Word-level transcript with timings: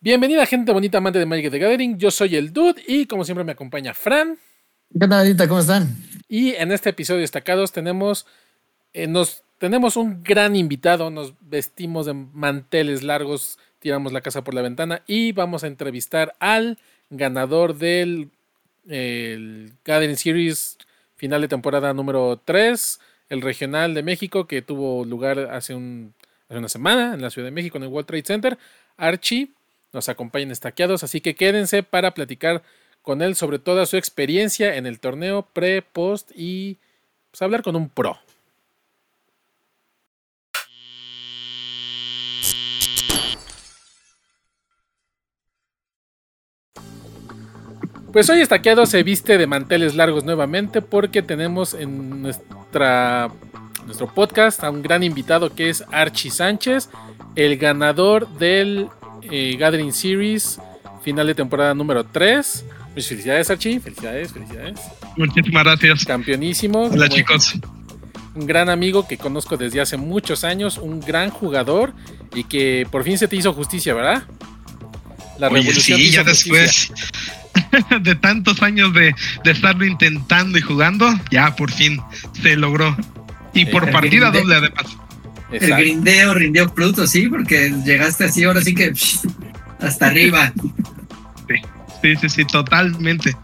Bienvenida 0.00 0.46
gente 0.46 0.70
bonita 0.70 0.98
amante 0.98 1.18
de 1.18 1.26
Magic 1.26 1.50
the 1.50 1.58
Gathering, 1.58 1.98
yo 1.98 2.12
soy 2.12 2.36
el 2.36 2.52
Dude 2.52 2.80
y 2.86 3.06
como 3.06 3.24
siempre 3.24 3.42
me 3.42 3.50
acompaña 3.50 3.94
Fran. 3.94 4.38
¿Qué 4.96 5.08
tal? 5.08 5.48
¿Cómo 5.48 5.58
están? 5.58 5.88
Y 6.28 6.50
en 6.54 6.70
este 6.70 6.90
episodio 6.90 7.22
destacados 7.22 7.72
tenemos, 7.72 8.24
eh, 8.92 9.08
nos, 9.08 9.42
tenemos 9.58 9.96
un 9.96 10.22
gran 10.22 10.54
invitado, 10.54 11.10
nos 11.10 11.34
vestimos 11.40 12.06
de 12.06 12.14
manteles 12.14 13.02
largos, 13.02 13.58
tiramos 13.80 14.12
la 14.12 14.20
casa 14.20 14.44
por 14.44 14.54
la 14.54 14.62
ventana 14.62 15.02
y 15.08 15.32
vamos 15.32 15.64
a 15.64 15.66
entrevistar 15.66 16.36
al 16.38 16.78
ganador 17.10 17.76
del 17.76 18.30
el 18.86 19.72
Gathering 19.84 20.16
Series 20.16 20.78
final 21.16 21.40
de 21.40 21.48
temporada 21.48 21.92
número 21.92 22.40
3, 22.44 23.00
el 23.30 23.42
regional 23.42 23.94
de 23.94 24.04
México 24.04 24.46
que 24.46 24.62
tuvo 24.62 25.04
lugar 25.04 25.40
hace, 25.50 25.74
un, 25.74 26.14
hace 26.48 26.58
una 26.60 26.68
semana 26.68 27.14
en 27.14 27.20
la 27.20 27.30
Ciudad 27.30 27.48
de 27.48 27.52
México 27.52 27.78
en 27.78 27.82
el 27.82 27.88
World 27.88 28.06
Trade 28.06 28.24
Center. 28.24 28.58
Archie 28.96 29.50
nos 29.92 30.08
acompañan 30.08 30.50
estaqueados, 30.50 31.02
así 31.02 31.20
que 31.20 31.34
quédense 31.34 31.82
para 31.82 32.12
platicar 32.14 32.62
con 33.02 33.22
él 33.22 33.36
sobre 33.36 33.58
toda 33.58 33.86
su 33.86 33.96
experiencia 33.96 34.76
en 34.76 34.86
el 34.86 35.00
torneo 35.00 35.48
pre, 35.52 35.82
post 35.82 36.30
y 36.34 36.78
pues, 37.30 37.42
hablar 37.42 37.62
con 37.62 37.76
un 37.76 37.88
pro. 37.88 38.18
Pues 48.12 48.30
hoy 48.30 48.40
estaqueado 48.40 48.86
se 48.86 49.02
viste 49.02 49.36
de 49.36 49.46
manteles 49.46 49.94
largos 49.94 50.24
nuevamente 50.24 50.80
porque 50.80 51.22
tenemos 51.22 51.74
en 51.74 52.22
nuestra, 52.22 53.30
nuestro 53.84 54.12
podcast 54.14 54.64
a 54.64 54.70
un 54.70 54.82
gran 54.82 55.02
invitado 55.02 55.54
que 55.54 55.68
es 55.68 55.84
Archie 55.92 56.30
Sánchez, 56.30 56.88
el 57.36 57.58
ganador 57.58 58.26
del 58.38 58.88
eh, 59.22 59.56
Gathering 59.58 59.92
Series, 59.92 60.60
final 61.02 61.26
de 61.26 61.34
temporada 61.34 61.74
número 61.74 62.04
3. 62.04 62.64
Pues 62.94 63.08
felicidades, 63.08 63.50
Archie. 63.50 63.80
Felicidades, 63.80 64.32
felicidades. 64.32 64.80
Muchísimas 65.16 65.64
gracias. 65.64 66.04
Campeonísimo. 66.04 66.86
Hola, 66.86 67.08
chicos. 67.08 67.54
Un 68.34 68.46
gran 68.46 68.68
amigo 68.68 69.06
que 69.06 69.18
conozco 69.18 69.56
desde 69.56 69.80
hace 69.80 69.96
muchos 69.96 70.44
años, 70.44 70.78
un 70.78 71.00
gran 71.00 71.30
jugador 71.30 71.92
y 72.34 72.44
que 72.44 72.86
por 72.90 73.04
fin 73.04 73.18
se 73.18 73.26
te 73.26 73.36
hizo 73.36 73.52
justicia, 73.52 73.94
¿verdad? 73.94 74.24
La 75.38 75.48
revolución. 75.48 75.98
Sí, 75.98 76.10
ya 76.10 76.24
después 76.24 76.92
de 78.00 78.14
tantos 78.16 78.62
años 78.62 78.92
de, 78.92 79.14
de, 79.44 79.50
estarlo 79.50 79.84
intentando 79.84 80.58
y 80.58 80.60
jugando, 80.60 81.08
ya 81.30 81.54
por 81.56 81.70
fin 81.70 82.00
se 82.42 82.56
logró. 82.56 82.96
Y 83.54 83.66
por 83.66 83.90
partida 83.90 84.30
doble 84.30 84.56
además. 84.56 84.86
El 85.50 85.74
grindeo 85.74 86.34
rindió 86.34 86.72
Pluto, 86.72 87.06
sí, 87.06 87.28
porque 87.28 87.72
llegaste 87.84 88.24
así, 88.24 88.44
ahora 88.44 88.60
sí 88.60 88.74
que 88.74 88.92
hasta 89.80 90.08
arriba. 90.08 90.52
Sí, 92.02 92.16
sí, 92.16 92.28
sí, 92.28 92.44
totalmente. 92.44 93.36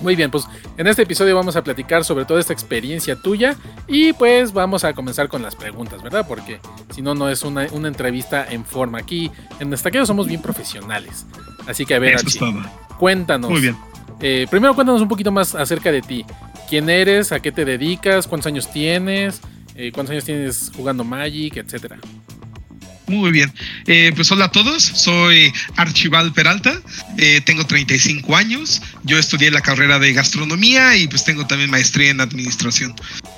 Muy 0.00 0.14
bien, 0.14 0.30
pues 0.30 0.44
en 0.76 0.86
este 0.86 1.02
episodio 1.02 1.34
vamos 1.34 1.56
a 1.56 1.64
platicar 1.64 2.04
sobre 2.04 2.24
toda 2.24 2.40
esta 2.40 2.52
experiencia 2.52 3.16
tuya 3.16 3.56
y 3.88 4.12
pues 4.12 4.52
vamos 4.52 4.84
a 4.84 4.92
comenzar 4.92 5.28
con 5.28 5.42
las 5.42 5.56
preguntas, 5.56 6.02
¿verdad? 6.02 6.26
Porque 6.28 6.60
si 6.90 7.00
no, 7.00 7.14
no 7.14 7.28
es 7.30 7.42
una, 7.42 7.64
entrevista 7.64 8.46
en 8.48 8.64
forma. 8.64 8.98
Aquí 8.98 9.30
en 9.58 9.70
Destaqueo 9.70 10.04
somos 10.04 10.26
bien 10.26 10.42
profesionales. 10.42 11.26
Así 11.66 11.86
que 11.86 11.94
a 11.94 11.98
ver, 11.98 12.16
cuéntanos. 12.98 13.50
Muy 13.50 13.60
bien. 13.60 13.76
Eh, 14.20 14.46
primero 14.50 14.74
cuéntanos 14.74 15.00
un 15.00 15.08
poquito 15.08 15.32
más 15.32 15.54
acerca 15.54 15.90
de 15.90 16.02
ti. 16.02 16.24
¿Quién 16.68 16.90
eres? 16.90 17.32
¿A 17.32 17.40
qué 17.40 17.52
te 17.52 17.64
dedicas? 17.64 18.26
¿Cuántos 18.26 18.46
años 18.48 18.70
tienes? 18.70 19.40
Eh, 19.76 19.92
¿Cuántos 19.92 20.12
años 20.12 20.24
tienes 20.24 20.72
jugando 20.74 21.04
Magic? 21.04 21.56
Etcétera. 21.58 21.98
Muy 23.08 23.30
bien. 23.30 23.52
Eh, 23.86 24.10
pues 24.16 24.32
hola 24.32 24.46
a 24.46 24.50
todos, 24.50 24.82
soy 24.82 25.52
Archival 25.76 26.32
Peralta, 26.32 26.80
eh, 27.18 27.40
tengo 27.40 27.64
35 27.64 28.34
años, 28.34 28.82
yo 29.04 29.16
estudié 29.16 29.52
la 29.52 29.60
carrera 29.60 30.00
de 30.00 30.12
gastronomía 30.12 30.96
y 30.96 31.06
pues 31.06 31.24
tengo 31.24 31.46
también 31.46 31.70
maestría 31.70 32.10
en 32.10 32.20
administración. 32.20 32.94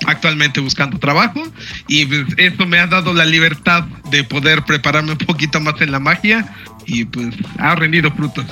Actualmente 0.07 0.59
buscando 0.59 0.97
trabajo 0.97 1.43
y 1.87 2.05
pues 2.07 2.25
esto 2.37 2.65
me 2.65 2.79
ha 2.79 2.87
dado 2.87 3.13
la 3.13 3.25
libertad 3.25 3.83
de 4.09 4.23
poder 4.23 4.63
prepararme 4.63 5.11
un 5.11 5.19
poquito 5.19 5.59
más 5.59 5.79
en 5.81 5.91
la 5.91 5.99
magia 5.99 6.51
y 6.87 7.05
pues 7.05 7.35
ha 7.59 7.75
rendido 7.75 8.11
frutos. 8.11 8.45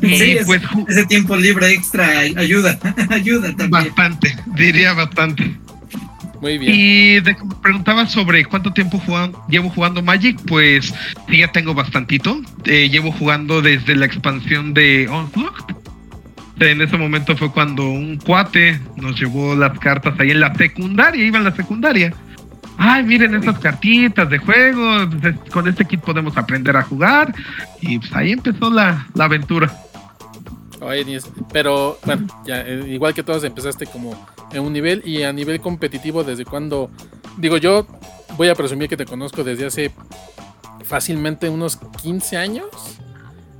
Sí, 0.00 0.38
pues, 0.46 0.62
ese 0.88 1.04
tiempo 1.04 1.36
libre 1.36 1.70
extra 1.72 2.20
ayuda, 2.20 2.78
ayuda 3.10 3.48
también. 3.48 3.70
Bastante, 3.70 4.34
diría 4.56 4.94
bastante. 4.94 5.63
Muy 6.44 6.58
bien. 6.58 6.74
Y 6.74 7.20
de, 7.20 7.38
preguntaba 7.62 8.06
sobre 8.06 8.44
cuánto 8.44 8.70
tiempo 8.70 9.02
llevo 9.48 9.70
jugando 9.70 10.02
Magic, 10.02 10.38
pues 10.46 10.92
sí, 11.26 11.38
ya 11.38 11.50
tengo 11.50 11.72
bastantito. 11.72 12.38
Eh, 12.66 12.90
llevo 12.90 13.12
jugando 13.12 13.62
desde 13.62 13.96
la 13.96 14.04
expansión 14.04 14.74
de 14.74 15.08
Onslaught. 15.08 15.72
En 16.60 16.82
ese 16.82 16.98
momento 16.98 17.34
fue 17.34 17.50
cuando 17.50 17.88
un 17.88 18.18
cuate 18.18 18.78
nos 18.96 19.18
llevó 19.18 19.56
las 19.56 19.78
cartas 19.78 20.20
ahí 20.20 20.32
en 20.32 20.40
la 20.40 20.54
secundaria, 20.54 21.24
iba 21.24 21.38
en 21.38 21.44
la 21.44 21.56
secundaria. 21.56 22.12
Ay, 22.76 23.04
miren 23.04 23.34
estas 23.34 23.58
cartitas 23.58 24.28
de 24.28 24.36
juego, 24.36 25.08
con 25.50 25.66
este 25.66 25.86
kit 25.86 26.00
podemos 26.00 26.36
aprender 26.36 26.76
a 26.76 26.82
jugar. 26.82 27.34
Y 27.80 28.00
pues 28.00 28.14
ahí 28.14 28.32
empezó 28.32 28.68
la, 28.68 29.06
la 29.14 29.24
aventura. 29.24 29.72
Oye, 30.80 31.20
pero 31.52 31.98
bueno, 32.04 32.26
ya, 32.46 32.62
eh, 32.62 32.84
igual 32.88 33.14
que 33.14 33.22
todos 33.22 33.44
empezaste 33.44 33.86
como 33.86 34.26
en 34.52 34.62
un 34.62 34.72
nivel 34.72 35.02
y 35.06 35.22
a 35.22 35.32
nivel 35.32 35.60
competitivo 35.60 36.24
desde 36.24 36.44
cuando, 36.44 36.90
digo 37.38 37.56
yo, 37.56 37.86
voy 38.36 38.48
a 38.48 38.54
presumir 38.54 38.88
que 38.88 38.96
te 38.96 39.06
conozco 39.06 39.44
desde 39.44 39.66
hace 39.66 39.92
fácilmente 40.84 41.48
unos 41.48 41.78
15 42.02 42.36
años. 42.36 42.66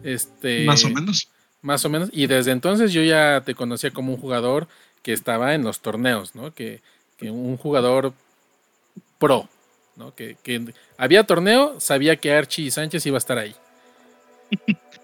Este, 0.03 0.65
más 0.65 0.85
o 0.85 0.91
menos. 0.91 1.29
Más 1.63 1.85
o 1.85 1.89
menos. 1.89 2.11
Y 2.13 2.27
desde 2.27 2.51
entonces 2.51 2.93
yo 2.93 3.03
ya 3.03 3.43
te 3.45 3.55
conocía 3.55 3.91
como 3.91 4.13
un 4.13 4.21
jugador 4.21 4.69
que 5.03 5.13
estaba 5.13 5.55
en 5.55 5.65
los 5.65 5.81
torneos, 5.81 6.35
¿no? 6.35 6.53
Que, 6.55 6.81
que 7.17 7.31
un 7.31 7.57
jugador 7.57 8.13
pro, 9.19 9.49
¿no? 9.97 10.15
Que, 10.15 10.37
que 10.43 10.73
había 10.99 11.25
torneo, 11.25 11.81
sabía 11.81 12.17
que 12.17 12.35
Archie 12.35 12.71
Sánchez 12.71 13.07
iba 13.07 13.17
a 13.17 13.19
estar 13.19 13.39
ahí. 13.39 13.55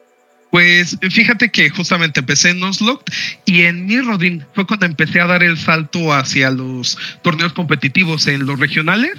Pues 0.50 0.98
fíjate 1.10 1.50
que 1.50 1.70
justamente 1.70 2.20
empecé 2.20 2.50
en 2.50 2.62
Onslaught 2.62 3.08
y 3.46 3.62
en 3.62 3.86
Mirrodin 3.86 4.44
fue 4.54 4.66
cuando 4.66 4.86
empecé 4.86 5.20
a 5.20 5.26
dar 5.26 5.42
el 5.42 5.56
salto 5.56 6.12
hacia 6.12 6.50
los 6.50 6.98
torneos 7.22 7.52
competitivos 7.52 8.26
en 8.26 8.46
los 8.46 8.58
regionales. 8.58 9.12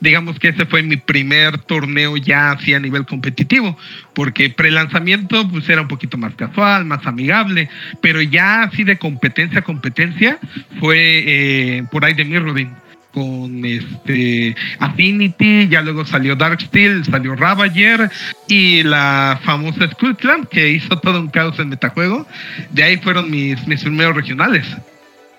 Digamos 0.00 0.38
que 0.38 0.50
ese 0.50 0.64
fue 0.64 0.84
mi 0.84 0.96
primer 0.96 1.58
torneo 1.58 2.16
ya 2.16 2.52
así 2.52 2.72
a 2.72 2.78
nivel 2.78 3.04
competitivo, 3.04 3.76
porque 4.14 4.48
pre-lanzamiento 4.48 5.48
pues 5.50 5.68
era 5.68 5.82
un 5.82 5.88
poquito 5.88 6.16
más 6.16 6.36
casual, 6.36 6.84
más 6.84 7.04
amigable, 7.04 7.68
pero 8.00 8.22
ya 8.22 8.62
así 8.62 8.84
de 8.84 8.96
competencia 8.96 9.58
a 9.58 9.62
competencia 9.62 10.38
fue 10.78 11.24
eh, 11.26 11.84
por 11.90 12.04
ahí 12.04 12.14
de 12.14 12.24
Mirrodin 12.24 12.70
con 13.18 13.64
este 13.64 14.54
Affinity, 14.78 15.68
ya 15.68 15.82
luego 15.82 16.06
salió 16.06 16.36
Darksteel, 16.36 17.04
salió 17.04 17.34
Ravager 17.34 18.08
y 18.46 18.84
la 18.84 19.40
famosa 19.44 19.88
Clan 19.88 20.46
que 20.48 20.70
hizo 20.70 21.00
todo 21.00 21.18
un 21.18 21.28
caos 21.28 21.58
en 21.58 21.70
metajuego. 21.70 22.28
De 22.70 22.84
ahí 22.84 22.96
fueron 22.98 23.28
mis, 23.28 23.66
mis 23.66 23.80
primeros 23.80 24.14
regionales. 24.14 24.66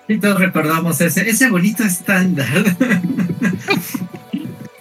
Y 0.08 0.18
todos 0.18 0.38
recordamos 0.38 1.00
ese, 1.00 1.30
ese 1.30 1.48
bonito 1.48 1.82
estándar. 1.82 2.48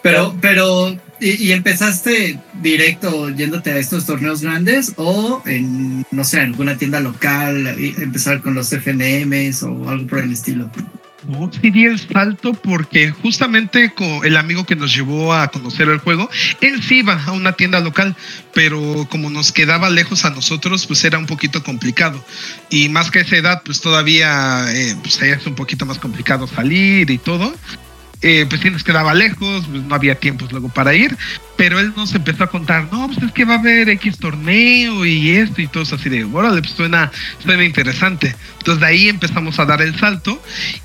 pero, 0.03 0.35
pero, 0.41 0.97
¿y, 1.21 1.51
empezaste 1.53 2.37
directo 2.61 3.29
yéndote 3.29 3.71
a 3.71 3.77
estos 3.77 4.05
torneos 4.05 4.41
grandes 4.41 4.93
o 4.97 5.41
en, 5.45 6.05
no 6.11 6.25
sé, 6.25 6.41
alguna 6.41 6.77
tienda 6.77 6.99
local, 6.99 7.65
empezar 7.77 8.41
con 8.41 8.55
los 8.55 8.69
FNMs 8.69 9.63
o 9.63 9.87
algo 9.87 10.05
por 10.07 10.19
el 10.19 10.33
estilo? 10.33 10.69
No, 11.27 11.51
sí 11.51 11.85
el 11.85 11.99
salto 11.99 12.53
porque 12.53 13.11
justamente 13.11 13.93
con 13.93 14.25
el 14.25 14.37
amigo 14.37 14.65
que 14.65 14.75
nos 14.75 14.95
llevó 14.95 15.33
a 15.33 15.49
conocer 15.49 15.89
el 15.89 15.99
juego, 15.99 16.29
él 16.61 16.81
sí 16.81 16.99
iba 16.99 17.21
a 17.21 17.31
una 17.33 17.53
tienda 17.53 17.79
local, 17.81 18.15
pero 18.53 19.05
como 19.09 19.29
nos 19.29 19.51
quedaba 19.51 19.89
lejos 19.89 20.23
a 20.23 20.29
nosotros, 20.29 20.87
pues 20.87 21.03
era 21.03 21.17
un 21.17 21.25
poquito 21.25 21.61
complicado. 21.61 22.23
Y 22.69 22.87
más 22.89 23.11
que 23.11 23.19
esa 23.19 23.35
edad, 23.35 23.61
pues 23.65 23.81
todavía 23.81 24.65
eh, 24.69 24.95
pues 25.01 25.21
es 25.21 25.45
un 25.45 25.55
poquito 25.55 25.85
más 25.85 25.99
complicado 25.99 26.47
salir 26.47 27.09
y 27.09 27.17
todo. 27.17 27.53
Eh, 28.21 28.45
pues 28.49 28.59
sí 28.59 28.69
nos 28.69 28.83
quedaba 28.83 29.13
lejos, 29.13 29.65
pues 29.67 29.83
no 29.83 29.95
había 29.95 30.15
tiempos 30.15 30.51
luego 30.51 30.67
para 30.67 30.93
ir, 30.93 31.15
pero 31.55 31.79
él 31.79 31.93
nos 31.95 32.13
empezó 32.13 32.43
a 32.43 32.47
contar, 32.47 32.89
no, 32.91 33.07
pues 33.07 33.23
es 33.23 33.31
que 33.31 33.45
va 33.45 33.55
a 33.55 33.59
haber 33.59 33.87
X 33.87 34.17
torneo 34.17 35.05
y 35.05 35.31
esto 35.31 35.61
y 35.61 35.67
todo 35.67 35.83
eso 35.83 35.95
así 35.95 36.09
de, 36.09 36.25
órale, 36.25 36.61
pues 36.61 36.73
suena, 36.73 37.11
suena 37.41 37.63
interesante. 37.63 38.35
Entonces 38.57 38.81
de 38.81 38.87
ahí 38.87 39.07
empezamos 39.07 39.57
a 39.59 39.65
dar 39.65 39.81
el 39.81 39.97
salto 39.97 40.41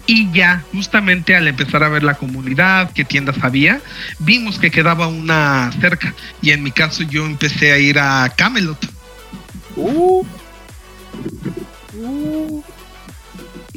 y 0.06 0.30
ya 0.30 0.62
justamente 0.72 1.34
al 1.34 1.48
empezar 1.48 1.82
a 1.82 1.88
ver 1.88 2.04
la 2.04 2.14
comunidad, 2.14 2.92
qué 2.92 3.04
tiendas 3.04 3.36
había, 3.42 3.80
vimos 4.20 4.60
que 4.60 4.70
quedaba 4.70 5.08
una 5.08 5.72
cerca 5.80 6.14
y 6.40 6.50
en 6.50 6.62
mi 6.62 6.70
caso 6.70 7.02
yo 7.02 7.26
empecé 7.26 7.72
a 7.72 7.78
ir 7.78 7.98
a 7.98 8.32
Camelot. 8.36 8.78
Uh. 9.76 10.24
Uh. 11.96 12.62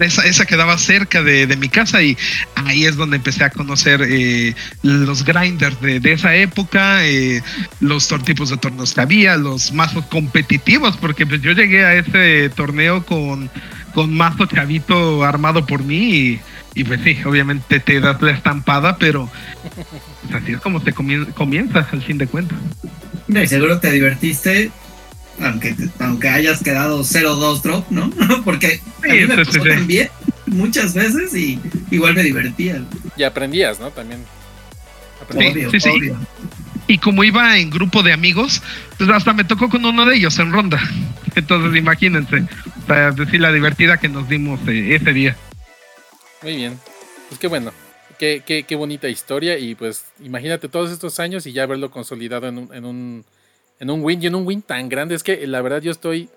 Esa, 0.05 0.25
esa 0.25 0.45
quedaba 0.45 0.77
cerca 0.77 1.23
de, 1.23 1.47
mi 1.57 1.69
casa 1.69 2.03
y 2.03 2.17
ahí 2.55 2.85
es 2.85 2.95
donde 2.95 3.17
empecé 3.17 3.43
a 3.43 3.49
conocer 3.49 4.01
eh, 4.07 4.53
los 4.83 5.25
grinders 5.25 5.79
de, 5.81 6.01
esa 6.11 6.35
época, 6.35 7.05
eh, 7.05 7.41
los 7.79 8.07
tipos 8.23 8.49
de 8.49 8.57
torneos 8.57 8.93
que 8.93 9.01
había, 9.01 9.37
los 9.37 9.71
mazos 9.73 10.05
competitivos, 10.05 10.97
porque 10.97 11.25
pues 11.25 11.41
yo 11.41 11.51
llegué 11.51 11.83
a 11.83 11.95
ese 11.95 12.49
torneo 12.49 13.05
con, 13.05 13.49
con 13.93 14.13
mazo 14.13 14.45
chavito 14.45 15.23
armado 15.23 15.65
por 15.65 15.83
mí 15.83 16.39
y, 16.75 16.83
pues 16.83 17.01
sí, 17.03 17.17
obviamente 17.25 17.79
te 17.79 17.99
das 17.99 18.21
la 18.21 18.31
estampada, 18.31 18.97
pero 18.97 19.29
pues, 19.73 19.87
así 20.35 20.51
es 20.51 20.59
como 20.59 20.79
te 20.79 20.93
comienza 20.93 21.87
al 21.91 22.03
fin 22.03 22.19
de 22.19 22.27
cuentas. 22.27 22.59
seguro 23.47 23.79
te 23.79 23.91
divertiste 23.91 24.69
aunque, 25.41 25.75
aunque 25.99 26.29
hayas 26.29 26.63
quedado 26.63 27.01
0-2 27.01 27.61
drop, 27.61 27.89
¿no? 27.89 28.09
Porque 28.45 28.81
a 29.03 29.07
mí 29.07 29.25
me 29.25 29.43
pasó 29.43 29.61
también 29.61 30.09
muchas 30.45 30.93
veces 30.93 31.33
y 31.35 31.59
igual 31.91 32.15
me 32.15 32.23
divertía. 32.23 32.83
Y 33.15 33.23
aprendías, 33.23 33.79
¿no? 33.79 33.91
También. 33.91 34.23
Obvio, 35.29 35.69
obvio. 35.69 36.17
Y 36.87 36.97
como 36.99 37.23
iba 37.23 37.57
en 37.57 37.69
grupo 37.69 38.01
de 38.01 38.13
amigos, 38.13 38.61
pues 38.97 39.09
hasta 39.09 39.33
me 39.33 39.43
tocó 39.43 39.69
con 39.69 39.85
uno 39.85 40.05
de 40.05 40.15
ellos 40.15 40.39
en 40.39 40.51
ronda. 40.51 40.79
Entonces 41.35 41.77
imagínense, 41.77 42.45
para 42.87 43.11
decir 43.11 43.41
la 43.41 43.51
divertida 43.51 43.97
que 43.97 44.09
nos 44.09 44.27
dimos 44.29 44.59
eh, 44.67 44.95
ese 44.95 45.13
día. 45.13 45.35
Muy 46.41 46.55
bien. 46.55 46.79
Pues 47.27 47.39
qué 47.39 47.47
bueno. 47.47 47.73
Qué, 48.17 48.41
qué, 48.43 48.63
qué, 48.63 48.75
bonita 48.75 49.07
historia 49.09 49.59
y 49.59 49.75
pues 49.75 50.05
imagínate 50.23 50.69
todos 50.69 50.91
estos 50.91 51.19
años 51.19 51.45
y 51.45 51.51
ya 51.51 51.67
verlo 51.67 51.91
consolidado 51.91 52.47
en 52.47 52.57
un, 52.57 52.73
en 52.73 52.85
un 52.85 53.25
en 53.79 53.89
un 53.89 54.03
win 54.03 54.21
y 54.21 54.27
en 54.27 54.35
un 54.35 54.45
win 54.45 54.61
tan 54.61 54.89
grande. 54.89 55.15
Es 55.15 55.23
que 55.23 55.45
la 55.47 55.61
verdad 55.61 55.81
yo 55.81 55.91
estoy 55.91 56.29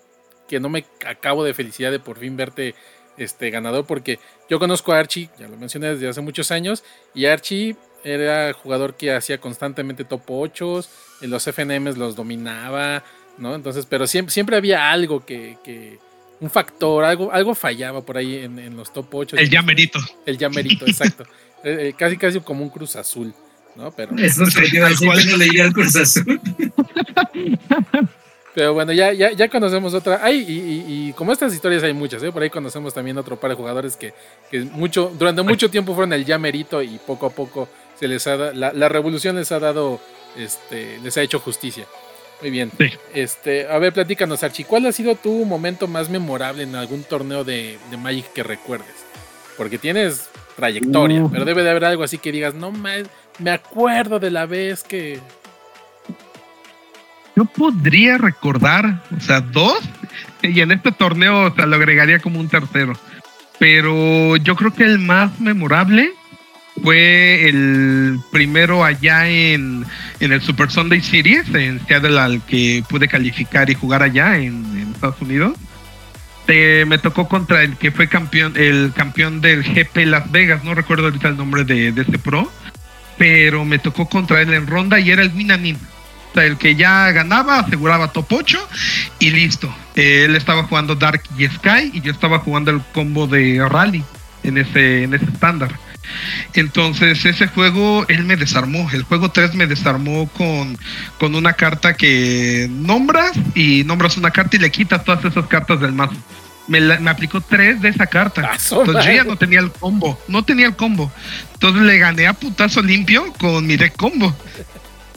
que 0.48 0.58
no 0.58 0.68
me 0.68 0.84
acabo 1.06 1.44
de 1.44 1.54
felicidad 1.54 1.92
de 1.92 2.00
por 2.00 2.18
fin 2.18 2.36
verte 2.36 2.74
este 3.16 3.50
ganador 3.50 3.86
porque 3.86 4.18
yo 4.48 4.58
conozco 4.58 4.92
a 4.92 4.98
Archie, 4.98 5.30
ya 5.38 5.46
lo 5.46 5.56
mencioné 5.56 5.90
desde 5.90 6.08
hace 6.08 6.20
muchos 6.20 6.50
años, 6.50 6.82
y 7.14 7.26
Archie 7.26 7.76
era 8.02 8.52
jugador 8.52 8.96
que 8.96 9.12
hacía 9.12 9.38
constantemente 9.38 10.04
top 10.04 10.22
8, 10.26 10.84
en 11.22 11.30
los 11.30 11.44
FNMs 11.44 11.96
los 11.96 12.16
dominaba, 12.16 13.04
¿no? 13.38 13.54
Entonces, 13.54 13.86
pero 13.86 14.06
siempre, 14.06 14.32
siempre 14.32 14.56
había 14.56 14.90
algo 14.90 15.24
que, 15.24 15.98
un 16.40 16.50
factor, 16.50 17.04
algo, 17.04 17.30
algo 17.30 17.54
fallaba 17.54 18.00
por 18.02 18.16
ahí 18.16 18.36
en, 18.36 18.76
los 18.76 18.92
top 18.92 19.14
8. 19.14 19.36
El 19.36 19.50
llamerito. 19.50 20.00
El 20.26 20.38
llamerito, 20.38 20.86
exacto. 20.86 21.24
Eh, 21.62 21.88
eh, 21.88 21.94
casi 21.94 22.16
casi 22.16 22.40
como 22.40 22.62
un 22.62 22.70
cruz 22.70 22.96
azul. 22.96 23.34
¿No? 23.76 23.90
Pero, 23.92 24.16
Eso 24.18 24.44
es 24.44 24.54
que 24.72 24.80
no 24.80 25.36
leía 25.36 25.64
el 25.64 25.72
Cruz 25.72 25.96
Azul. 25.96 26.40
Pero 28.54 28.74
bueno, 28.74 28.92
ya, 28.92 29.12
ya, 29.12 29.30
ya 29.32 29.48
conocemos 29.48 29.94
otra. 29.94 30.20
Ay, 30.22 30.44
y, 30.48 31.12
como 31.12 31.32
estas 31.32 31.54
historias 31.54 31.82
hay 31.82 31.92
muchas, 31.92 32.22
¿eh? 32.22 32.32
Por 32.32 32.42
ahí 32.42 32.50
conocemos 32.50 32.92
también 32.92 33.16
otro 33.16 33.38
par 33.38 33.50
de 33.50 33.56
jugadores 33.56 33.96
que, 33.96 34.12
mucho, 34.72 35.12
durante 35.16 35.42
mucho 35.42 35.70
tiempo 35.70 35.94
fueron 35.94 36.12
el 36.12 36.24
llamerito 36.24 36.82
y 36.82 36.98
poco 37.06 37.26
a 37.26 37.30
poco 37.30 37.68
se 37.98 38.08
les 38.08 38.26
ha 38.26 38.36
la, 38.36 38.72
la, 38.72 38.88
revolución 38.88 39.36
les 39.36 39.52
ha 39.52 39.60
dado, 39.60 40.00
este, 40.36 40.98
les 41.02 41.16
ha 41.16 41.22
hecho 41.22 41.38
justicia. 41.38 41.86
Muy 42.40 42.50
bien. 42.50 42.72
Este, 43.14 43.68
a 43.68 43.78
ver, 43.78 43.92
platícanos, 43.92 44.42
Archie, 44.42 44.64
¿cuál 44.64 44.86
ha 44.86 44.92
sido 44.92 45.14
tu 45.14 45.44
momento 45.44 45.86
más 45.86 46.08
memorable 46.08 46.62
en 46.62 46.74
algún 46.74 47.04
torneo 47.04 47.44
de, 47.44 47.78
de 47.90 47.96
Magic 47.98 48.32
que 48.32 48.42
recuerdes? 48.42 48.94
Porque 49.58 49.78
tienes 49.78 50.30
trayectoria, 50.56 51.24
uh. 51.24 51.30
pero 51.30 51.44
debe 51.44 51.62
de 51.62 51.70
haber 51.70 51.84
algo 51.84 52.02
así 52.02 52.18
que 52.18 52.32
digas, 52.32 52.54
no 52.54 52.70
más, 52.70 53.04
me 53.40 53.50
acuerdo 53.50 54.18
de 54.18 54.30
la 54.30 54.46
vez 54.46 54.82
que. 54.82 55.18
Yo 57.36 57.44
podría 57.44 58.18
recordar, 58.18 59.02
o 59.16 59.20
sea, 59.20 59.40
dos, 59.40 59.80
y 60.42 60.60
en 60.60 60.72
este 60.72 60.92
torneo 60.92 61.46
o 61.46 61.54
sea, 61.54 61.66
lo 61.66 61.76
agregaría 61.76 62.18
como 62.18 62.40
un 62.40 62.48
tercero. 62.48 62.92
Pero 63.58 64.36
yo 64.36 64.56
creo 64.56 64.74
que 64.74 64.84
el 64.84 64.98
más 64.98 65.38
memorable 65.38 66.12
fue 66.82 67.48
el 67.48 68.18
primero 68.32 68.84
allá 68.84 69.28
en, 69.28 69.84
en 70.18 70.32
el 70.32 70.40
Super 70.40 70.70
Sunday 70.70 71.00
Series, 71.00 71.46
en 71.54 71.84
Seattle, 71.86 72.18
al 72.18 72.42
que 72.42 72.82
pude 72.88 73.06
calificar 73.06 73.70
y 73.70 73.74
jugar 73.74 74.02
allá 74.02 74.38
en, 74.38 74.90
Estados 74.94 75.20
Unidos. 75.22 75.56
me 76.46 76.98
tocó 76.98 77.28
contra 77.28 77.62
el 77.62 77.76
que 77.76 77.90
fue 77.90 78.08
campeón, 78.08 78.54
el 78.56 78.92
campeón 78.94 79.40
del 79.40 79.62
GP 79.62 80.06
Las 80.06 80.30
Vegas, 80.30 80.64
no 80.64 80.74
recuerdo 80.74 81.04
ahorita 81.04 81.28
el 81.28 81.36
nombre 81.36 81.64
de, 81.64 81.92
de 81.92 82.02
este 82.02 82.18
pro 82.18 82.50
pero 83.20 83.66
me 83.66 83.78
tocó 83.78 84.08
contra 84.08 84.40
él 84.40 84.54
en 84.54 84.66
ronda 84.66 84.98
y 84.98 85.10
era 85.10 85.20
el 85.20 85.30
Minanin. 85.34 85.76
O 85.76 86.32
sea, 86.32 86.46
el 86.46 86.56
que 86.56 86.74
ya 86.74 87.12
ganaba, 87.12 87.58
aseguraba 87.58 88.12
top 88.12 88.32
8 88.32 88.68
y 89.18 89.30
listo. 89.30 89.70
Él 89.94 90.34
estaba 90.36 90.62
jugando 90.62 90.94
Dark 90.94 91.24
y 91.36 91.46
Sky 91.46 91.90
y 91.92 92.00
yo 92.00 92.12
estaba 92.12 92.38
jugando 92.38 92.70
el 92.70 92.80
combo 92.94 93.26
de 93.26 93.62
Rally 93.68 94.02
en 94.42 94.56
ese, 94.56 95.02
en 95.02 95.12
ese 95.12 95.26
estándar. 95.26 95.70
Entonces 96.54 97.22
ese 97.26 97.46
juego 97.48 98.06
él 98.08 98.24
me 98.24 98.36
desarmó. 98.36 98.88
El 98.90 99.02
juego 99.02 99.30
3 99.30 99.54
me 99.54 99.66
desarmó 99.66 100.26
con, 100.30 100.78
con 101.18 101.34
una 101.34 101.52
carta 101.52 101.92
que 101.92 102.68
nombras 102.70 103.32
y 103.54 103.84
nombras 103.84 104.16
una 104.16 104.30
carta 104.30 104.56
y 104.56 104.60
le 104.60 104.70
quitas 104.70 105.04
todas 105.04 105.22
esas 105.26 105.46
cartas 105.46 105.78
del 105.78 105.92
mazo 105.92 106.16
me, 106.68 107.10
aplicó 107.10 107.40
tres 107.40 107.80
de 107.80 107.88
esa 107.88 108.06
carta. 108.06 108.50
Ah, 108.52 108.58
Entonces 108.70 109.04
yo 109.04 109.12
ya 109.12 109.24
no 109.24 109.36
tenía 109.36 109.60
el 109.60 109.70
combo, 109.72 110.20
no 110.28 110.44
tenía 110.44 110.66
el 110.66 110.76
combo. 110.76 111.12
Entonces 111.54 111.82
le 111.82 111.98
gané 111.98 112.26
a 112.26 112.32
putazo 112.32 112.82
limpio 112.82 113.32
con 113.34 113.66
mi 113.66 113.76
deck 113.76 113.96
combo. 113.96 114.34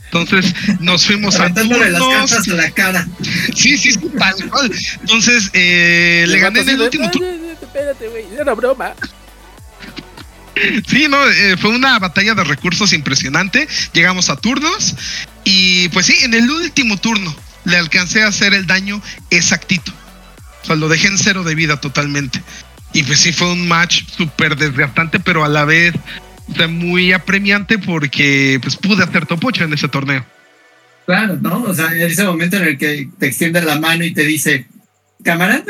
Entonces 0.06 0.54
nos 0.80 1.06
fuimos 1.06 1.40
a 1.40 1.54
turnos. 1.54 1.90
las 1.90 2.02
cartas 2.02 2.48
a 2.48 2.54
la 2.54 2.72
cara. 2.72 3.08
Sí, 3.56 3.78
sí, 3.78 3.98
tal 4.18 4.50
cual. 4.50 4.72
Entonces 5.02 5.50
eh, 5.54 6.26
le 6.28 6.40
gané 6.40 6.62
en 6.62 6.70
el 6.70 6.82
último 6.82 7.10
turno. 7.10 7.28
Espérate, 7.62 8.08
güey, 8.08 8.26
era 8.40 8.54
broma. 8.54 8.94
Sí, 10.88 11.08
no, 11.10 11.28
eh, 11.28 11.58
fue 11.58 11.72
una 11.72 11.98
batalla 11.98 12.36
de 12.36 12.44
recursos 12.44 12.94
impresionante. 12.94 13.68
Llegamos 13.94 14.30
a 14.30 14.36
turnos 14.36 14.96
y 15.44 15.90
pues 15.90 16.06
sí, 16.06 16.16
en 16.22 16.34
el 16.36 16.50
último 16.50 16.98
turno 16.98 17.36
le 17.66 17.78
alcancé 17.78 18.22
a 18.24 18.28
hacer 18.28 18.54
el 18.54 18.68
daño 18.68 19.02
exactito. 19.30 19.92
O 20.64 20.66
sea, 20.66 20.76
lo 20.76 20.90
dejé 20.90 21.08
en 21.08 21.18
cero 21.18 21.44
de 21.44 21.56
vida 21.56 21.80
totalmente. 21.80 22.42
Y 22.94 23.04
pues 23.04 23.20
sí 23.20 23.34
fue 23.34 23.52
un 23.52 23.68
match 23.68 24.04
súper 24.16 24.56
desgastante, 24.56 25.20
pero 25.20 25.44
a 25.44 25.50
la 25.50 25.66
vez 25.66 25.94
muy 26.70 27.12
apremiante 27.12 27.78
porque 27.78 28.60
pues 28.62 28.76
pude 28.76 29.04
hacer 29.04 29.26
top 29.26 29.44
8 29.46 29.66
en 29.66 29.74
ese 29.74 29.88
torneo. 29.88 30.26
Claro, 31.06 31.38
¿no? 31.42 31.64
O 31.64 31.74
sea, 31.74 31.94
en 31.94 32.02
ese 32.04 32.24
momento 32.24 32.58
en 32.58 32.64
el 32.64 32.78
que 32.78 33.10
te 33.18 33.28
extiende 33.28 33.62
la 33.62 33.80
mano 33.80 34.06
y 34.06 34.14
te 34.14 34.24
dice, 34.24 34.68
¿cámara? 35.24 35.64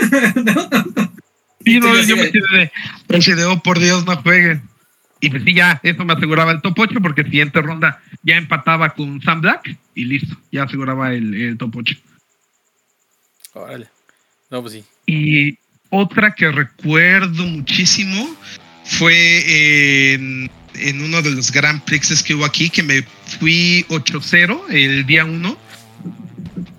Y 1.65 1.79
no, 1.79 1.99
yo 2.01 2.17
me 2.17 2.29
quedé 2.29 2.71
de, 3.35 3.45
oh, 3.45 3.61
por 3.63 3.79
Dios, 3.79 4.05
no 4.05 4.15
jueguen. 4.17 4.61
Y 5.19 5.29
pues 5.29 5.43
sí, 5.43 5.53
ya, 5.53 5.79
eso 5.83 6.03
me 6.03 6.13
aseguraba 6.13 6.51
el 6.51 6.61
top 6.61 6.77
8 6.77 6.99
porque 7.01 7.23
siguiente 7.23 7.61
ronda 7.61 8.01
ya 8.23 8.35
empataba 8.35 8.89
con 8.89 9.21
Sam 9.21 9.41
Black 9.41 9.77
y 9.95 10.05
listo, 10.05 10.37
ya 10.51 10.63
aseguraba 10.63 11.13
el, 11.13 11.33
el 11.33 11.57
top 11.57 11.77
8. 11.77 11.95
Órale. 13.53 13.92
Pues. 14.61 14.83
Y 15.05 15.57
otra 15.89 16.33
que 16.33 16.51
recuerdo 16.51 17.43
muchísimo 17.45 18.35
fue 18.83 20.13
en, 20.13 20.49
uno 21.01 21.21
de 21.21 21.31
los 21.31 21.51
Grand 21.51 21.81
Prixes 21.83 22.23
que 22.23 22.35
hubo 22.35 22.45
aquí, 22.45 22.69
que 22.69 22.83
me 22.83 23.03
fui 23.39 23.85
8-0 23.89 24.61
el 24.69 25.05
día 25.05 25.25
1. 25.25 25.57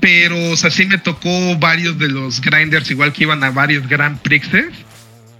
Pero, 0.00 0.50
o 0.50 0.56
sea, 0.56 0.70
sí 0.70 0.86
me 0.86 0.98
tocó 0.98 1.56
varios 1.56 1.98
de 1.98 2.08
los 2.08 2.40
grinders, 2.40 2.90
igual 2.90 3.12
que 3.12 3.22
iban 3.22 3.42
a 3.42 3.50
varios 3.50 3.88
Grand 3.88 4.18
Prixes. 4.20 4.72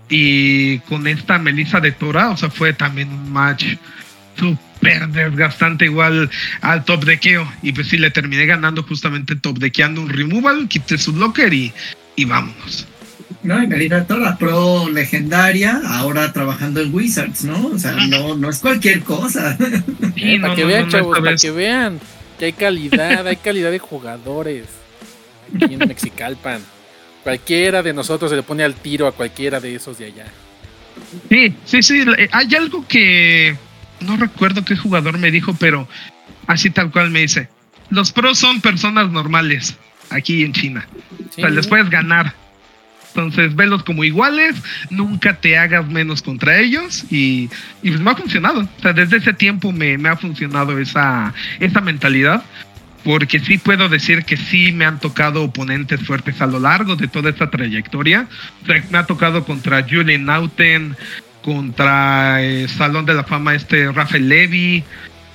Y 0.09 0.79
con 0.81 1.07
esta 1.07 1.39
Melissa 1.39 1.81
de 1.81 1.93
Tora, 1.93 2.31
o 2.31 2.37
sea, 2.37 2.51
fue 2.51 2.73
también 2.73 3.09
un 3.11 3.33
match 3.33 3.77
súper 4.39 5.09
desgastante 5.09 5.87
igual 5.87 6.31
al 6.61 6.85
top 6.85 7.05
dequeo. 7.05 7.51
Y 7.63 7.73
pues 7.73 7.89
sí, 7.89 7.97
le 7.99 8.11
terminé 8.11 8.47
ganando 8.47 8.83
justamente 8.83 9.37
top 9.37 9.59
dequeando 9.59 10.01
un 10.01 10.09
removal, 10.09 10.69
quité 10.69 10.99
su 10.99 11.13
blocker 11.13 11.53
y 11.53 11.73
y 12.17 12.25
vámonos. 12.25 12.87
No, 13.43 13.63
y 13.63 13.67
Melissa 13.67 14.07
toda 14.07 14.39
pro 14.39 14.89
legendaria, 14.89 15.81
ahora 15.87 16.33
trabajando 16.33 16.81
en 16.81 16.95
Wizards, 16.95 17.45
¿no? 17.45 17.67
O 17.69 17.79
sea, 17.79 17.93
no, 17.93 18.37
no 18.37 18.49
es 18.49 18.59
cualquier 18.59 19.03
cosa. 19.03 19.57
para 20.41 20.55
que 20.55 20.65
vean, 20.65 20.89
chavos, 20.89 21.19
para 21.19 21.37
que 21.37 21.51
vean 21.51 22.01
que 22.39 22.47
hay 22.47 22.53
calidad, 22.53 23.27
hay 23.27 23.37
calidad 23.37 23.71
de 23.71 23.79
jugadores 23.79 24.67
aquí 25.55 25.75
en 25.75 25.79
Mexicalpan. 25.79 26.63
Cualquiera 27.23 27.83
de 27.83 27.93
nosotros 27.93 28.31
se 28.31 28.37
le 28.37 28.43
pone 28.43 28.65
al 28.65 28.75
tiro 28.75 29.07
a 29.07 29.13
cualquiera 29.13 29.61
de 29.61 29.75
esos 29.75 29.99
de 29.99 30.07
allá. 30.07 30.27
Sí, 31.29 31.55
sí, 31.65 31.83
sí. 31.83 32.05
Hay 32.33 32.55
algo 32.55 32.87
que 32.87 33.57
no 34.01 34.17
recuerdo 34.17 34.65
qué 34.65 34.77
jugador 34.77 35.19
me 35.19 35.31
dijo, 35.31 35.55
pero 35.59 35.89
así 36.47 36.71
tal 36.71 36.91
cual 36.91 37.11
me 37.11 37.21
dice. 37.21 37.49
Los 37.91 38.13
pros 38.13 38.39
son 38.39 38.61
personas 38.61 39.11
normales 39.11 39.77
aquí 40.15 40.45
en 40.45 40.53
China. 40.53 40.87
O 41.31 41.33
sea, 41.33 41.51
les 41.51 41.67
puedes 41.67 41.91
ganar. 41.91 42.35
Entonces, 43.09 43.55
velos 43.55 43.85
como 43.85 44.03
iguales, 44.03 44.57
nunca 44.91 45.35
te 45.35 45.57
hagas 45.57 45.87
menos 45.87 46.21
contra 46.21 46.59
ellos 46.59 47.05
y, 47.11 47.49
pues 47.83 48.01
me 48.01 48.11
ha 48.11 48.17
funcionado. 48.17 48.63
O 48.63 48.83
sea, 48.83 48.93
desde 48.93 49.19
ese 49.19 49.33
tiempo 49.33 49.71
me, 49.71 49.97
ha 50.09 50.17
funcionado 50.17 50.79
esa, 50.79 51.33
esa 51.61 51.81
mentalidad. 51.81 52.43
porque 53.05 53.39
sí 53.39 53.59
puedo 53.59 53.89
decir 53.89 54.25
que 54.25 54.37
sí 54.37 54.73
me 54.73 54.87
han 54.87 54.99
tocado 54.99 55.45
oponentes 55.45 56.01
fuertes 56.01 56.41
a 56.41 56.47
lo 56.47 56.59
largo 56.59 56.97
de 56.97 57.07
toda 57.07 57.31
esta 57.31 57.51
trayectoria. 57.51 58.27
me 58.91 58.99
ha 58.99 59.07
tocado 59.07 59.45
contra 59.45 59.85
Julian 59.89 60.25
Nauten, 60.25 60.97
contra 61.43 62.43
el 62.43 62.69
Salón 62.69 63.05
de 63.07 63.15
la 63.15 63.23
Fama 63.23 63.55
este 63.55 63.93
Rafael 63.93 64.29
Levy. 64.29 64.83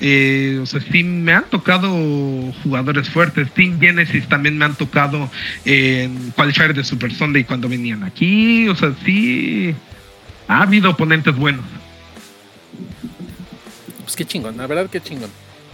Eh, 0.02 0.60
o 0.62 0.66
sea, 0.66 0.80
sí 0.80 1.04
me 1.04 1.34
han 1.34 1.46
tocado 1.50 1.90
jugadores 2.64 3.10
fuertes. 3.10 3.52
Team 3.52 3.80
Genesis 3.80 4.28
también 4.28 4.58
me 4.58 4.66
han 4.66 4.76
tocado 4.76 5.30
en 5.66 6.32
Qualifier 6.32 6.74
de 6.74 6.84
Super 6.84 7.14
Sunday 7.14 7.44
cuando 7.44 7.68
venían 7.68 8.04
aquí. 8.04 8.68
O 8.70 8.76
sea, 8.76 8.94
sí 9.06 9.76
ha 10.48 10.62
habido 10.62 10.92
oponentes 10.92 11.36
buenos. 11.36 11.66
Pues 14.04 14.16
qué 14.16 14.26
chingón, 14.26 14.58
la 14.58 14.68
verdad 14.68 14.90
qué 14.90 15.02
chingón. 15.02 15.30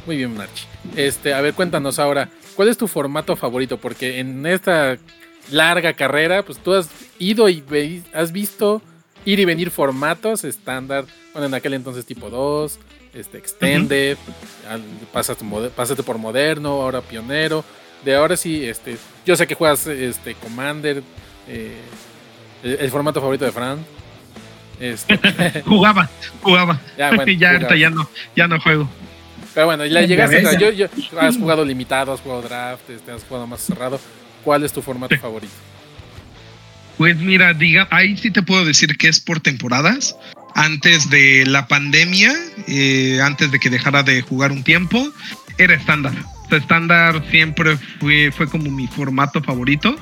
Muy 0.06 0.18
bien, 0.18 0.36
March. 0.36 0.68
Este, 0.96 1.34
a 1.34 1.42
ver, 1.42 1.54
cuéntanos 1.54 2.00
ahora, 2.00 2.30
¿cuál 2.56 2.68
es 2.68 2.78
tu 2.78 2.88
formato 2.88 3.36
favorito? 3.36 3.78
Porque 3.78 4.20
en 4.20 4.46
esta 4.46 4.98
larga 5.52 5.94
carrera, 5.94 6.44
pues 6.44 6.58
tú 6.58 6.74
has 6.74 6.90
ido 7.20 7.50
y 7.50 7.64
has 8.14 8.32
visto 8.32 8.82
ir 9.26 9.40
y 9.40 9.46
venir 9.46 9.72
formatos 9.72 10.44
estándar, 10.44 11.06
bueno, 11.34 11.48
en 11.48 11.54
aquel 11.54 11.74
entonces 11.74 12.06
tipo 12.06 12.30
2, 12.30 12.80
este, 13.16 13.38
Extended, 13.38 14.18
pásate, 15.12 16.04
por 16.04 16.18
moderno, 16.18 16.70
ahora 16.82 17.02
pionero. 17.02 17.64
De 18.04 18.16
ahora 18.16 18.38
sí, 18.38 18.64
este, 18.66 18.98
yo 19.26 19.36
sé 19.36 19.48
que 19.48 19.56
juegas 19.56 19.88
este, 19.88 20.36
Commander, 20.36 21.02
eh, 21.48 21.82
el, 22.64 22.92
formato 22.92 23.20
favorito 23.20 23.46
de 23.46 23.52
Fran. 23.52 23.84
Este. 24.80 25.18
jugaba, 25.66 26.10
jugaba. 26.42 26.80
Ya, 26.98 27.12
ya, 27.26 27.76
ya 27.76 27.90
no, 27.90 28.08
ya 28.36 28.48
no 28.48 28.60
juego. 28.60 28.90
Pero 29.54 29.68
bueno, 29.68 29.86
la 29.86 30.02
llegaste. 30.02 30.44
Yo, 30.60 30.70
yo, 30.72 30.88
has 31.20 31.38
jugado 31.38 31.64
limitado, 31.64 32.12
has 32.12 32.20
jugado 32.20 32.42
draft, 32.42 32.90
este, 32.90 33.12
has 33.12 33.24
jugado 33.24 33.48
más 33.48 33.62
cerrado. 33.62 34.00
¿Cuál 34.44 34.64
es 34.64 34.74
tu 34.74 34.82
formato 34.82 35.18
favorito? 35.18 35.54
Pues 36.98 37.18
mira, 37.18 37.54
diga, 37.54 37.88
ahí 37.92 38.16
sí 38.18 38.32
te 38.32 38.42
puedo 38.42 38.66
decir 38.66 38.98
que 38.98 39.08
es 39.08 39.20
por 39.20 39.40
temporadas. 39.40 40.16
Antes 40.56 41.10
de 41.10 41.46
la 41.46 41.68
pandemia, 41.68 42.34
eh, 42.68 43.20
antes 43.22 43.52
de 43.52 43.60
que 43.60 43.70
dejara 43.70 44.04
de 44.04 44.22
jugar 44.22 44.52
un 44.52 44.64
tiempo, 44.64 45.12
era 45.58 45.76
estándar. 45.76 46.14
estándar 46.50 47.24
siempre 47.30 47.78
fue, 48.00 48.32
fue 48.32 48.48
como 48.48 48.72
mi 48.72 48.88
formato 48.88 49.42
favorito. 49.42 49.96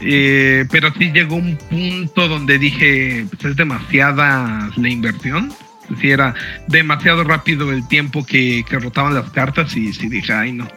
Eh, 0.00 0.66
pero 0.70 0.92
sí 0.98 1.12
llegó 1.12 1.36
un 1.36 1.56
punto 1.56 2.28
donde 2.28 2.58
dije, 2.58 3.24
pues 3.30 3.44
es 3.44 3.56
demasiada 3.56 4.70
la 4.76 4.88
inversión 4.88 5.54
si 6.00 6.10
era 6.10 6.34
demasiado 6.66 7.24
rápido 7.24 7.72
el 7.72 7.86
tiempo 7.88 8.24
que, 8.24 8.64
rotaban 8.70 9.14
las 9.14 9.30
cartas 9.30 9.76
y 9.76 9.92
sí 9.92 10.08
dije, 10.08 10.32
ay 10.32 10.52
no. 10.52 10.68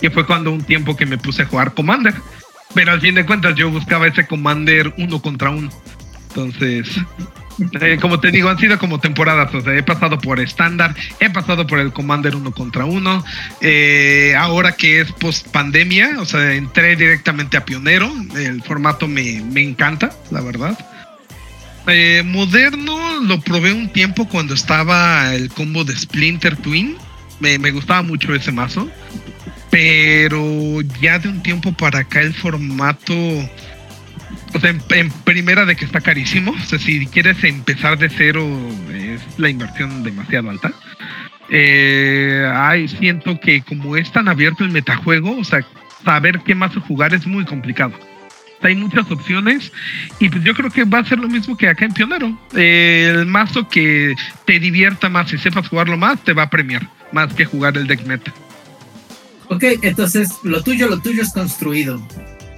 Y 0.00 0.08
fue 0.08 0.26
cuando 0.26 0.50
un 0.50 0.62
tiempo 0.62 0.96
que 0.96 1.06
me 1.06 1.18
puse 1.18 1.42
a 1.42 1.46
jugar 1.46 1.74
Commander. 1.74 2.14
Pero 2.74 2.92
al 2.92 3.00
fin 3.00 3.14
de 3.14 3.24
cuentas 3.24 3.54
yo 3.54 3.70
buscaba 3.70 4.06
ese 4.06 4.26
Commander 4.26 4.92
uno 4.98 5.22
contra 5.22 5.50
uno. 5.50 5.70
Entonces, 6.28 7.00
eh, 7.80 7.98
como 8.00 8.20
te 8.20 8.30
digo, 8.30 8.48
han 8.48 8.58
sido 8.58 8.78
como 8.78 8.98
temporadas. 9.00 9.54
O 9.54 9.60
sea, 9.60 9.74
he 9.74 9.82
pasado 9.82 10.18
por 10.18 10.40
estándar, 10.40 10.94
he 11.20 11.30
pasado 11.30 11.66
por 11.66 11.78
el 11.78 11.92
Commander 11.92 12.36
uno 12.36 12.52
contra 12.52 12.84
uno. 12.84 13.24
Eh, 13.60 14.34
ahora 14.36 14.72
que 14.72 15.00
es 15.00 15.12
post 15.12 15.48
pandemia, 15.48 16.16
o 16.18 16.24
sea, 16.24 16.54
entré 16.54 16.96
directamente 16.96 17.56
a 17.56 17.64
Pionero. 17.64 18.12
El 18.36 18.62
formato 18.62 19.08
me, 19.08 19.40
me 19.40 19.62
encanta, 19.62 20.10
la 20.30 20.40
verdad. 20.40 20.78
Eh, 21.86 22.22
moderno 22.24 23.20
lo 23.20 23.40
probé 23.40 23.72
un 23.72 23.90
tiempo 23.90 24.26
cuando 24.26 24.54
estaba 24.54 25.34
el 25.34 25.50
combo 25.50 25.84
de 25.84 25.96
Splinter 25.96 26.56
Twin. 26.56 26.96
Me, 27.40 27.58
gustaba 27.70 28.02
mucho 28.02 28.34
ese 28.34 28.52
mazo. 28.52 28.88
Pero 29.70 30.80
ya 31.00 31.18
de 31.18 31.28
un 31.28 31.42
tiempo 31.42 31.72
para 31.72 32.00
acá 32.00 32.20
el 32.20 32.32
formato. 32.34 33.14
O 34.54 34.60
sea, 34.60 34.70
en, 34.70 35.10
primera 35.24 35.66
de 35.66 35.76
que 35.76 35.84
está 35.84 36.00
carísimo. 36.00 36.52
O 36.52 36.64
sea, 36.64 36.78
si 36.78 37.06
quieres 37.06 37.42
empezar 37.44 37.98
de 37.98 38.08
cero, 38.08 38.48
es 38.92 39.20
la 39.38 39.50
inversión 39.50 40.02
demasiado 40.02 40.50
alta. 40.50 40.72
Eh, 41.50 42.50
ay, 42.54 42.88
siento 42.88 43.38
que 43.38 43.62
como 43.62 43.96
es 43.96 44.10
tan 44.12 44.28
abierto 44.28 44.64
el 44.64 44.70
metajuego, 44.70 45.36
o 45.36 45.44
sea, 45.44 45.66
saber 46.04 46.40
qué 46.40 46.54
mazo 46.54 46.80
jugar 46.80 47.12
es 47.14 47.26
muy 47.26 47.44
complicado 47.44 47.92
hay 48.64 48.74
muchas 48.74 49.10
opciones 49.10 49.72
y 50.18 50.28
pues 50.28 50.42
yo 50.42 50.54
creo 50.54 50.70
que 50.70 50.84
va 50.84 51.00
a 51.00 51.04
ser 51.04 51.18
lo 51.18 51.28
mismo 51.28 51.56
que 51.56 51.68
acá 51.68 51.84
en 51.84 51.92
Pionero. 51.92 52.38
el 52.54 53.26
mazo 53.26 53.68
que 53.68 54.14
te 54.46 54.58
divierta 54.58 55.08
más 55.08 55.32
y 55.32 55.38
sepas 55.38 55.68
jugarlo 55.68 55.96
más 55.96 56.22
te 56.24 56.32
va 56.32 56.44
a 56.44 56.50
premiar, 56.50 56.88
más 57.12 57.32
que 57.34 57.44
jugar 57.44 57.76
el 57.76 57.86
deck 57.86 58.06
meta. 58.06 58.32
Ok, 59.48 59.64
entonces 59.82 60.30
lo 60.42 60.62
tuyo, 60.62 60.88
lo 60.88 61.00
tuyo 61.00 61.22
es 61.22 61.32
construido. 61.32 62.00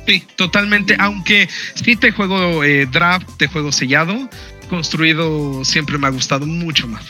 Sí, 0.06 0.24
totalmente, 0.36 0.96
aunque 0.98 1.48
sí 1.74 1.96
te 1.96 2.12
juego 2.12 2.62
eh, 2.62 2.86
draft, 2.86 3.28
te 3.36 3.48
juego 3.48 3.72
sellado, 3.72 4.28
construido 4.68 5.64
siempre 5.64 5.98
me 5.98 6.06
ha 6.06 6.10
gustado 6.10 6.46
mucho 6.46 6.86
más. 6.86 7.04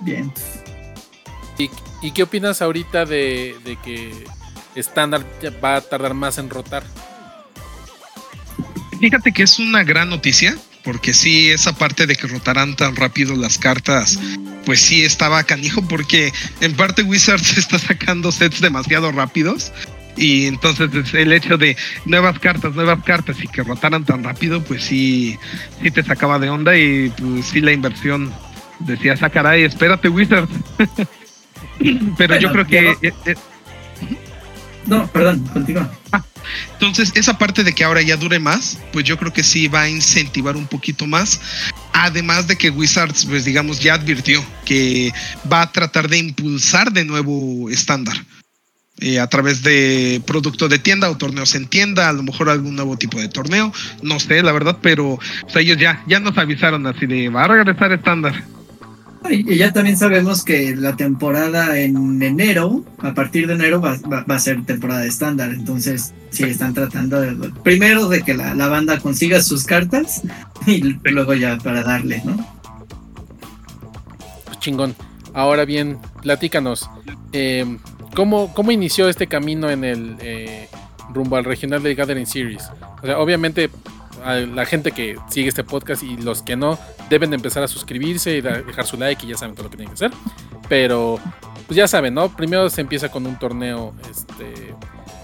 Bien. 0.00 0.32
¿Y, 2.02 2.10
qué 2.12 2.22
opinas 2.22 2.62
ahorita 2.62 3.04
de, 3.04 3.54
de 3.64 3.76
que 3.76 4.24
estándar 4.74 5.24
va 5.62 5.76
a 5.76 5.80
tardar 5.82 6.14
más 6.14 6.38
en 6.38 6.48
rotar? 6.48 6.82
Fíjate 8.98 9.32
que 9.32 9.42
es 9.42 9.58
una 9.58 9.84
gran 9.84 10.08
noticia, 10.08 10.56
porque 10.82 11.12
sí, 11.12 11.50
esa 11.50 11.74
parte 11.74 12.06
de 12.06 12.16
que 12.16 12.26
rotarán 12.26 12.76
tan 12.76 12.96
rápido 12.96 13.36
las 13.36 13.58
cartas, 13.58 14.18
pues 14.64 14.80
sí 14.80 15.04
estaba 15.04 15.44
canijo, 15.44 15.82
porque 15.82 16.32
en 16.60 16.74
parte 16.74 17.02
Wizards 17.02 17.58
está 17.58 17.78
sacando 17.78 18.32
sets 18.32 18.60
demasiado 18.60 19.12
rápidos. 19.12 19.72
Y 20.16 20.46
entonces 20.46 20.90
el 21.14 21.32
hecho 21.32 21.56
de 21.56 21.76
nuevas 22.04 22.38
cartas, 22.38 22.74
nuevas 22.74 23.02
cartas 23.04 23.36
y 23.42 23.46
que 23.46 23.62
rotaran 23.62 24.04
tan 24.04 24.22
rápido, 24.22 24.62
pues 24.62 24.84
sí, 24.84 25.38
sí 25.82 25.90
te 25.90 26.02
sacaba 26.02 26.38
de 26.38 26.50
onda 26.50 26.76
y 26.76 27.10
pues 27.10 27.46
sí 27.46 27.60
la 27.60 27.72
inversión 27.72 28.32
decía, 28.80 29.16
sacará 29.16 29.58
y 29.58 29.62
espérate 29.62 30.08
Wizards. 30.08 30.52
Pero 32.18 32.38
yo 32.38 32.52
creo 32.52 32.66
que... 32.66 32.90
Eh, 33.02 33.12
eh, 33.26 33.34
no, 34.86 35.06
perdón, 35.08 35.46
continúa. 35.52 35.90
Ah, 36.12 36.22
entonces, 36.74 37.12
esa 37.14 37.38
parte 37.38 37.62
de 37.62 37.72
que 37.72 37.84
ahora 37.84 38.02
ya 38.02 38.16
dure 38.16 38.38
más, 38.38 38.78
pues 38.92 39.04
yo 39.04 39.18
creo 39.18 39.32
que 39.32 39.42
sí 39.42 39.68
va 39.68 39.82
a 39.82 39.88
incentivar 39.88 40.56
un 40.56 40.66
poquito 40.66 41.06
más. 41.06 41.40
Además 41.92 42.46
de 42.48 42.56
que 42.56 42.70
Wizards, 42.70 43.26
pues 43.26 43.44
digamos, 43.44 43.80
ya 43.80 43.94
advirtió 43.94 44.42
que 44.64 45.12
va 45.50 45.62
a 45.62 45.72
tratar 45.72 46.08
de 46.08 46.18
impulsar 46.18 46.92
de 46.92 47.04
nuevo 47.04 47.68
estándar. 47.70 48.16
Eh, 49.02 49.18
a 49.18 49.26
través 49.28 49.62
de 49.62 50.20
producto 50.26 50.68
de 50.68 50.78
tienda 50.78 51.08
o 51.08 51.16
torneos 51.16 51.54
en 51.54 51.66
tienda, 51.66 52.10
a 52.10 52.12
lo 52.12 52.22
mejor 52.22 52.50
algún 52.50 52.76
nuevo 52.76 52.98
tipo 52.98 53.18
de 53.18 53.28
torneo, 53.28 53.72
no 54.02 54.20
sé, 54.20 54.42
la 54.42 54.52
verdad, 54.52 54.76
pero 54.82 55.18
ellos 55.54 55.78
ya, 55.78 56.04
ya 56.06 56.20
nos 56.20 56.36
avisaron 56.36 56.86
así 56.86 57.06
de 57.06 57.30
va 57.30 57.44
a 57.44 57.48
regresar 57.48 57.92
estándar. 57.92 58.44
Y 59.28 59.56
ya 59.56 59.72
también 59.72 59.96
sabemos 59.96 60.44
que 60.44 60.74
la 60.76 60.96
temporada 60.96 61.78
en 61.78 62.22
enero, 62.22 62.84
a 62.98 63.14
partir 63.14 63.46
de 63.46 63.54
enero 63.54 63.80
va, 63.80 63.96
a 64.26 64.38
ser 64.38 64.64
temporada 64.64 65.04
estándar. 65.04 65.50
Entonces, 65.50 66.12
sí, 66.30 66.44
están 66.44 66.74
tratando 66.74 67.20
de, 67.20 67.50
primero 67.62 68.08
de 68.08 68.22
que 68.22 68.34
la, 68.34 68.54
banda 68.68 68.98
consiga 68.98 69.42
sus 69.42 69.64
cartas 69.64 70.22
y 70.66 70.80
luego 71.04 71.34
ya 71.34 71.58
para 71.58 71.82
darle, 71.82 72.22
¿no? 72.24 72.46
Pues 74.46 74.58
chingón. 74.58 74.94
Ahora 75.32 75.64
bien, 75.64 75.98
platícanos. 76.22 76.90
Eh, 77.32 77.78
¿cómo, 78.14 78.52
¿Cómo 78.54 78.70
inició 78.70 79.08
este 79.08 79.26
camino 79.26 79.70
en 79.70 79.84
el 79.84 80.16
eh, 80.20 80.68
rumbo 81.12 81.36
al 81.36 81.44
regional 81.44 81.82
de 81.82 81.94
Gathering 81.94 82.26
Series? 82.26 82.70
O 83.02 83.06
sea, 83.06 83.18
obviamente 83.18 83.70
a 84.24 84.34
la 84.34 84.66
gente 84.66 84.92
que 84.92 85.16
sigue 85.30 85.48
este 85.48 85.64
podcast 85.64 86.02
y 86.02 86.16
los 86.18 86.42
que 86.42 86.56
no 86.56 86.78
deben 87.08 87.30
de 87.30 87.36
empezar 87.36 87.62
a 87.62 87.68
suscribirse 87.68 88.36
y 88.36 88.40
dejar 88.40 88.86
su 88.86 88.98
like 88.98 89.24
y 89.24 89.30
ya 89.30 89.36
saben 89.36 89.54
todo 89.54 89.64
lo 89.64 89.70
que 89.70 89.78
tienen 89.78 89.94
que 89.94 90.04
hacer. 90.04 90.16
Pero 90.68 91.18
pues 91.66 91.76
ya 91.76 91.88
saben, 91.88 92.14
¿no? 92.14 92.28
Primero 92.28 92.68
se 92.68 92.80
empieza 92.80 93.10
con 93.10 93.26
un 93.26 93.38
torneo 93.38 93.94
este, 94.10 94.74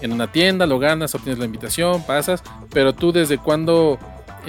en 0.01 0.11
una 0.13 0.31
tienda, 0.31 0.65
lo 0.65 0.79
ganas, 0.79 1.13
obtienes 1.13 1.39
la 1.39 1.45
invitación, 1.45 2.03
pasas. 2.03 2.41
Pero 2.71 2.93
tú 2.93 3.11
desde 3.11 3.37
cuándo 3.37 3.99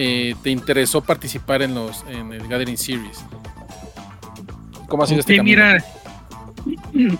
eh, 0.00 0.36
te 0.44 0.50
interesó 0.50 1.00
participar 1.00 1.60
en 1.60 1.74
los 1.74 2.04
en 2.08 2.32
el 2.32 2.46
Gathering 2.46 2.78
Series? 2.78 3.18
¿Cómo 4.86 5.02
ha 5.02 5.06
sido 5.08 5.18
este 5.20 5.36
camino? 5.36 5.56
Mira, 5.56 5.84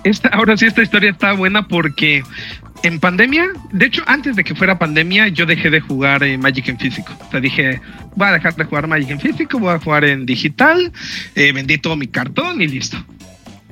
esta, 0.04 0.28
ahora 0.28 0.56
sí 0.56 0.66
esta 0.66 0.82
historia 0.82 1.10
está 1.10 1.32
buena 1.32 1.66
porque 1.66 2.22
en 2.82 3.00
pandemia, 3.00 3.48
de 3.72 3.86
hecho, 3.86 4.02
antes 4.06 4.36
de 4.36 4.44
que 4.44 4.54
fuera 4.54 4.78
pandemia, 4.78 5.28
yo 5.28 5.46
dejé 5.46 5.70
de 5.70 5.80
jugar 5.80 6.22
eh, 6.22 6.38
Magic 6.38 6.68
en 6.68 6.78
físico. 6.78 7.12
O 7.26 7.30
sea, 7.30 7.40
dije, 7.40 7.80
voy 8.14 8.28
a 8.28 8.32
dejar 8.32 8.54
de 8.54 8.64
jugar 8.64 8.86
Magic 8.86 9.10
en 9.10 9.20
físico, 9.20 9.58
voy 9.58 9.74
a 9.74 9.78
jugar 9.78 10.04
en 10.04 10.26
digital. 10.26 10.92
Eh, 11.34 11.52
vendí 11.52 11.78
todo 11.78 11.96
mi 11.96 12.06
cartón 12.06 12.60
y 12.60 12.68
listo. 12.68 12.96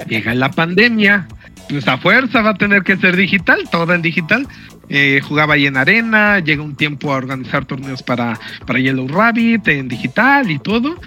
Llega 0.09 0.35
la 0.35 0.51
pandemia, 0.51 1.27
pues 1.69 1.87
a 1.89 1.99
fuerza 1.99 2.43
va 2.43 2.51
a 2.51 2.55
tener 2.55 2.83
que 2.83 2.97
ser 2.97 3.17
digital, 3.17 3.61
todo 3.71 3.95
en 3.95 4.03
digital. 4.03 4.47
Eh, 4.89 5.21
jugaba 5.23 5.55
ahí 5.55 5.67
en 5.67 5.77
arena, 5.77 6.39
llega 6.41 6.63
un 6.63 6.77
tiempo 6.77 7.13
a 7.13 7.17
organizar 7.17 7.65
torneos 7.65 8.03
para, 8.03 8.39
para 8.67 8.79
Yellow 8.79 9.09
Rabbit 9.09 9.67
en 9.69 9.89
digital 9.89 10.51
y 10.51 10.59
todo. 10.59 11.01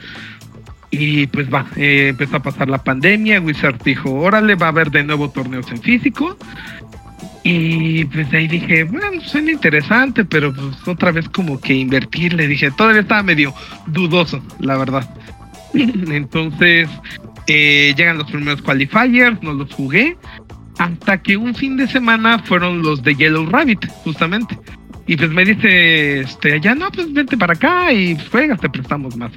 Y 0.91 1.27
pues 1.27 1.53
va, 1.53 1.67
empezó 1.75 2.37
a 2.37 2.41
pasar 2.41 2.67
la 2.67 2.83
pandemia, 2.83 3.39
Wizard 3.41 3.81
dijo, 3.83 4.11
órale, 4.11 4.55
va 4.55 4.67
a 4.67 4.69
haber 4.69 4.89
de 4.89 5.03
nuevo 5.03 5.29
torneos 5.29 5.69
en 5.69 5.81
físico 5.81 6.35
Y 7.43 8.05
pues 8.05 8.33
ahí 8.33 8.47
dije, 8.47 8.85
bueno, 8.85 9.21
suena 9.21 9.51
interesante, 9.51 10.25
pero 10.25 10.51
pues 10.53 10.87
otra 10.87 11.11
vez 11.11 11.29
como 11.29 11.59
que 11.61 11.75
invertirle. 11.75 12.47
Dije, 12.47 12.71
todavía 12.71 13.01
estaba 13.01 13.21
medio 13.21 13.53
dudoso, 13.87 14.43
la 14.59 14.77
verdad. 14.77 15.07
Entonces, 15.73 16.89
eh, 17.47 17.93
llegan 17.95 18.17
los 18.17 18.29
primeros 18.29 18.61
qualifiers, 18.61 19.41
no 19.41 19.53
los 19.53 19.73
jugué. 19.73 20.17
Hasta 20.79 21.21
que 21.21 21.35
un 21.35 21.53
fin 21.53 21.77
de 21.77 21.87
semana 21.87 22.39
fueron 22.39 22.81
los 22.81 23.03
de 23.03 23.13
Yellow 23.13 23.45
Rabbit, 23.47 23.85
justamente. 24.03 24.57
Y 25.07 25.17
pues 25.17 25.31
me 25.31 25.43
dice, 25.43 26.21
este, 26.21 26.61
ya 26.61 26.75
no, 26.75 26.91
pues 26.91 27.11
vente 27.11 27.35
para 27.35 27.53
acá 27.53 27.91
y 27.91 28.17
juegas, 28.31 28.59
te 28.61 28.69
prestamos 28.69 29.17
más. 29.17 29.31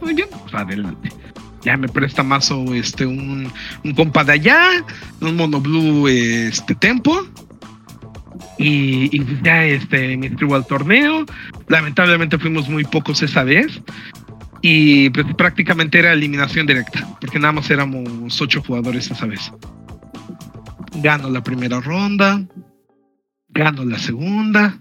Muy 0.00 0.14
bien, 0.14 0.28
pues 0.30 0.54
adelante. 0.54 1.10
Ya 1.62 1.76
me 1.76 1.88
presta 1.88 2.22
mazo, 2.22 2.74
este, 2.74 3.04
un, 3.04 3.52
un 3.84 3.94
compa 3.94 4.24
de 4.24 4.32
allá, 4.32 4.68
un 5.20 5.36
mono 5.36 5.60
blue, 5.60 6.08
este, 6.08 6.74
tempo. 6.74 7.26
Y, 8.58 9.14
y 9.14 9.26
ya, 9.42 9.64
este, 9.64 10.16
me 10.16 10.28
inscribo 10.28 10.54
al 10.54 10.66
torneo. 10.66 11.26
Lamentablemente 11.68 12.38
fuimos 12.38 12.68
muy 12.68 12.84
pocos 12.84 13.22
esa 13.22 13.44
vez. 13.44 13.80
Y 14.62 15.08
pues 15.10 15.26
prácticamente 15.36 15.98
era 15.98 16.12
eliminación 16.12 16.66
directa, 16.66 17.06
porque 17.20 17.38
nada 17.38 17.52
más 17.52 17.70
éramos 17.70 18.40
ocho 18.40 18.62
jugadores 18.62 19.10
esa 19.10 19.26
vez. 19.26 19.50
Gano 20.96 21.30
la 21.30 21.42
primera 21.42 21.80
ronda, 21.80 22.42
gano 23.48 23.84
la 23.86 23.98
segunda, 23.98 24.78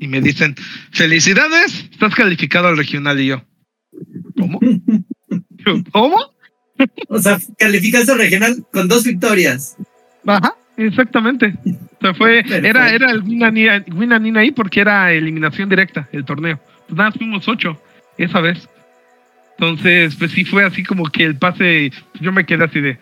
y 0.00 0.08
me 0.08 0.20
dicen, 0.20 0.56
felicidades, 0.90 1.88
estás 1.92 2.14
calificado 2.14 2.68
al 2.68 2.76
regional 2.76 3.20
y 3.20 3.26
yo. 3.26 3.42
¿Cómo? 4.38 4.60
¿Cómo? 5.92 6.18
O 7.08 7.18
sea, 7.18 7.38
calificaste 7.58 8.12
al 8.12 8.18
regional 8.18 8.64
con 8.72 8.88
dos 8.88 9.04
victorias. 9.04 9.76
Ajá, 10.26 10.54
exactamente. 10.76 11.54
O 11.66 12.00
sea, 12.00 12.14
fue, 12.14 12.44
era, 12.48 12.90
era 12.92 13.10
el 13.10 13.22
win 13.22 14.36
ahí 14.36 14.52
porque 14.52 14.80
era 14.80 15.12
eliminación 15.12 15.68
directa 15.68 16.08
el 16.12 16.24
torneo. 16.24 16.60
Pues 16.86 16.96
nada, 16.96 17.12
fuimos 17.12 17.48
ocho 17.48 17.80
esa 18.16 18.40
vez. 18.40 18.68
Entonces, 19.58 20.14
pues 20.14 20.30
sí 20.30 20.44
fue 20.44 20.64
así 20.64 20.84
como 20.84 21.04
que 21.06 21.24
el 21.24 21.36
pase, 21.36 21.90
yo 22.20 22.30
me 22.30 22.46
quedé 22.46 22.64
así 22.64 22.80
de, 22.80 22.98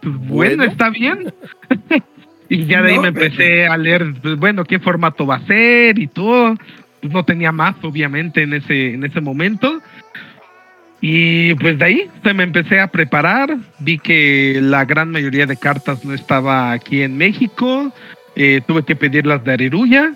pues 0.00 0.16
bueno, 0.16 0.62
está 0.62 0.90
bien. 0.90 1.34
y 2.48 2.64
ya 2.66 2.80
de 2.82 2.92
ahí 2.92 2.98
me 3.00 3.08
empecé 3.08 3.66
a 3.66 3.76
leer, 3.76 4.14
pues 4.22 4.36
bueno, 4.36 4.64
qué 4.64 4.78
formato 4.78 5.26
va 5.26 5.36
a 5.36 5.46
ser 5.46 5.98
y 5.98 6.06
todo. 6.06 6.54
Pues 7.00 7.12
no 7.12 7.24
tenía 7.24 7.50
más, 7.50 7.74
obviamente, 7.82 8.42
en 8.42 8.54
ese, 8.54 8.94
en 8.94 9.04
ese 9.04 9.20
momento. 9.20 9.82
Y 11.08 11.54
pues 11.54 11.78
de 11.78 11.84
ahí 11.84 12.10
se 12.24 12.34
me 12.34 12.42
empecé 12.42 12.80
a 12.80 12.88
preparar, 12.88 13.56
vi 13.78 13.96
que 13.96 14.58
la 14.60 14.84
gran 14.84 15.12
mayoría 15.12 15.46
de 15.46 15.56
cartas 15.56 16.04
no 16.04 16.12
estaba 16.12 16.72
aquí 16.72 17.02
en 17.02 17.16
México, 17.16 17.92
eh, 18.34 18.60
tuve 18.66 18.82
que 18.82 18.96
pedirlas 18.96 19.44
de 19.44 19.52
Ariruya, 19.52 20.14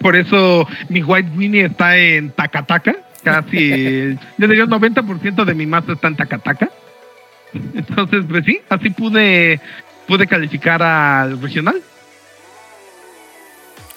por 0.00 0.16
eso 0.16 0.66
mi 0.88 1.02
White 1.02 1.32
Winnie 1.36 1.66
está 1.66 1.98
en 1.98 2.30
Takataka, 2.30 2.96
casi, 3.22 4.16
yo 4.38 4.48
diría 4.48 4.64
un 4.64 4.70
90% 4.70 5.44
de 5.44 5.54
mi 5.54 5.66
mazo 5.66 5.92
está 5.92 6.08
en 6.08 6.16
Takataka. 6.16 6.70
Entonces, 7.74 8.24
pues 8.26 8.46
sí, 8.46 8.58
así 8.70 8.88
pude, 8.88 9.60
pude 10.08 10.26
calificar 10.26 10.82
al 10.82 11.42
regional. 11.42 11.82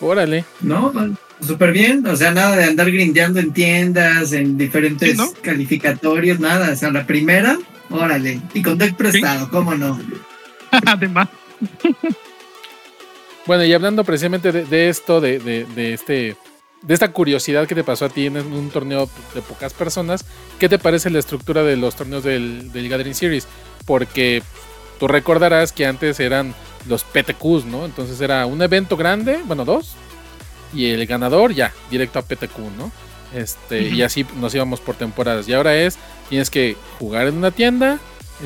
Órale. 0.02 0.44
No, 0.60 0.92
súper 1.46 1.72
bien. 1.72 2.06
O 2.08 2.16
sea, 2.16 2.32
nada 2.32 2.56
de 2.56 2.66
andar 2.66 2.92
grindeando 2.92 3.40
en 3.40 3.52
tiendas, 3.52 4.32
en 4.34 4.58
diferentes 4.58 5.18
calificatorios, 5.42 6.40
nada. 6.40 6.72
O 6.72 6.76
sea, 6.76 6.92
la 6.92 7.06
primera, 7.06 7.58
órale. 7.90 8.42
Y 8.54 8.62
con 8.62 8.78
deck 8.78 8.96
prestado, 8.96 9.50
¿cómo 9.50 9.76
no? 9.76 10.00
Además. 10.86 11.30
bueno, 13.46 13.66
y 13.66 13.74
hablando 13.74 14.04
precisamente 14.04 14.52
de, 14.52 14.90
esto, 14.90 15.20
de, 15.20 15.40
de, 15.40 15.94
este 15.94 16.36
de 16.82 16.94
esta 16.94 17.12
curiosidad 17.12 17.68
que 17.68 17.76
te 17.76 17.84
pasó 17.84 18.06
a 18.06 18.10
ti 18.10 18.28
en 18.28 18.38
un 18.38 18.70
torneo 18.70 19.10
de 19.36 19.42
pocas 19.42 19.74
personas, 19.74 20.24
¿qué 20.60 20.70
te 20.70 20.80
parece 20.80 21.10
la 21.10 21.20
estructura 21.20 21.64
de 21.64 21.76
los 21.76 21.96
torneos 21.96 22.24
del, 22.24 22.72
del 22.72 22.88
Gathering 22.88 23.16
Series? 23.16 23.48
Porque 23.86 24.42
tú 25.00 25.08
recordarás 25.08 25.74
que 25.74 25.86
antes 25.86 26.20
eran 26.20 26.54
los 26.88 27.04
PTQs, 27.04 27.66
¿no? 27.66 27.86
Entonces 27.86 28.22
era 28.22 28.46
un 28.46 28.62
evento 28.62 28.96
grande, 28.96 29.40
bueno, 29.46 29.66
dos, 29.66 29.96
y 30.74 30.88
el 30.88 31.06
ganador 31.06 31.54
ya, 31.54 31.74
directo 31.90 32.20
a 32.20 32.22
PTQ, 32.22 32.58
¿no? 32.78 32.92
Este, 33.34 33.90
Y 33.90 34.02
así 34.02 34.26
nos 34.38 34.56
íbamos 34.56 34.80
por 34.80 34.96
temporadas. 34.96 35.48
Y 35.48 35.54
ahora 35.54 35.76
es, 35.76 35.98
tienes 36.30 36.50
que 36.50 36.76
jugar 36.98 37.28
en 37.28 37.38
una 37.38 37.52
tienda, 37.52 38.00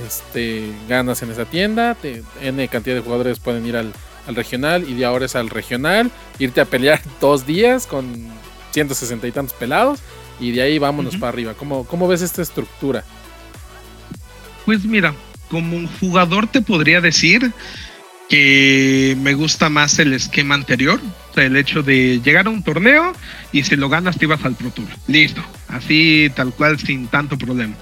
este, 0.05 0.71
ganas 0.89 1.21
en 1.21 1.31
esa 1.31 1.45
tienda, 1.45 1.95
N 2.41 2.67
cantidad 2.67 2.95
de 2.95 3.01
jugadores 3.01 3.39
pueden 3.39 3.65
ir 3.65 3.77
al, 3.77 3.93
al 4.27 4.35
regional 4.35 4.89
y 4.89 4.93
de 4.95 5.05
ahora 5.05 5.25
es 5.25 5.35
al 5.35 5.49
regional, 5.49 6.11
irte 6.39 6.61
a 6.61 6.65
pelear 6.65 7.01
dos 7.21 7.45
días 7.45 7.87
con 7.87 8.27
160 8.71 9.27
y 9.27 9.31
tantos 9.31 9.55
pelados 9.55 9.99
y 10.39 10.51
de 10.51 10.61
ahí 10.61 10.79
vámonos 10.79 11.15
para 11.17 11.29
arriba. 11.29 11.53
¿Cómo, 11.53 11.85
¿Cómo 11.85 12.07
ves 12.07 12.21
esta 12.21 12.41
estructura? 12.41 13.03
Pues 14.65 14.83
mira, 14.85 15.13
como 15.49 15.77
un 15.77 15.87
jugador 15.99 16.47
te 16.47 16.61
podría 16.61 16.99
decir 17.01 17.51
que 18.33 19.15
me 19.21 19.35
gusta 19.35 19.69
más 19.69 19.99
el 19.99 20.11
esquema 20.11 20.55
anterior, 20.55 20.99
o 21.29 21.33
sea, 21.35 21.43
el 21.43 21.55
hecho 21.55 21.83
de 21.83 22.19
llegar 22.19 22.47
a 22.47 22.49
un 22.49 22.63
torneo 22.63 23.13
y 23.51 23.61
si 23.61 23.75
lo 23.75 23.89
ganas 23.89 24.17
te 24.17 24.25
ibas 24.25 24.43
al 24.43 24.55
Pro 24.55 24.71
Tour. 24.71 24.87
Listo, 25.05 25.43
así 25.67 26.31
tal 26.35 26.51
cual 26.51 26.79
sin 26.79 27.05
tanto 27.05 27.37
problema. 27.37 27.75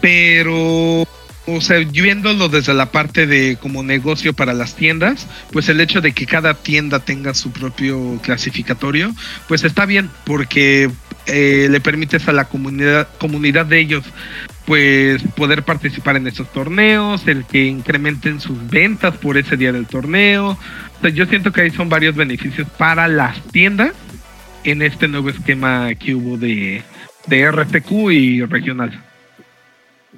Pero 0.00 1.06
o 1.44 1.60
sea, 1.60 1.78
viéndolo 1.78 2.48
desde 2.48 2.72
la 2.72 2.90
parte 2.90 3.26
de 3.26 3.58
como 3.60 3.82
negocio 3.82 4.32
para 4.32 4.54
las 4.54 4.74
tiendas, 4.74 5.26
pues 5.52 5.68
el 5.68 5.82
hecho 5.82 6.00
de 6.00 6.12
que 6.12 6.24
cada 6.24 6.54
tienda 6.54 7.00
tenga 7.00 7.34
su 7.34 7.50
propio 7.50 8.18
clasificatorio, 8.22 9.14
pues 9.46 9.62
está 9.62 9.84
bien, 9.84 10.08
porque 10.24 10.90
eh, 11.26 11.68
le 11.70 11.80
permites 11.82 12.28
a 12.28 12.32
la 12.32 12.46
comunidad, 12.46 13.08
comunidad 13.18 13.66
de 13.66 13.80
ellos 13.80 14.04
pues 14.68 15.22
poder 15.34 15.62
participar 15.62 16.16
en 16.16 16.26
esos 16.26 16.52
torneos, 16.52 17.26
el 17.26 17.46
que 17.46 17.64
incrementen 17.64 18.38
sus 18.38 18.68
ventas 18.68 19.16
por 19.16 19.38
ese 19.38 19.56
día 19.56 19.72
del 19.72 19.86
torneo. 19.86 20.50
O 20.50 21.00
sea, 21.00 21.08
yo 21.08 21.24
siento 21.24 21.52
que 21.52 21.62
ahí 21.62 21.70
son 21.70 21.88
varios 21.88 22.14
beneficios 22.14 22.68
para 22.76 23.08
las 23.08 23.42
tiendas 23.44 23.92
en 24.64 24.82
este 24.82 25.08
nuevo 25.08 25.30
esquema 25.30 25.94
que 25.94 26.14
hubo 26.14 26.36
de, 26.36 26.82
de 27.28 28.12
y 28.12 28.44
regional. 28.44 29.02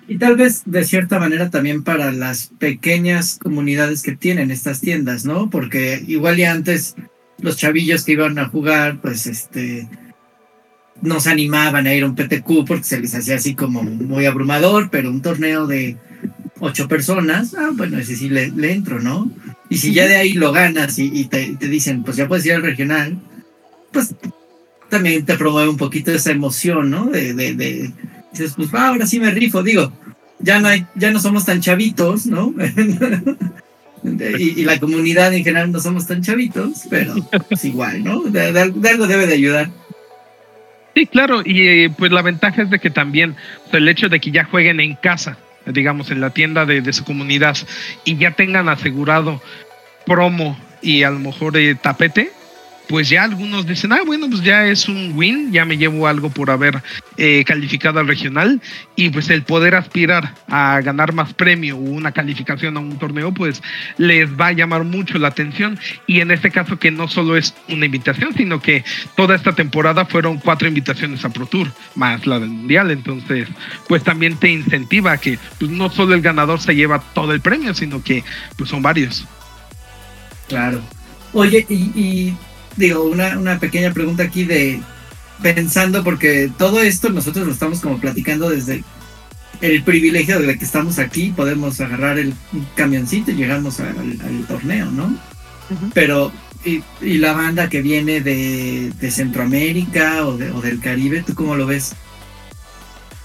Y 0.08 0.18
tal 0.18 0.34
vez 0.34 0.62
de 0.66 0.82
cierta 0.82 1.20
manera 1.20 1.48
también 1.50 1.84
para 1.84 2.10
las 2.10 2.48
pequeñas 2.58 3.38
comunidades 3.40 4.02
que 4.02 4.16
tienen 4.16 4.50
estas 4.50 4.80
tiendas, 4.80 5.24
¿no? 5.24 5.48
Porque 5.48 6.02
igual 6.08 6.36
ya 6.36 6.50
antes 6.50 6.96
los 7.38 7.56
chavillos 7.56 8.04
que 8.04 8.12
iban 8.12 8.36
a 8.40 8.48
jugar, 8.48 9.00
pues 9.00 9.28
este, 9.28 9.88
no 11.02 11.20
se 11.20 11.30
animaban 11.30 11.86
a 11.86 11.94
ir 11.94 12.04
a 12.04 12.06
un 12.06 12.14
PTQ 12.14 12.66
porque 12.66 12.84
se 12.84 13.00
les 13.00 13.14
hacía 13.14 13.36
así 13.36 13.54
como 13.54 13.82
muy 13.82 14.26
abrumador, 14.26 14.90
pero 14.90 15.10
un 15.10 15.22
torneo 15.22 15.66
de 15.66 15.96
ocho 16.60 16.88
personas, 16.88 17.54
ah, 17.54 17.70
bueno, 17.72 17.98
ese 17.98 18.16
sí 18.16 18.28
le, 18.28 18.50
entro, 18.72 19.00
¿no? 19.00 19.30
Y 19.68 19.78
si 19.78 19.94
ya 19.94 20.06
de 20.06 20.16
ahí 20.16 20.34
lo 20.34 20.52
ganas 20.52 20.98
y, 20.98 21.24
te, 21.26 21.56
dicen, 21.60 22.02
pues 22.02 22.16
ya 22.16 22.28
puedes 22.28 22.44
ir 22.44 22.52
al 22.52 22.62
regional, 22.62 23.18
pues 23.92 24.14
también 24.88 25.24
te 25.24 25.36
promueve 25.36 25.68
un 25.68 25.76
poquito 25.76 26.12
esa 26.12 26.32
emoción, 26.32 26.90
¿no? 26.90 27.06
De, 27.06 27.34
de 27.34 27.92
dices, 28.32 28.54
pues 28.56 28.72
va, 28.74 28.88
ahora 28.88 29.06
sí 29.06 29.20
me 29.20 29.30
rifo, 29.30 29.62
digo, 29.62 29.92
ya 30.38 30.60
no, 30.60 30.68
hay, 30.68 30.86
ya 30.94 31.10
no 31.10 31.20
somos 31.20 31.44
tan 31.44 31.60
chavitos, 31.60 32.26
¿no? 32.26 32.54
y, 34.02 34.64
la 34.64 34.78
comunidad 34.80 35.32
en 35.34 35.44
general 35.44 35.72
no 35.72 35.80
somos 35.80 36.06
tan 36.06 36.22
chavitos, 36.22 36.82
pero 36.88 37.14
es 37.16 37.42
pues 37.48 37.64
igual, 37.64 38.02
¿no? 38.04 38.22
De, 38.22 38.40
algo 38.58 39.06
debe 39.06 39.26
de 39.26 39.34
ayudar. 39.34 39.70
Sí, 40.94 41.06
claro, 41.06 41.42
y 41.44 41.68
eh, 41.68 41.90
pues 41.96 42.10
la 42.10 42.22
ventaja 42.22 42.62
es 42.62 42.70
de 42.70 42.78
que 42.78 42.90
también 42.90 43.36
el 43.72 43.88
hecho 43.88 44.08
de 44.08 44.20
que 44.20 44.30
ya 44.30 44.44
jueguen 44.44 44.80
en 44.80 44.96
casa, 44.96 45.38
digamos, 45.66 46.10
en 46.10 46.20
la 46.20 46.30
tienda 46.30 46.66
de, 46.66 46.80
de 46.80 46.92
su 46.92 47.04
comunidad 47.04 47.56
y 48.04 48.16
ya 48.16 48.32
tengan 48.32 48.68
asegurado 48.68 49.40
promo 50.04 50.58
y 50.82 51.02
a 51.02 51.10
lo 51.10 51.18
mejor 51.18 51.56
eh, 51.56 51.74
tapete, 51.74 52.32
pues 52.90 53.08
ya 53.08 53.22
algunos 53.22 53.68
dicen, 53.68 53.92
ah, 53.92 54.00
bueno, 54.04 54.28
pues 54.28 54.42
ya 54.42 54.66
es 54.66 54.88
un 54.88 55.12
win, 55.14 55.52
ya 55.52 55.64
me 55.64 55.78
llevo 55.78 56.08
algo 56.08 56.28
por 56.28 56.50
haber 56.50 56.82
eh, 57.16 57.44
calificado 57.46 58.00
al 58.00 58.08
regional 58.08 58.60
y 58.96 59.10
pues 59.10 59.30
el 59.30 59.44
poder 59.44 59.76
aspirar 59.76 60.34
a 60.48 60.80
ganar 60.80 61.12
más 61.12 61.32
premio 61.32 61.76
o 61.76 61.80
una 61.82 62.10
calificación 62.10 62.76
a 62.76 62.80
un 62.80 62.98
torneo, 62.98 63.32
pues 63.32 63.62
les 63.96 64.28
va 64.32 64.48
a 64.48 64.52
llamar 64.52 64.82
mucho 64.82 65.20
la 65.20 65.28
atención 65.28 65.78
y 66.08 66.18
en 66.18 66.32
este 66.32 66.50
caso 66.50 66.80
que 66.80 66.90
no 66.90 67.06
solo 67.06 67.36
es 67.36 67.54
una 67.68 67.86
invitación, 67.86 68.34
sino 68.36 68.60
que 68.60 68.82
toda 69.14 69.36
esta 69.36 69.54
temporada 69.54 70.04
fueron 70.04 70.38
cuatro 70.38 70.66
invitaciones 70.66 71.24
a 71.24 71.28
Pro 71.28 71.46
Tour, 71.46 71.72
más 71.94 72.26
la 72.26 72.40
del 72.40 72.50
Mundial, 72.50 72.90
entonces 72.90 73.46
pues 73.86 74.02
también 74.02 74.36
te 74.36 74.50
incentiva 74.50 75.12
a 75.12 75.18
que 75.18 75.38
pues, 75.60 75.70
no 75.70 75.90
solo 75.90 76.12
el 76.16 76.22
ganador 76.22 76.60
se 76.60 76.74
lleva 76.74 77.00
todo 77.14 77.32
el 77.34 77.40
premio, 77.40 77.72
sino 77.72 78.02
que 78.02 78.24
pues 78.56 78.68
son 78.68 78.82
varios. 78.82 79.24
Claro. 80.48 80.80
Oye, 81.32 81.64
y 81.68 82.34
digo, 82.76 83.04
una, 83.04 83.38
una 83.38 83.58
pequeña 83.58 83.92
pregunta 83.92 84.24
aquí 84.24 84.44
de 84.44 84.80
pensando, 85.42 86.04
porque 86.04 86.50
todo 86.58 86.82
esto 86.82 87.10
nosotros 87.10 87.46
lo 87.46 87.52
estamos 87.52 87.80
como 87.80 87.98
platicando 87.98 88.50
desde 88.50 88.84
el 89.60 89.82
privilegio 89.82 90.38
de 90.40 90.58
que 90.58 90.64
estamos 90.64 90.98
aquí, 90.98 91.32
podemos 91.34 91.80
agarrar 91.80 92.18
el 92.18 92.34
camioncito 92.74 93.30
y 93.30 93.34
llegamos 93.34 93.80
al, 93.80 94.44
torneo, 94.46 94.90
¿no? 94.90 95.18
pero 95.94 96.32
y, 96.64 96.82
la 97.18 97.32
banda 97.32 97.68
que 97.68 97.80
viene 97.80 98.20
de, 98.20 99.10
Centroamérica 99.10 100.26
o, 100.26 100.34
o 100.34 100.60
del 100.60 100.80
Caribe, 100.80 101.22
¿tú 101.26 101.34
cómo 101.34 101.56
lo 101.56 101.66
ves? 101.66 101.94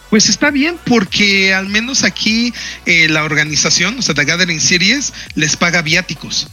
Pues 0.10 0.30
está 0.30 0.52
bien 0.52 0.78
porque 0.86 1.54
al 1.54 1.68
menos 1.68 2.04
aquí 2.04 2.54
eh, 2.86 3.10
la 3.10 3.24
organización, 3.24 4.00
o 4.00 4.02
sea, 4.02 4.16
The 4.16 4.24
Gathering 4.24 4.62
Series, 4.62 5.14
les 5.34 5.58
paga 5.58 5.82
viáticos. 5.82 6.48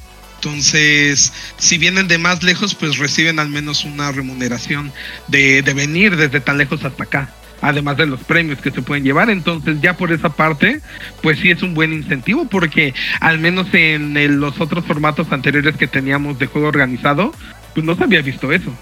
Entonces, 0.44 1.32
si 1.56 1.78
vienen 1.78 2.08
de 2.08 2.18
más 2.18 2.42
lejos, 2.42 2.74
pues 2.74 2.98
reciben 2.98 3.38
al 3.38 3.48
menos 3.48 3.84
una 3.84 4.10
remuneración 4.10 4.92
de, 5.28 5.62
venir 5.62 6.16
desde 6.16 6.40
tan 6.40 6.58
lejos 6.58 6.84
hasta 6.84 7.04
acá. 7.04 7.30
Además 7.60 7.96
de 7.96 8.06
los 8.06 8.18
premios 8.24 8.58
que 8.58 8.72
se 8.72 8.82
pueden 8.82 9.04
llevar. 9.04 9.30
Entonces, 9.30 9.80
ya 9.80 9.96
por 9.96 10.10
esa 10.10 10.30
parte, 10.30 10.80
pues 11.22 11.38
sí 11.38 11.52
es 11.52 11.62
un 11.62 11.74
buen 11.74 11.92
incentivo 11.92 12.44
porque 12.46 12.92
al 13.20 13.38
menos 13.38 13.68
en 13.72 14.40
los 14.40 14.60
otros 14.60 14.84
formatos 14.84 15.30
anteriores 15.30 15.76
que 15.76 15.86
teníamos 15.86 16.40
de 16.40 16.46
juego 16.46 16.66
organizado, 16.66 17.32
pues 17.72 17.86
no 17.86 17.94
se 17.94 18.02
había 18.02 18.20
visto 18.20 18.50
eso. 18.50 18.72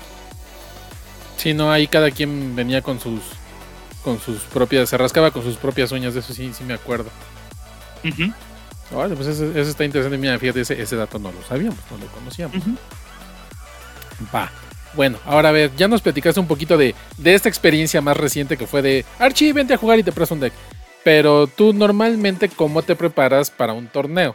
Sí, 1.37 1.53
no, 1.53 1.71
ahí 1.71 1.89
cada 1.89 2.11
quien 2.11 2.57
venía 2.57 2.81
con 2.81 2.99
sus 3.01 3.21
con 4.03 4.19
sus 4.19 4.41
propias, 4.45 4.89
se 4.89 4.97
rascaba 4.97 5.31
con 5.31 5.43
sus 5.43 5.57
propias 5.57 5.93
uñas, 5.93 6.15
de 6.15 6.21
eso 6.21 6.33
sí, 6.33 6.51
sí 6.57 6.65
me 6.65 6.73
acuerdo. 6.73 7.11
Pues 8.91 9.27
eso, 9.29 9.45
está 9.57 9.85
interesante. 9.85 10.19
Mira, 10.19 10.39
fíjate, 10.39 10.61
ese, 10.61 10.97
dato 10.97 11.19
no 11.19 11.33
lo 11.33 11.43
sabíamos, 11.43 11.79
no 11.91 11.99
lo 11.99 12.07
conocíamos. 12.07 12.57
Va. 14.35 14.51
Bueno, 14.95 15.19
ahora 15.25 15.51
a 15.51 15.53
ver, 15.53 15.71
ya 15.77 15.87
nos 15.87 16.03
platicaste 16.03 16.41
un 16.41 16.49
poquito 16.49 16.77
de, 16.77 16.95
de 17.17 17.35
esta 17.35 17.49
experiencia 17.49 18.01
más 18.01 18.17
reciente 18.17 18.57
que 18.57 18.67
fue 18.67 18.83
de 18.83 19.05
Archie, 19.21 19.53
vente 19.53 19.75
a 19.75 19.77
jugar 19.77 20.01
y 20.01 20.03
te 20.03 20.11
presto 20.11 20.35
un 20.35 20.41
deck. 20.41 20.53
Pero 21.05 21.47
tú 21.47 21.73
normalmente, 21.73 22.49
¿cómo 22.49 22.83
te 22.83 22.97
preparas 22.97 23.51
para 23.51 23.73
un 23.73 23.87
torneo? 23.87 24.35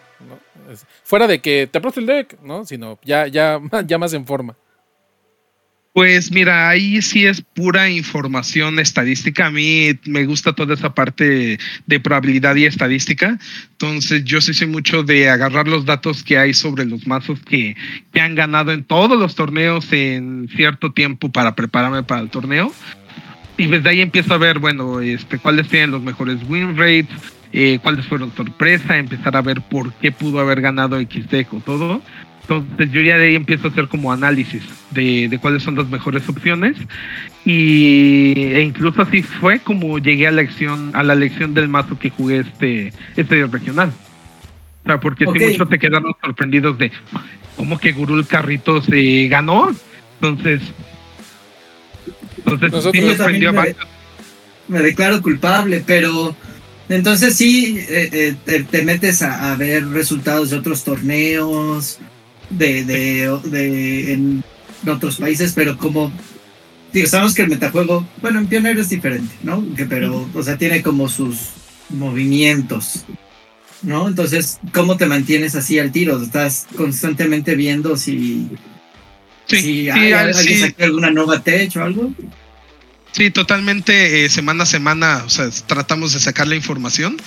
Fuera 1.03 1.27
de 1.27 1.41
que 1.41 1.67
te 1.67 1.81
presto 1.81 1.99
el 1.99 2.05
deck, 2.05 2.39
¿no? 2.41 2.65
Sino 2.65 2.97
ya, 3.03 3.27
ya, 3.27 3.59
ya 3.85 3.97
más 3.97 4.13
en 4.13 4.25
forma. 4.25 4.55
Pues 5.95 6.29
mira, 6.29 6.67
ahí 6.67 7.01
sí 7.01 7.25
es 7.25 7.39
pura 7.39 7.89
información 7.89 8.79
estadística. 8.79 9.45
A 9.45 9.49
mí 9.49 9.97
me 10.03 10.25
gusta 10.25 10.51
toda 10.51 10.73
esa 10.73 10.93
parte 10.93 11.57
de 11.85 11.99
probabilidad 12.01 12.53
y 12.57 12.65
estadística. 12.65 13.39
Entonces 13.71 14.25
yo 14.25 14.41
sí 14.41 14.53
sé 14.53 14.67
mucho 14.67 15.03
de 15.03 15.29
agarrar 15.29 15.69
los 15.69 15.85
datos 15.85 16.21
que 16.21 16.37
hay 16.37 16.53
sobre 16.53 16.83
los 16.83 17.07
mazos 17.07 17.39
que, 17.39 17.77
que 18.11 18.19
han 18.19 18.35
ganado 18.35 18.73
en 18.73 18.83
todos 18.83 19.17
los 19.17 19.35
torneos 19.35 19.87
en 19.93 20.49
cierto 20.53 20.91
tiempo 20.91 21.31
para 21.31 21.55
prepararme 21.55 22.03
para 22.03 22.19
el 22.19 22.29
torneo. 22.29 22.73
Y 23.55 23.67
desde 23.67 23.87
ahí 23.87 24.01
empiezo 24.01 24.33
a 24.33 24.37
ver, 24.37 24.59
bueno, 24.59 24.99
este, 24.99 25.37
cuáles 25.37 25.69
tienen 25.69 25.91
los 25.91 26.01
mejores 26.01 26.39
win 26.49 26.75
rates, 26.75 27.07
eh, 27.53 27.79
cuáles 27.81 28.05
fueron 28.05 28.35
sorpresa, 28.35 28.97
empezar 28.97 29.37
a 29.37 29.41
ver 29.41 29.61
por 29.61 29.93
qué 29.93 30.11
pudo 30.11 30.41
haber 30.41 30.59
ganado 30.59 30.99
XD 30.99 31.45
o 31.53 31.61
todo. 31.61 32.01
Entonces 32.47 32.91
yo 32.91 33.01
ya 33.01 33.17
de 33.17 33.27
ahí 33.27 33.35
empiezo 33.35 33.67
a 33.67 33.71
hacer 33.71 33.87
como 33.87 34.11
análisis 34.11 34.61
de, 34.91 35.35
cuáles 35.41 35.63
son 35.63 35.75
las 35.75 35.89
mejores 35.89 36.29
opciones 36.29 36.77
y 37.43 38.33
e 38.37 38.61
incluso 38.61 39.01
así 39.01 39.23
fue 39.23 39.59
como 39.59 39.97
llegué 39.97 40.27
a 40.27 40.31
la 40.31 40.41
elección 40.41 40.91
a 40.93 41.01
la 41.01 41.13
elección 41.13 41.55
del 41.55 41.67
mazo 41.67 41.97
que 41.97 42.11
jugué 42.11 42.39
este 42.39 42.93
este 43.15 43.47
regional. 43.47 43.91
O 44.83 44.87
sea, 44.87 44.99
porque 44.99 45.25
si 45.25 45.39
muchos 45.39 45.69
te 45.69 45.79
quedaron 45.79 46.13
sorprendidos 46.21 46.77
de 46.77 46.91
cómo 47.55 47.79
que 47.79 47.91
Gurul 47.93 48.27
Carrito 48.27 48.79
se 48.81 49.27
ganó. 49.27 49.71
Entonces, 50.21 50.61
entonces 52.45 52.91
sí 52.91 53.01
me 53.01 53.15
sorprendió 53.15 53.53
me, 54.67 54.79
declaro 54.81 55.21
culpable, 55.21 55.83
pero 55.85 56.35
entonces 56.89 57.35
sí 57.35 57.79
eh, 57.89 58.35
eh, 58.45 58.65
te, 58.69 58.83
metes 58.83 59.23
a, 59.23 59.55
ver 59.55 59.87
resultados 59.87 60.51
de 60.51 60.57
otros 60.57 60.83
torneos 60.83 61.99
de, 62.49 62.83
de, 62.83 63.39
de 63.45 64.13
en 64.13 64.43
otros 64.87 65.17
países, 65.17 65.53
pero 65.53 65.77
como 65.77 66.11
digo, 66.95 67.07
sabemos 67.07 67.33
que 67.33 67.41
el 67.41 67.49
metajuego, 67.49 68.07
bueno, 68.21 68.39
en 68.39 68.47
Pionero 68.47 68.81
es 68.81 68.89
diferente, 68.89 69.35
¿no? 69.43 69.63
Que, 69.75 69.85
pero, 69.85 70.29
o 70.33 70.43
sea, 70.43 70.57
tiene 70.57 70.81
como 70.81 71.09
sus 71.09 71.49
movimientos, 71.89 73.05
¿no? 73.81 74.07
Entonces, 74.07 74.59
¿cómo 74.73 74.97
te 74.97 75.05
mantienes 75.05 75.55
así 75.55 75.77
al 75.77 75.91
tiro? 75.91 76.21
¿Estás 76.21 76.67
constantemente 76.75 77.55
viendo 77.55 77.97
si, 77.97 78.49
si 79.45 79.89
hay, 79.89 80.13
alguien 80.13 80.73
alguna 80.79 81.11
nueva 81.11 81.43
tech 81.43 81.75
o 81.75 81.83
algo? 81.83 82.13
Sí, 83.11 83.29
totalmente 83.29 84.25
eh, 84.25 84.29
semana 84.29 84.63
a 84.63 84.65
semana, 84.65 85.23
o 85.25 85.29
sea, 85.29 85.49
tratamos 85.67 86.13
de 86.13 86.19
sacar 86.19 86.47
la 86.47 86.55
información, 86.55 87.17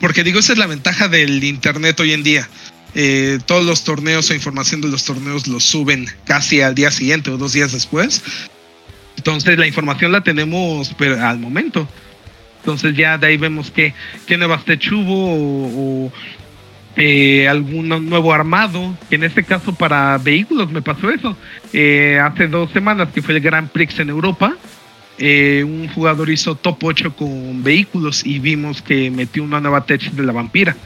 porque 0.00 0.24
digo, 0.24 0.40
esa 0.40 0.52
es 0.52 0.58
la 0.58 0.66
ventaja 0.66 1.08
del 1.08 1.42
Internet 1.44 1.98
hoy 2.00 2.12
en 2.12 2.22
día. 2.22 2.48
Eh, 2.94 3.38
todos 3.46 3.64
los 3.64 3.84
torneos 3.84 4.30
o 4.30 4.34
información 4.34 4.80
de 4.80 4.88
los 4.88 5.04
torneos 5.04 5.46
los 5.46 5.62
suben 5.62 6.06
casi 6.24 6.60
al 6.60 6.74
día 6.74 6.90
siguiente 6.90 7.30
o 7.30 7.38
dos 7.38 7.52
días 7.52 7.72
después. 7.72 8.22
Entonces 9.16 9.58
la 9.58 9.66
información 9.66 10.12
la 10.12 10.22
tenemos 10.22 10.92
pero 10.98 11.22
al 11.24 11.38
momento. 11.38 11.88
Entonces 12.60 12.96
ya 12.96 13.16
de 13.16 13.28
ahí 13.28 13.36
vemos 13.36 13.70
que, 13.70 13.94
qué 14.26 14.36
nuevas 14.36 14.62
hubo 14.90 16.06
o, 16.06 16.12
eh, 16.96 17.48
algún 17.48 17.88
nuevo 17.88 18.32
armado. 18.32 18.96
En 19.10 19.22
este 19.22 19.44
caso 19.44 19.72
para 19.74 20.18
vehículos 20.18 20.70
me 20.70 20.82
pasó 20.82 21.10
eso. 21.10 21.36
Eh, 21.72 22.20
hace 22.22 22.48
dos 22.48 22.70
semanas 22.72 23.08
que 23.14 23.22
fue 23.22 23.34
el 23.34 23.40
Grand 23.40 23.68
Prix 23.70 24.00
en 24.00 24.10
Europa. 24.10 24.56
un 25.18 25.88
jugador 25.94 26.30
hizo 26.30 26.54
top 26.56 26.82
8 26.82 27.14
con 27.14 27.62
vehículos 27.62 28.26
y 28.26 28.38
vimos 28.40 28.82
que 28.82 29.10
metió 29.10 29.44
una 29.44 29.60
nueva 29.60 29.84
tech 29.84 30.10
de 30.10 30.22
la 30.22 30.32
vampira. 30.32 30.76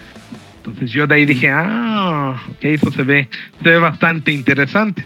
Entonces 0.65 0.91
yo 0.91 1.07
de 1.07 1.15
ahí 1.17 1.27
dije, 1.27 1.51
ah, 1.51 2.43
ok, 2.53 2.65
eso 2.65 2.91
se 2.91 3.03
ve, 3.03 3.29
se 3.63 3.69
ve 3.69 3.79
bastante 3.79 4.33
interesante. 4.33 5.05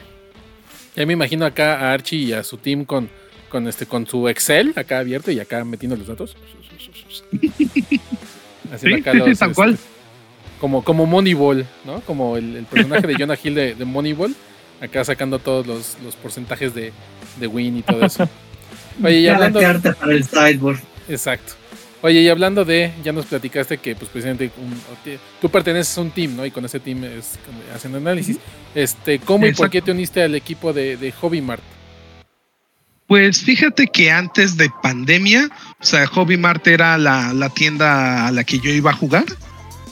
Ya 0.95 1.05
me 1.05 1.15
imagino 1.15 1.45
acá 1.45 1.81
a 1.81 1.93
Archie 1.93 2.19
y 2.19 2.33
a 2.33 2.45
su 2.45 2.59
team 2.59 2.85
con, 2.85 3.09
con, 3.49 3.67
este, 3.67 3.85
con 3.85 4.07
su 4.07 4.29
Excel 4.29 4.73
acá 4.77 5.01
abierto 5.01 5.33
y 5.33 5.41
acá 5.41 5.65
metiendo 5.65 5.97
los 5.97 6.07
datos. 6.07 6.37
Así 8.73 8.93
acá 8.93 9.13
sí, 9.13 9.35
tal 9.37 9.53
cual. 9.53 9.75
Este, 9.75 9.85
como, 10.61 10.85
como 10.85 11.07
Moneyball, 11.07 11.67
¿no? 11.85 12.03
Como 12.03 12.37
el, 12.37 12.65
personaje 12.71 13.09
de 13.09 13.15
Jonah 13.19 13.39
Hill 13.43 13.55
de, 13.55 13.85
Moneyball, 13.85 14.35
acá 14.81 15.05
sacando 15.05 15.41
todos 15.41 15.67
los, 15.67 15.97
los 16.05 16.15
porcentajes 16.15 16.73
de, 16.73 16.93
de, 17.41 17.47
win 17.49 17.79
y 17.79 17.83
todo 17.83 18.07
eso. 18.07 18.29
Oye, 19.03 19.21
y 19.21 19.29
hablando... 19.29 19.59
carta 19.59 19.93
para 19.95 20.13
el 20.13 20.23
sideboard. 20.23 20.79
Exacto. 21.09 21.55
Oye, 22.01 22.21
y 22.21 22.29
hablando 22.29 22.65
de, 22.65 22.93
ya 23.03 23.13
nos 23.13 23.27
platicaste 23.27 23.79
que 23.79 23.97
pues 23.97 24.09
precisamente 24.11 24.51
tú 25.41 25.49
perteneces 25.49 25.99
a 25.99 26.01
un 26.01 26.11
team, 26.11 26.37
¿no? 26.37 26.47
Y 26.47 26.51
con 26.51 26.65
ese 26.65 26.79
team 26.79 27.03
es, 27.05 27.39
hacen 27.75 27.95
análisis. 27.95 28.39
Este, 28.75 29.19
¿cómo 29.19 29.47
y 29.47 29.53
por 29.53 29.69
qué 29.69 29.83
te 29.83 29.91
uniste 29.91 30.23
al 30.23 30.35
equipo 30.35 30.73
de, 30.73 30.97
de 30.97 31.11
Hobby 31.13 31.41
Mart? 31.41 31.63
Pues 33.09 33.43
fíjate 33.43 33.87
que 33.87 34.11
antes 34.13 34.57
de 34.57 34.71
pandemia, 34.83 35.49
o 35.81 35.85
sea, 35.85 36.07
Hobby 36.07 36.37
Mart 36.37 36.65
era 36.69 36.99
la, 36.99 37.51
tienda 37.55 38.29
a 38.29 38.31
la 38.31 38.45
que 38.45 38.61
yo 38.61 38.71
iba 38.71 38.91
a 38.91 38.95
jugar. 38.95 39.25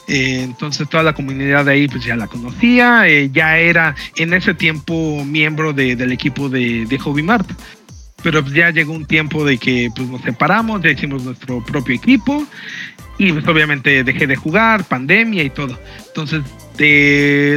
Eh, 0.07 0.43
entonces 0.45 0.89
toda 0.89 1.03
la 1.03 1.15
comunidad 1.15 1.65
de 1.65 1.73
ahí 1.73 1.89
pues 1.89 2.05
ya 2.05 2.15
la 2.15 2.29
conocía, 2.29 3.09
eh, 3.09 3.29
ya 3.33 3.59
era 3.59 3.97
en 4.17 4.35
ese 4.35 4.55
tiempo 4.55 5.25
miembro 5.25 5.73
del 5.73 6.13
equipo 6.13 6.49
de, 6.49 6.87
de 6.87 6.99
Hobby 7.01 7.25
Mart 7.25 7.51
pero 8.23 8.45
ya 8.47 8.71
llegó 8.71 8.93
un 8.93 9.07
tiempo 9.07 9.45
de 9.45 9.59
que 9.59 9.91
pues, 9.95 10.09
nos 10.09 10.23
separamos, 10.23 10.83
ya 10.83 10.91
hicimos 10.91 11.25
nuestro 11.25 11.63
propio 11.65 11.95
equipo 11.95 12.47
y 13.19 13.33
pues 13.33 13.47
obviamente 13.49 14.05
dejé 14.05 14.27
de 14.27 14.37
jugar, 14.37 14.85
pandemia 14.85 15.43
y 15.43 15.51
todo. 15.51 15.79
Entonces, 16.07 16.43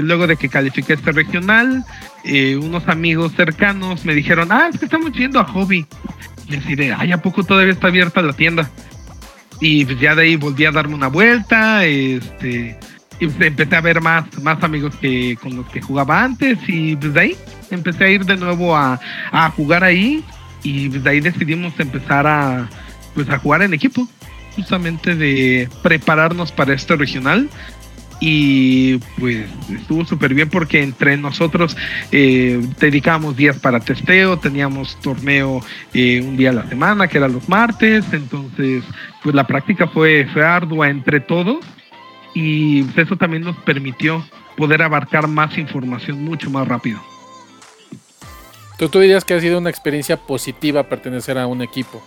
luego 0.04 0.28
de 0.28 0.38
que 0.38 0.50
califiqué 0.50 0.94
este 0.94 1.12
regional, 1.12 1.84
eh, 2.24 2.56
unos 2.56 2.88
amigos 2.88 3.34
cercanos 3.36 4.06
me 4.06 4.14
dijeron, 4.14 4.52
ah, 4.52 4.70
es 4.72 4.80
que 4.80 4.86
estamos 4.86 5.12
yendo 5.14 5.40
a 5.40 5.46
hobby. 5.46 5.86
Les 6.48 6.66
diré, 6.66 6.94
ay, 6.94 7.12
¿a 7.12 7.22
poco 7.22 7.44
todavía 7.44 7.74
está 7.74 7.88
abierta 7.88 8.22
la 8.22 8.34
tienda? 8.34 8.70
Y 9.60 9.86
pues 9.86 10.00
ya 10.00 10.16
de 10.16 10.24
ahí 10.24 10.36
volví 10.36 10.66
a 10.66 10.72
darme 10.72 10.96
una 10.96 11.08
vuelta, 11.08 11.86
este, 11.86 12.80
y 13.20 13.28
pues, 13.28 13.42
empecé 13.42 13.76
a 13.76 13.82
ver 13.82 14.02
más, 14.02 14.26
más 14.42 14.64
amigos 14.64 14.96
que 14.96 15.38
con 15.42 15.58
los 15.58 15.68
que 15.68 15.82
jugaba 15.82 16.24
antes 16.24 16.58
y 16.68 16.96
pues 16.96 17.14
de 17.14 17.20
ahí 17.20 17.38
empecé 17.70 18.06
a 18.06 18.10
ir 18.10 18.26
de 18.26 18.38
nuevo 18.38 18.76
a, 18.76 19.00
a 19.32 19.50
jugar 19.52 19.84
ahí 19.84 20.24
y 20.64 20.90
de 20.90 21.10
ahí 21.10 21.20
decidimos 21.20 21.80
empezar 21.80 22.28
a, 22.28 22.70
pues, 23.14 23.30
a 23.30 23.40
jugar 23.40 23.62
en 23.62 23.74
equipo, 23.74 24.08
justamente 24.56 25.16
de 25.16 25.70
prepararnos 25.82 26.52
para 26.52 26.74
este 26.74 26.96
regional. 26.96 27.50
Y 28.22 28.98
pues 29.18 29.46
estuvo 29.74 30.04
súper 30.04 30.34
bien 30.34 30.50
porque 30.50 30.84
entre 30.84 31.16
nosotros 31.16 31.78
eh, 32.12 32.62
dedicábamos 32.78 33.38
días 33.38 33.58
para 33.60 33.80
testeo, 33.80 34.38
teníamos 34.38 35.00
torneo 35.00 35.62
eh, 35.94 36.22
un 36.22 36.36
día 36.36 36.50
a 36.50 36.54
la 36.54 36.68
semana, 36.68 37.08
que 37.08 37.18
era 37.18 37.30
los 37.30 37.48
martes, 37.48 38.06
entonces 38.12 38.84
pues 39.24 39.34
la 39.34 39.48
práctica 39.48 39.88
fue, 39.88 40.28
fue 40.34 40.44
ardua 40.44 40.90
entre 40.90 41.22
todos 41.22 41.66
y 42.34 42.86
eso 43.00 43.16
también 43.16 43.44
nos 43.44 43.56
permitió 43.58 44.22
poder 44.58 44.82
abarcar 44.82 45.30
más 45.30 45.58
información 45.58 46.22
mucho 46.22 46.50
más 46.50 46.68
rápido. 46.68 47.00
¿Tú, 48.88 49.00
dirías 49.00 49.26
que 49.26 49.34
ha 49.34 49.42
sido 49.42 49.58
una 49.58 49.70
experiencia 49.70 50.16
positiva 50.16 50.88
pertenecer 50.88 51.38
a 51.38 51.48
un 51.48 51.62
equipo? 51.62 52.02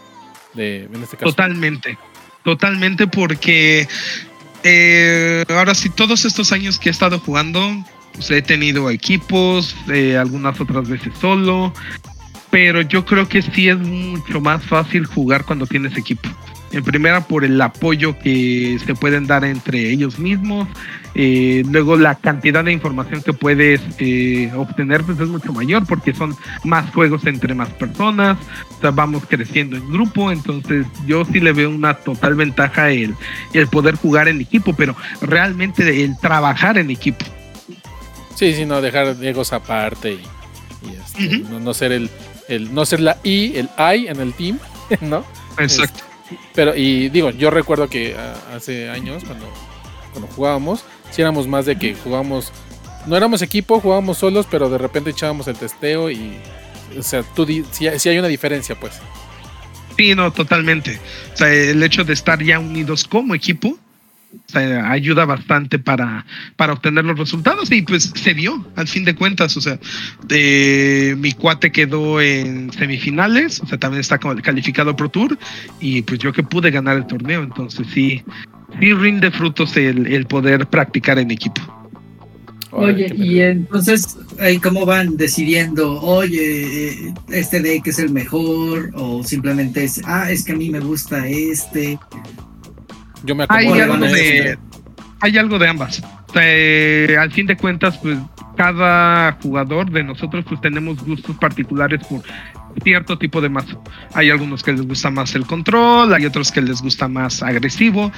De, 0.54 0.84
en 0.84 1.02
este 1.02 1.16
caso. 1.16 1.30
Totalmente, 1.30 1.98
totalmente 2.42 3.06
porque 3.06 3.86
eh, 4.64 5.44
ahora 5.48 5.74
sí, 5.74 5.90
todos 5.90 6.24
estos 6.24 6.50
años 6.52 6.78
que 6.78 6.88
he 6.88 6.92
estado 6.92 7.18
jugando, 7.18 7.60
pues, 8.14 8.30
he 8.30 8.42
tenido 8.42 8.90
equipos, 8.90 9.76
eh, 9.92 10.16
algunas 10.16 10.60
otras 10.60 10.88
veces 10.88 11.12
solo, 11.20 11.74
pero 12.50 12.80
yo 12.82 13.04
creo 13.04 13.28
que 13.28 13.42
sí 13.42 13.68
es 13.68 13.78
mucho 13.78 14.40
más 14.40 14.64
fácil 14.64 15.06
jugar 15.06 15.44
cuando 15.44 15.66
tienes 15.66 15.96
equipo. 15.96 16.28
En 16.72 16.82
primera 16.82 17.20
por 17.20 17.44
el 17.44 17.60
apoyo 17.60 18.18
que 18.18 18.78
se 18.84 18.94
pueden 18.94 19.26
dar 19.26 19.44
entre 19.44 19.90
ellos 19.90 20.18
mismos, 20.18 20.66
eh, 21.14 21.62
luego 21.70 21.96
la 21.96 22.14
cantidad 22.14 22.64
de 22.64 22.72
información 22.72 23.22
que 23.22 23.34
puedes 23.34 23.82
eh, 23.98 24.50
obtener 24.56 25.02
pues 25.02 25.20
es 25.20 25.28
mucho 25.28 25.52
mayor 25.52 25.86
porque 25.86 26.14
son 26.14 26.34
más 26.64 26.90
juegos 26.94 27.26
entre 27.26 27.54
más 27.54 27.68
personas, 27.70 28.38
o 28.78 28.80
sea, 28.80 28.90
vamos 28.90 29.24
creciendo 29.28 29.76
en 29.76 29.92
grupo, 29.92 30.32
entonces 30.32 30.86
yo 31.06 31.26
sí 31.26 31.40
le 31.40 31.52
veo 31.52 31.68
una 31.68 31.92
total 31.94 32.36
ventaja 32.36 32.90
el, 32.90 33.14
el 33.52 33.66
poder 33.66 33.96
jugar 33.96 34.28
en 34.28 34.40
equipo, 34.40 34.74
pero 34.74 34.96
realmente 35.20 36.02
el 36.02 36.16
trabajar 36.18 36.78
en 36.78 36.90
equipo. 36.90 37.26
Sí, 38.34 38.54
sí, 38.54 38.64
no 38.64 38.80
dejar 38.80 39.14
egos 39.22 39.52
aparte 39.52 40.14
y, 40.14 40.88
este, 40.90 41.44
no, 41.50 41.74
ser 41.74 41.92
el, 41.92 42.10
el, 42.48 42.74
no 42.74 42.86
ser 42.86 43.00
la 43.00 43.18
I, 43.22 43.52
el 43.56 43.68
I 43.78 44.06
en 44.08 44.20
el 44.20 44.32
team, 44.32 44.58
¿no? 45.02 45.24
Exacto. 45.58 46.11
Pero, 46.54 46.74
y 46.76 47.08
digo, 47.08 47.30
yo 47.30 47.50
recuerdo 47.50 47.88
que 47.88 48.14
ah, 48.18 48.34
hace 48.54 48.88
años, 48.90 49.24
cuando, 49.24 49.46
cuando 50.12 50.32
jugábamos, 50.34 50.84
si 51.10 51.22
éramos 51.22 51.46
más 51.46 51.66
de 51.66 51.76
que 51.76 51.94
jugábamos, 51.94 52.52
no 53.06 53.16
éramos 53.16 53.42
equipo, 53.42 53.80
jugábamos 53.80 54.18
solos, 54.18 54.46
pero 54.50 54.68
de 54.68 54.78
repente 54.78 55.10
echábamos 55.10 55.48
el 55.48 55.56
testeo 55.56 56.10
y, 56.10 56.36
o 56.98 57.02
sea, 57.02 57.22
tú 57.22 57.46
si, 57.70 57.86
hay 57.86 58.18
una 58.18 58.28
diferencia, 58.28 58.78
pues. 58.78 59.00
Sí, 59.96 60.14
no, 60.14 60.32
totalmente. 60.32 60.98
O 61.34 61.36
sea, 61.36 61.52
el 61.52 61.82
hecho 61.82 62.04
de 62.04 62.14
estar 62.14 62.42
ya 62.42 62.58
unidos 62.58 63.04
como 63.04 63.34
equipo, 63.34 63.78
ayuda 64.54 65.24
bastante 65.24 65.78
para, 65.78 66.24
para 66.56 66.74
obtener 66.74 67.04
los 67.04 67.18
resultados 67.18 67.70
y 67.72 67.82
pues 67.82 68.12
se 68.14 68.34
vio 68.34 68.66
al 68.76 68.88
fin 68.88 69.04
de 69.04 69.14
cuentas, 69.14 69.56
o 69.56 69.60
sea, 69.60 69.78
de, 70.26 71.14
mi 71.18 71.32
cuate 71.32 71.72
quedó 71.72 72.20
en 72.20 72.72
semifinales, 72.72 73.60
o 73.60 73.66
sea, 73.66 73.78
también 73.78 74.00
está 74.00 74.18
calificado 74.18 74.96
Pro 74.96 75.08
Tour 75.08 75.38
y 75.80 76.02
pues 76.02 76.18
yo 76.18 76.32
que 76.32 76.42
pude 76.42 76.70
ganar 76.70 76.96
el 76.96 77.06
torneo, 77.06 77.42
entonces 77.42 77.86
sí, 77.92 78.22
sí 78.80 78.92
rinde 78.92 79.30
frutos 79.30 79.76
el, 79.76 80.26
poder 80.26 80.66
practicar 80.66 81.18
en 81.18 81.30
equipo. 81.30 81.60
Oye, 82.74 83.12
y 83.14 83.40
entonces, 83.40 84.16
¿cómo 84.62 84.86
van 84.86 85.18
decidiendo, 85.18 86.00
oye, 86.00 86.88
eh, 86.88 87.14
este 87.28 87.60
deck 87.60 87.86
es 87.86 87.98
el 87.98 88.08
mejor? 88.08 88.90
O 88.94 89.22
simplemente 89.22 89.84
es, 89.84 90.00
ah, 90.06 90.30
es 90.30 90.42
que 90.42 90.52
a 90.52 90.56
mí 90.56 90.70
me 90.70 90.80
gusta 90.80 91.28
este. 91.28 91.98
Yo 93.24 93.34
me 93.34 93.46
hay 93.48 93.68
algo, 93.80 93.96
de, 93.98 94.58
hay 95.20 95.38
algo 95.38 95.58
de 95.58 95.68
ambas. 95.68 96.02
Eh, 96.34 97.16
al 97.18 97.30
fin 97.30 97.46
de 97.46 97.56
cuentas, 97.56 97.98
pues 97.98 98.18
cada 98.56 99.32
jugador 99.42 99.90
de 99.90 100.02
nosotros 100.02 100.44
pues 100.48 100.60
tenemos 100.60 101.02
gustos 101.04 101.36
particulares 101.36 102.00
por 102.06 102.22
cierto 102.82 103.18
tipo 103.18 103.40
de 103.40 103.48
mazo. 103.48 103.82
Hay 104.14 104.30
algunos 104.30 104.62
que 104.62 104.72
les 104.72 104.86
gusta 104.86 105.10
más 105.10 105.34
el 105.34 105.46
control, 105.46 106.12
hay 106.14 106.24
otros 106.26 106.50
que 106.50 106.60
les 106.60 106.80
gusta 106.80 107.08
más 107.08 107.42
agresivo, 107.42 108.12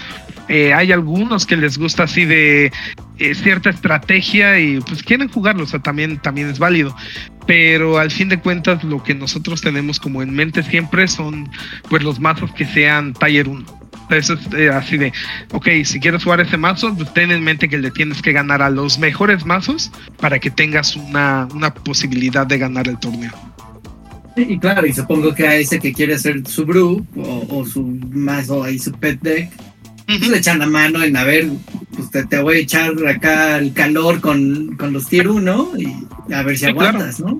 eh, 0.48 0.72
hay 0.72 0.92
algunos 0.92 1.46
que 1.46 1.56
les 1.56 1.78
gusta 1.78 2.04
así 2.04 2.24
de 2.24 2.72
eh, 3.18 3.34
cierta 3.34 3.70
estrategia 3.70 4.58
y 4.58 4.80
pues 4.80 5.02
quieren 5.02 5.28
jugarlo, 5.28 5.64
o 5.64 5.66
sea, 5.66 5.80
también, 5.80 6.18
también 6.18 6.48
es 6.48 6.58
válido. 6.58 6.94
Pero 7.46 7.98
al 7.98 8.10
fin 8.10 8.28
de 8.28 8.38
cuentas 8.40 8.82
lo 8.84 9.02
que 9.02 9.14
nosotros 9.14 9.60
tenemos 9.60 10.00
como 10.00 10.22
en 10.22 10.32
mente 10.32 10.62
siempre 10.62 11.08
son 11.08 11.50
pues 11.90 12.02
los 12.02 12.18
mazos 12.20 12.52
que 12.52 12.64
sean 12.64 13.12
taller 13.12 13.48
1. 13.48 13.83
Eso 14.10 14.34
es 14.34 14.40
eh, 14.54 14.68
así 14.68 14.98
de, 14.98 15.12
ok, 15.52 15.68
si 15.84 15.98
quieres 15.98 16.24
jugar 16.24 16.40
ese 16.40 16.56
mazo, 16.56 16.94
ten 17.14 17.30
en 17.30 17.42
mente 17.42 17.68
que 17.68 17.78
le 17.78 17.90
tienes 17.90 18.20
que 18.20 18.32
ganar 18.32 18.62
a 18.62 18.70
los 18.70 18.98
mejores 18.98 19.46
mazos 19.46 19.90
para 20.18 20.38
que 20.38 20.50
tengas 20.50 20.94
una, 20.96 21.48
una 21.54 21.72
posibilidad 21.72 22.46
de 22.46 22.58
ganar 22.58 22.86
el 22.88 22.98
torneo. 22.98 23.32
Y 24.36 24.58
claro, 24.58 24.86
y 24.86 24.92
supongo 24.92 25.34
que 25.34 25.46
a 25.46 25.56
ese 25.56 25.78
que 25.78 25.92
quiere 25.92 26.14
hacer 26.14 26.46
su 26.46 26.66
brew 26.66 27.06
o, 27.16 27.64
su 27.64 27.82
mazo 27.82 28.64
ahí 28.64 28.78
su 28.78 28.92
pet 28.92 29.20
deck, 29.20 29.50
pues 30.06 30.28
le 30.28 30.38
echan 30.38 30.58
la 30.58 30.66
mano 30.66 31.02
en 31.02 31.16
a 31.16 31.24
ver, 31.24 31.48
pues 31.94 32.28
te, 32.28 32.38
voy 32.38 32.56
a 32.56 32.60
echar 32.60 32.92
acá 33.06 33.58
el 33.58 33.72
calor 33.72 34.20
con, 34.20 34.76
con 34.76 34.92
los 34.92 35.06
tier 35.06 35.28
1 35.28 35.72
y 35.78 36.32
a 36.32 36.42
ver 36.42 36.58
si 36.58 36.66
aguantas, 36.66 37.20
¿no? 37.20 37.38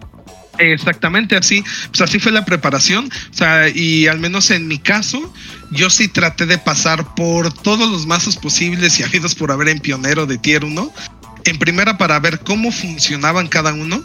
Exactamente 0.59 1.37
así, 1.37 1.64
pues 1.88 2.03
así 2.03 2.20
fue 2.20 2.31
la 2.31 2.44
preparación, 2.44 3.07
o 3.07 3.35
sea, 3.35 3.68
y 3.68 4.07
al 4.07 4.20
menos 4.20 4.53
en 4.53 4.68
mi 4.68 4.79
caso, 4.79 5.33
yo 5.70 5.90
sí 5.90 6.09
traté 6.09 6.46
de 6.46 6.59
pasar 6.59 7.14
por 7.14 7.53
todos 7.53 7.90
los 7.90 8.07
mazos 8.07 8.37
posibles 8.37 8.98
y 9.00 9.03
habidos 9.03 9.35
por 9.35 9.50
haber 9.50 9.68
en 9.68 9.81
pionero 9.81 10.27
de 10.27 10.38
tier 10.38 10.64
1, 10.64 10.92
en 11.44 11.59
primera 11.59 11.98
para 11.98 12.18
ver 12.20 12.40
cómo 12.40 12.72
funcionaban 12.72 13.48
cada 13.48 13.72
uno 13.72 14.03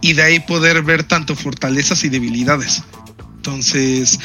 y 0.00 0.12
de 0.12 0.22
ahí 0.22 0.40
poder 0.40 0.82
ver 0.82 1.04
tanto 1.04 1.34
fortalezas 1.34 2.04
y 2.04 2.08
debilidades. 2.08 2.82
Entonces, 3.36 4.18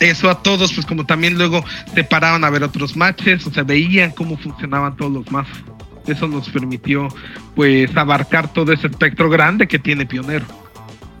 eso 0.00 0.30
a 0.30 0.42
todos, 0.42 0.72
pues 0.72 0.86
como 0.86 1.04
también 1.04 1.36
luego 1.36 1.64
se 1.94 2.04
paraban 2.04 2.44
a 2.44 2.50
ver 2.50 2.62
otros 2.62 2.96
matches, 2.96 3.46
o 3.46 3.52
sea, 3.52 3.62
veían 3.62 4.12
cómo 4.12 4.36
funcionaban 4.38 4.96
todos 4.96 5.12
los 5.12 5.30
mazos. 5.30 5.58
Eso 6.06 6.26
nos 6.26 6.48
permitió, 6.48 7.08
pues, 7.54 7.94
abarcar 7.96 8.52
todo 8.52 8.72
ese 8.72 8.86
espectro 8.86 9.28
grande 9.28 9.68
que 9.68 9.78
tiene 9.78 10.06
Pionero. 10.06 10.46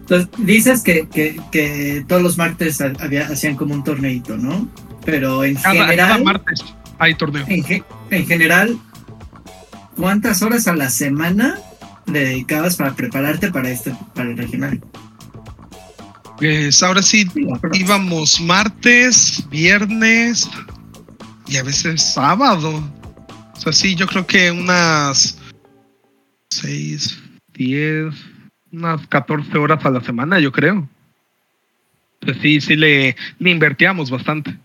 Entonces, 0.00 0.28
dices 0.38 0.82
que, 0.82 1.06
que, 1.52 2.04
todos 2.08 2.22
los 2.22 2.38
martes 2.38 2.80
hacían 2.80 3.56
como 3.56 3.74
un 3.74 3.84
torneito, 3.84 4.36
¿no? 4.38 4.66
Pero 5.10 5.42
en 5.42 5.56
general. 5.56 5.96
Cada 5.96 6.18
martes 6.18 6.64
hay 6.98 7.14
torneo. 7.14 7.46
En, 7.48 7.64
en 8.10 8.26
general, 8.26 8.78
¿cuántas 9.96 10.42
horas 10.42 10.68
a 10.68 10.76
la 10.76 10.90
semana 10.90 11.58
dedicabas 12.04 12.76
para 12.76 12.92
prepararte 12.94 13.50
para 13.50 13.70
este, 13.70 13.96
para 14.14 14.28
el 14.28 14.36
regional? 14.36 14.82
Pues 16.36 16.82
ahora 16.82 17.00
sí 17.00 17.26
íbamos 17.72 18.38
martes, 18.38 19.42
viernes 19.50 20.46
y 21.46 21.56
a 21.56 21.62
veces 21.62 22.02
sábado. 22.02 22.82
O 23.54 23.60
sea, 23.60 23.72
sí, 23.72 23.94
yo 23.94 24.06
creo 24.06 24.26
que 24.26 24.50
unas 24.50 25.38
6, 26.50 27.18
10, 27.54 28.14
unas 28.72 29.06
14 29.06 29.56
horas 29.56 29.82
a 29.86 29.90
la 29.90 30.02
semana, 30.02 30.38
yo 30.38 30.52
creo. 30.52 30.86
Pues 32.20 32.36
sí, 32.42 32.60
sí 32.60 32.76
le, 32.76 33.16
le 33.38 33.50
invertíamos 33.50 34.10
bastante. 34.10 34.58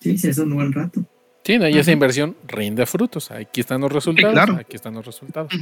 Sí, 0.00 0.16
sí, 0.18 0.28
es 0.28 0.38
un 0.38 0.54
buen 0.54 0.72
rato. 0.72 1.04
Sí, 1.44 1.54
y 1.54 1.78
esa 1.78 1.92
inversión 1.92 2.36
rinde 2.46 2.86
frutos. 2.86 3.30
Aquí 3.30 3.60
están 3.60 3.80
los 3.80 3.90
resultados. 3.90 4.58
Aquí 4.58 4.76
están 4.76 4.94
los 4.94 5.04
resultados. 5.04 5.52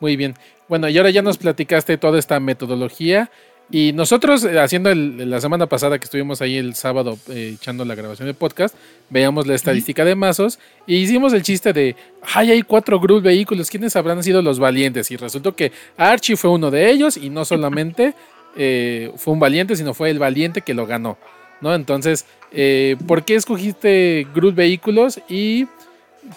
Muy 0.00 0.16
bien. 0.16 0.34
Bueno, 0.68 0.88
y 0.88 0.96
ahora 0.96 1.10
ya 1.10 1.22
nos 1.22 1.38
platicaste 1.38 1.98
toda 1.98 2.18
esta 2.18 2.38
metodología. 2.40 3.30
Y 3.70 3.92
nosotros, 3.92 4.44
eh, 4.44 4.60
haciendo 4.60 4.94
la 4.94 5.40
semana 5.40 5.66
pasada 5.66 5.98
que 5.98 6.04
estuvimos 6.04 6.42
ahí 6.42 6.56
el 6.56 6.74
sábado 6.74 7.18
eh, 7.30 7.54
echando 7.54 7.84
la 7.84 7.94
grabación 7.94 8.28
de 8.28 8.34
podcast, 8.34 8.74
veíamos 9.08 9.46
la 9.46 9.54
estadística 9.54 10.04
de 10.04 10.14
mazos 10.14 10.58
y 10.86 10.96
hicimos 10.96 11.32
el 11.32 11.42
chiste 11.42 11.72
de, 11.72 11.96
ay, 12.34 12.50
hay 12.50 12.62
cuatro 12.62 13.00
Groove 13.00 13.22
vehículos, 13.22 13.70
¿quiénes 13.70 13.96
habrán 13.96 14.22
sido 14.22 14.42
los 14.42 14.58
valientes? 14.58 15.10
Y 15.10 15.16
resultó 15.16 15.56
que 15.56 15.72
Archie 15.96 16.36
fue 16.36 16.50
uno 16.50 16.70
de 16.70 16.90
ellos 16.90 17.16
y 17.16 17.30
no 17.30 17.46
solamente 17.46 18.14
eh, 18.56 19.10
fue 19.16 19.32
un 19.32 19.40
valiente, 19.40 19.76
sino 19.76 19.94
fue 19.94 20.10
el 20.10 20.18
valiente 20.18 20.60
que 20.60 20.74
lo 20.74 20.86
ganó. 20.86 21.16
¿No? 21.64 21.74
Entonces, 21.74 22.26
eh, 22.52 22.96
¿por 23.08 23.24
qué 23.24 23.36
escogiste 23.36 24.28
Groot 24.34 24.54
Vehículos 24.54 25.18
y 25.30 25.66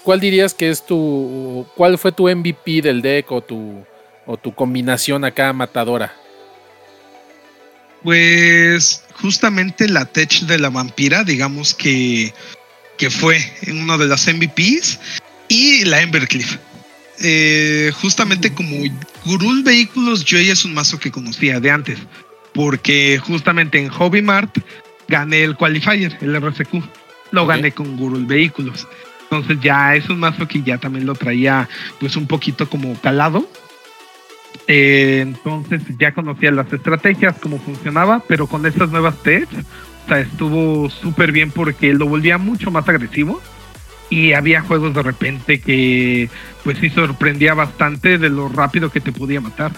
cuál 0.02 0.22
dirías 0.22 0.54
que 0.54 0.70
es 0.70 0.86
tu, 0.86 1.68
cuál 1.76 1.98
fue 1.98 2.14
tu 2.14 2.30
MVP 2.30 2.82
del 2.82 3.02
deck 3.02 3.30
o 3.32 3.42
tu, 3.42 3.86
o 4.26 4.38
tu 4.38 4.56
combinación 4.56 5.26
acá 5.26 5.52
matadora? 5.52 6.16
Pues 8.04 9.04
justamente 9.22 9.90
la 9.90 10.06
tech 10.06 10.32
de 10.44 10.60
la 10.60 10.70
vampira, 10.70 11.26
digamos 11.26 11.74
que, 11.74 12.34
que 12.98 13.10
fue 13.10 13.38
en 13.64 13.82
uno 13.82 13.98
de 13.98 14.08
las 14.08 14.28
MVPs 14.28 14.98
y 15.50 15.84
la 15.84 16.02
Embercliff. 16.02 16.58
Eh, 17.20 17.92
justamente 18.00 18.54
como 18.54 18.78
Grul 19.26 19.64
Vehículos, 19.64 20.24
yo 20.24 20.40
ya 20.40 20.54
es 20.54 20.64
un 20.64 20.74
mazo 20.74 20.98
que 21.00 21.12
conocía 21.12 21.60
de 21.60 21.70
antes, 21.70 22.00
porque 22.54 23.20
justamente 23.22 23.78
en 23.78 23.90
Hobby 23.90 24.22
Mart 24.22 24.58
gané 25.08 25.44
el 25.44 25.56
qualifier, 25.56 26.18
el 26.22 26.36
RCQ. 26.36 26.84
Lo 27.32 27.46
gané 27.46 27.72
con 27.72 27.98
Gurul 27.98 28.26
Vehículos. 28.26 28.88
Entonces 29.24 29.58
ya 29.62 29.96
es 29.96 30.10
un 30.10 30.20
mazo 30.20 30.48
que 30.48 30.62
ya 30.62 30.78
también 30.78 31.06
lo 31.06 31.16
traía 31.16 31.68
pues 32.00 32.16
un 32.16 32.28
poquito 32.28 32.70
como 32.70 32.94
calado. 33.02 33.50
Eh, 34.68 35.20
entonces 35.22 35.82
ya 35.98 36.14
conocía 36.14 36.52
las 36.52 36.72
estrategias, 36.72 37.36
cómo 37.40 37.60
funcionaba, 37.60 38.24
pero 38.28 38.48
con 38.48 38.66
estas 38.66 38.90
nuevas 38.90 39.22
tests, 39.24 39.56
o 40.06 40.08
sea, 40.08 40.20
estuvo 40.20 40.90
súper 40.90 41.32
bien 41.32 41.52
porque 41.52 41.94
lo 41.94 42.08
volvía 42.08 42.38
mucho 42.38 42.72
más 42.72 42.88
agresivo 42.88 43.42
y 44.10 44.34
había 44.34 44.62
juegos 44.62 44.94
de 44.94 45.04
repente 45.04 45.60
que 45.60 46.30
pues 46.64 46.78
sí 46.80 46.90
sorprendía 46.90 47.54
bastante 47.54 48.18
de 48.18 48.30
lo 48.30 48.50
rápido 48.50 48.92
que 48.92 49.02
te 49.02 49.12
podía 49.12 49.42
matar. 49.42 49.72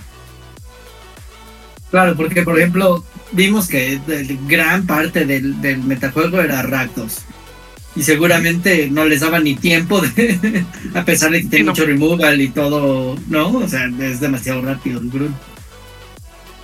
Claro, 1.91 2.15
porque 2.15 2.43
por 2.43 2.57
ejemplo, 2.57 3.03
vimos 3.31 3.67
que 3.67 3.99
gran 4.47 4.85
parte 4.85 5.25
del, 5.25 5.55
metajuego 5.83 6.39
era 6.39 6.61
Rakdos. 6.61 7.19
y 7.95 8.03
seguramente 8.03 8.89
no 8.91 9.05
les 9.05 9.21
daba 9.21 9.39
ni 9.39 9.55
tiempo 9.55 9.99
de, 9.99 10.63
a 10.93 11.03
pesar 11.03 11.31
de 11.31 11.41
que 11.41 11.47
tiene 11.47 11.71
mucho 11.71 11.85
removal 11.85 12.39
y 12.41 12.49
todo, 12.49 13.17
¿no? 13.27 13.49
O 13.49 13.67
sea, 13.67 13.89
es 13.99 14.19
demasiado 14.19 14.61
rápido 14.61 14.99
el 14.99 15.09
Groot. 15.09 15.31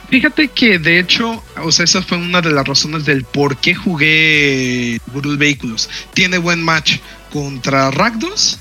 Fíjate 0.10 0.50
que 0.50 0.78
de 0.78 1.00
hecho, 1.00 1.44
o 1.64 1.72
sea, 1.72 1.86
esa 1.86 2.04
fue 2.04 2.20
una 2.20 2.40
de 2.40 2.52
las 2.52 2.68
razones 2.68 3.06
del 3.06 3.24
por 3.24 3.58
qué 3.58 3.74
jugué 3.74 5.00
Groot 5.12 5.40
Vehículos. 5.40 5.90
Tiene 6.14 6.38
buen 6.38 6.62
match 6.62 7.00
contra 7.34 7.90
Rakdos 7.90 8.60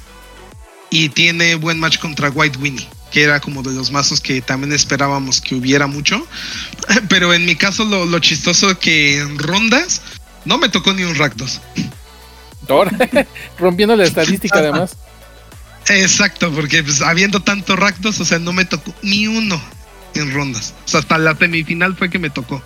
y 0.89 1.11
tiene 1.11 1.57
buen 1.57 1.79
match 1.79 1.99
contra 1.99 2.31
White 2.31 2.59
Winnie 2.59 2.89
que 3.15 3.23
era 3.23 3.39
como 3.39 3.63
de 3.63 3.73
los 3.73 3.93
mazos 3.93 4.21
que 4.21 4.43
también 4.43 4.73
esperábamos 4.73 5.41
que 5.41 5.55
hubiera 5.55 5.87
mucho. 5.87 6.27
Pero 7.09 7.33
en 7.33 7.47
mi 7.47 7.55
caso 7.55 7.85
lo, 7.85 8.07
lo 8.07 8.19
chistoso 8.19 8.77
que 8.77 9.21
en 9.21 9.39
rondas 9.39 10.03
no 10.45 10.59
me 10.59 10.69
tocó 10.69 10.93
ni 10.93 11.05
un 11.05 11.15
Rakdos. 11.15 11.61
rompiendo 13.59 13.95
la 13.95 14.03
estadística 14.03 14.59
además. 14.59 14.97
Exacto, 15.89 16.51
porque 16.51 16.83
pues, 16.83 17.03
habiendo 17.03 17.39
tanto 17.39 17.77
Rakdos, 17.77 18.19
o 18.19 18.25
sea, 18.25 18.41
no 18.41 18.53
me 18.53 18.65
tocó 18.65 18.93
ni 19.03 19.29
uno 19.29 19.63
en 20.15 20.35
rondas. 20.35 20.75
O 20.85 20.89
sea, 20.89 20.99
hasta 20.99 21.17
la 21.17 21.37
semifinal 21.37 21.95
fue 21.95 22.11
que 22.11 22.19
me 22.19 22.31
tocó. 22.31 22.65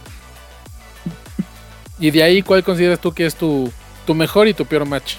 ¿Y 2.00 2.10
de 2.10 2.22
ahí 2.22 2.40
cuál 2.40 2.64
consideras 2.64 3.02
tú 3.02 3.12
que 3.12 3.26
es 3.26 3.34
tu, 3.34 3.70
tu 4.06 4.14
mejor 4.14 4.48
y 4.48 4.54
tu 4.54 4.64
peor 4.64 4.86
match? 4.86 5.16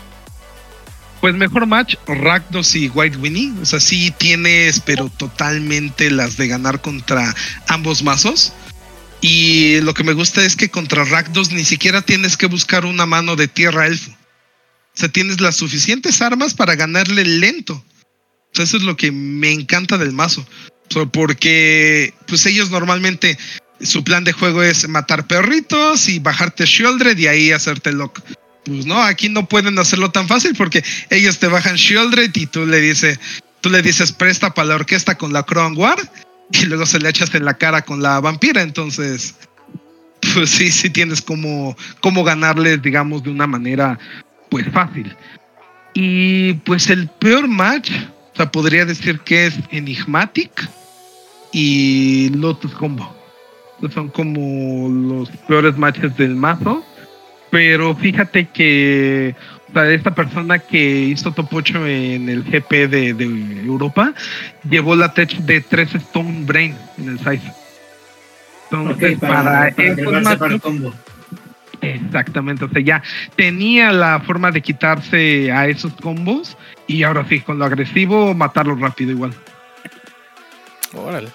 Pues 1.21 1.35
mejor 1.35 1.65
match, 1.65 1.95
Rakdos 2.07 2.75
y 2.75 2.87
White 2.89 3.17
Winnie. 3.17 3.53
O 3.61 3.65
sea, 3.65 3.79
sí 3.79 4.13
tienes, 4.17 4.79
pero 4.79 5.09
totalmente 5.09 6.09
las 6.09 6.37
de 6.37 6.47
ganar 6.47 6.81
contra 6.81 7.35
ambos 7.67 8.03
mazos. 8.03 8.53
Y 9.21 9.81
lo 9.81 9.93
que 9.93 10.05
me 10.05 10.13
gusta 10.13 10.45
es 10.45 10.55
que 10.55 10.69
contra 10.69 11.03
Rakdos 11.03 11.51
ni 11.51 11.65
siquiera 11.65 12.01
tienes 12.01 12.37
que 12.37 12.45
buscar 12.45 12.85
una 12.85 13.05
mano 13.05 13.35
de 13.35 13.49
tierra 13.49 13.87
elfo. 13.87 14.11
O 14.11 14.99
sea, 14.99 15.09
tienes 15.09 15.41
las 15.41 15.57
suficientes 15.57 16.21
armas 16.21 16.53
para 16.53 16.75
ganarle 16.75 17.25
lento. 17.25 17.73
O 17.73 18.55
sea, 18.55 18.63
eso 18.63 18.77
es 18.77 18.83
lo 18.83 18.95
que 18.95 19.11
me 19.11 19.51
encanta 19.51 19.97
del 19.97 20.13
mazo. 20.13 20.45
porque 21.11 22.13
pues 22.27 22.45
ellos 22.45 22.71
normalmente 22.71 23.37
su 23.81 24.03
plan 24.03 24.23
de 24.23 24.31
juego 24.31 24.63
es 24.63 24.87
matar 24.87 25.27
perritos 25.27 26.09
y 26.09 26.19
bajarte 26.19 26.65
Shieldred 26.65 27.17
y 27.17 27.27
ahí 27.27 27.51
hacerte 27.51 27.91
lock. 27.91 28.19
Pues 28.65 28.85
no, 28.85 29.01
aquí 29.01 29.29
no 29.29 29.47
pueden 29.47 29.77
hacerlo 29.79 30.11
tan 30.11 30.27
fácil 30.27 30.53
porque 30.55 30.83
ellos 31.09 31.39
te 31.39 31.47
bajan 31.47 31.75
Shieldred 31.75 32.31
y 32.35 32.45
tú 32.45 32.65
le 32.65 32.79
dices, 32.81 33.19
tú 33.61 33.69
le 33.69 33.81
dices 33.81 34.11
presta 34.11 34.53
para 34.53 34.69
la 34.69 34.75
orquesta 34.75 35.17
con 35.17 35.33
la 35.33 35.43
Crown 35.43 35.75
Guard 35.75 36.07
y 36.51 36.65
luego 36.65 36.85
se 36.85 36.99
le 36.99 37.09
echas 37.09 37.33
en 37.33 37.45
la 37.45 37.53
cara 37.53 37.81
con 37.81 38.01
la 38.01 38.19
vampira. 38.19 38.61
Entonces, 38.61 39.35
pues 40.33 40.49
sí, 40.49 40.71
sí 40.71 40.89
tienes 40.89 41.21
como, 41.21 41.75
como 42.01 42.23
ganarles, 42.23 42.81
digamos, 42.81 43.23
de 43.23 43.31
una 43.31 43.47
manera 43.47 43.97
pues 44.49 44.65
fácil. 44.71 45.15
Y 45.93 46.53
pues 46.53 46.89
el 46.89 47.07
peor 47.07 47.47
match, 47.47 47.91
o 48.33 48.35
sea, 48.35 48.51
podría 48.51 48.85
decir 48.85 49.19
que 49.21 49.47
es 49.47 49.55
Enigmatic 49.71 50.69
y 51.51 52.29
Lotus 52.29 52.73
Combo. 52.73 53.15
Son 53.93 54.09
como 54.09 54.89
los 54.89 55.29
peores 55.47 55.77
matches 55.77 56.15
del 56.17 56.35
mazo. 56.35 56.83
Pero 57.49 57.95
fíjate 57.95 58.47
que 58.47 59.35
o 59.69 59.73
sea, 59.73 59.91
esta 59.91 60.15
persona 60.15 60.59
que 60.59 60.79
hizo 60.79 61.31
top 61.31 61.47
8 61.51 61.87
en 61.87 62.29
el 62.29 62.43
GP 62.43 62.71
de, 62.89 63.09
Europa 63.65 64.13
llevó 64.67 64.95
la 64.95 65.13
tech 65.13 65.31
de 65.31 65.61
3 65.61 65.95
Stone 65.95 66.45
Brain 66.45 66.75
en 66.97 67.09
el 67.09 67.19
size. 67.19 67.53
Entonces, 68.71 69.19
para, 69.19 69.73
para, 69.75 70.53
el 70.53 70.61
combo. 70.61 70.93
Exactamente, 71.81 72.65
o 72.65 72.69
sea, 72.69 72.81
ya 72.81 73.03
tenía 73.35 73.91
la 73.91 74.19
forma 74.19 74.51
de 74.51 74.61
quitarse 74.61 75.51
a 75.51 75.67
esos 75.67 75.93
combos 75.93 76.57
y 76.87 77.03
ahora 77.03 77.25
sí, 77.29 77.39
con 77.39 77.57
lo 77.57 77.65
agresivo, 77.65 78.33
matarlo 78.33 78.75
rápido 78.75 79.11
igual. 79.11 79.33
Órale. 80.93 81.29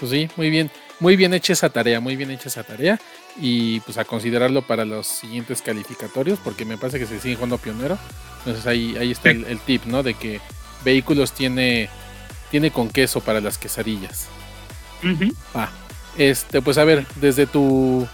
Pues 0.00 0.10
sí, 0.10 0.28
muy 0.36 0.50
bien, 0.50 0.70
muy 0.98 1.16
bien 1.16 1.32
hecha 1.32 1.52
esa 1.52 1.70
tarea, 1.70 2.00
muy 2.00 2.16
bien 2.16 2.30
hecha 2.30 2.48
esa 2.48 2.64
tarea 2.64 2.98
y 3.36 3.80
pues 3.80 3.98
a 3.98 4.04
considerarlo 4.04 4.62
para 4.62 4.84
los 4.84 5.06
siguientes 5.06 5.62
calificatorios 5.62 6.38
porque 6.38 6.64
me 6.64 6.76
parece 6.76 6.98
que 6.98 7.06
se 7.06 7.20
sigue 7.20 7.36
jugando 7.36 7.58
pionero. 7.58 7.98
Entonces 8.38 8.66
ahí, 8.66 8.96
ahí 8.98 9.10
está 9.10 9.30
el, 9.30 9.58
tip, 9.60 9.84
¿no? 9.86 10.02
De 10.02 10.14
que 10.14 10.40
vehículos 10.84 11.32
tiene, 11.32 11.88
tiene 12.50 12.70
con 12.70 12.88
queso 12.88 13.20
para 13.20 13.40
las 13.40 13.58
quesadillas. 13.58 14.28
Ah, 15.54 15.70
este, 16.16 16.60
pues 16.60 16.78
a 16.78 16.84
ver, 16.84 17.06
desde 17.16 17.46
tu 17.46 18.06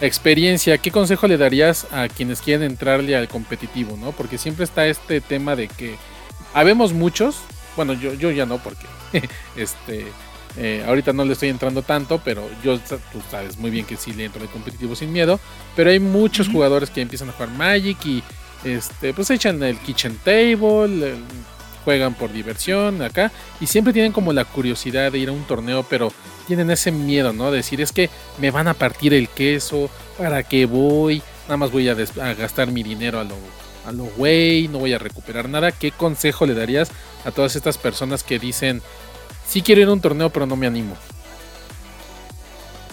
experiencia, 0.00 0.78
¿qué 0.78 0.90
consejo 0.90 1.28
le 1.28 1.36
darías 1.36 1.86
a 1.92 2.08
quienes 2.08 2.40
quieren 2.40 2.68
entrarle 2.68 3.16
al 3.16 3.28
competitivo, 3.28 3.96
no? 3.96 4.12
Porque 4.12 4.38
siempre 4.38 4.64
está 4.64 4.86
este 4.86 5.20
tema 5.20 5.54
de 5.54 5.68
que 5.68 5.96
habemos 6.54 6.92
muchos, 6.92 7.36
bueno, 7.76 7.92
yo, 7.92 8.14
yo 8.14 8.30
ya 8.30 8.46
no, 8.46 8.58
porque 8.58 8.86
este 9.56 10.06
eh, 10.56 10.84
ahorita 10.86 11.12
no 11.12 11.24
le 11.24 11.32
estoy 11.32 11.48
entrando 11.48 11.82
tanto, 11.82 12.20
pero 12.24 12.48
yo 12.62 12.78
tú 12.78 13.20
sabes 13.30 13.56
muy 13.56 13.70
bien 13.70 13.86
que 13.86 13.96
sí 13.96 14.12
le 14.12 14.26
entro 14.26 14.42
al 14.42 14.50
competitivo 14.50 14.94
sin 14.94 15.12
miedo. 15.12 15.40
Pero 15.74 15.90
hay 15.90 16.00
muchos 16.00 16.48
jugadores 16.48 16.90
que 16.90 17.00
empiezan 17.00 17.30
a 17.30 17.32
jugar 17.32 17.50
Magic 17.50 18.04
y 18.04 18.22
este, 18.64 19.14
pues 19.14 19.30
echan 19.30 19.62
el 19.62 19.78
kitchen 19.78 20.18
table, 20.24 21.14
juegan 21.84 22.14
por 22.14 22.32
diversión 22.32 23.02
acá 23.02 23.32
y 23.60 23.66
siempre 23.66 23.92
tienen 23.92 24.12
como 24.12 24.32
la 24.32 24.44
curiosidad 24.44 25.10
de 25.10 25.18
ir 25.18 25.28
a 25.28 25.32
un 25.32 25.44
torneo, 25.44 25.84
pero 25.88 26.12
tienen 26.46 26.70
ese 26.70 26.92
miedo, 26.92 27.32
¿no? 27.32 27.50
decir, 27.50 27.80
es 27.80 27.92
que 27.92 28.10
me 28.38 28.50
van 28.50 28.68
a 28.68 28.74
partir 28.74 29.14
el 29.14 29.28
queso, 29.28 29.90
¿para 30.18 30.42
qué 30.42 30.66
voy? 30.66 31.22
Nada 31.44 31.56
más 31.56 31.70
voy 31.70 31.88
a, 31.88 31.94
gastar 31.94 32.70
mi 32.70 32.82
dinero 32.82 33.18
a 33.18 33.24
lo, 33.24 33.36
a 33.86 33.92
lo 33.92 34.04
güey, 34.16 34.68
no 34.68 34.78
voy 34.78 34.92
a 34.92 34.98
recuperar 34.98 35.48
nada. 35.48 35.72
¿Qué 35.72 35.90
consejo 35.90 36.46
le 36.46 36.54
darías 36.54 36.90
a 37.24 37.30
todas 37.30 37.56
estas 37.56 37.78
personas 37.78 38.22
que 38.22 38.38
dicen, 38.38 38.80
sí 39.52 39.60
quiero 39.60 39.82
ir 39.82 39.88
a 39.88 39.92
un 39.92 40.00
torneo, 40.00 40.30
pero 40.30 40.46
no 40.46 40.56
me 40.56 40.66
animo? 40.66 40.96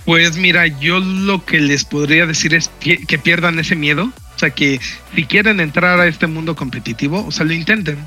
Pues 0.03 0.35
mira, 0.37 0.67
yo 0.67 0.99
lo 0.99 1.45
que 1.45 1.61
les 1.61 1.85
podría 1.85 2.25
decir 2.25 2.53
es 2.53 2.69
que, 2.79 2.97
pierdan 3.19 3.59
ese 3.59 3.75
miedo. 3.75 4.11
O 4.35 4.39
sea, 4.39 4.49
que 4.49 4.79
si 5.15 5.25
quieren 5.25 5.59
entrar 5.59 5.99
a 5.99 6.07
este 6.07 6.27
mundo 6.27 6.55
competitivo, 6.55 7.25
o 7.25 7.31
sea, 7.31 7.45
lo 7.45 7.53
intenten 7.53 7.97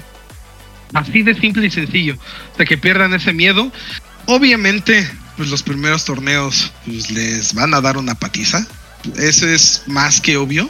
Así 0.95 1.23
de 1.23 1.35
simple 1.35 1.67
y 1.67 1.71
sencillo. 1.71 2.19
O 2.53 2.57
sea, 2.57 2.67
que 2.67 2.77
pierdan 2.77 3.15
ese 3.15 3.33
miedo. 3.33 3.73
Obviamente, 4.27 5.09
pues 5.39 5.49
los 5.49 5.63
primeros 5.63 6.05
torneos 6.05 6.71
pues, 6.85 7.11
les 7.11 7.55
van 7.55 7.73
a 7.73 7.81
dar 7.81 7.97
una 7.97 8.15
patiza. 8.15 8.67
Eso 9.17 9.49
es 9.49 9.85
más 9.87 10.21
que 10.21 10.37
obvio. 10.37 10.69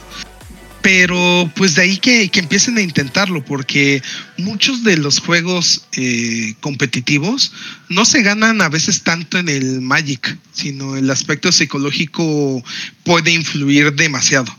Pero 0.83 1.49
pues 1.55 1.75
de 1.75 1.81
ahí 1.81 1.97
que, 1.97 2.29
empiecen 2.33 2.77
a 2.77 2.81
intentarlo, 2.81 3.43
porque 3.43 4.03
muchos 4.37 4.83
de 4.83 4.97
los 4.97 5.19
juegos 5.19 5.87
eh, 5.97 6.53
competitivos 6.59 7.53
no 7.89 8.05
se 8.05 8.21
ganan 8.21 8.61
a 8.61 8.69
veces 8.69 9.01
tanto 9.01 9.39
en 9.39 9.49
el 9.49 9.81
Magic, 9.81 10.37
sino 10.51 10.95
el 10.95 11.09
aspecto 11.09 11.51
psicológico 11.51 12.61
puede 13.03 13.31
influir 13.31 13.93
demasiado. 13.93 14.55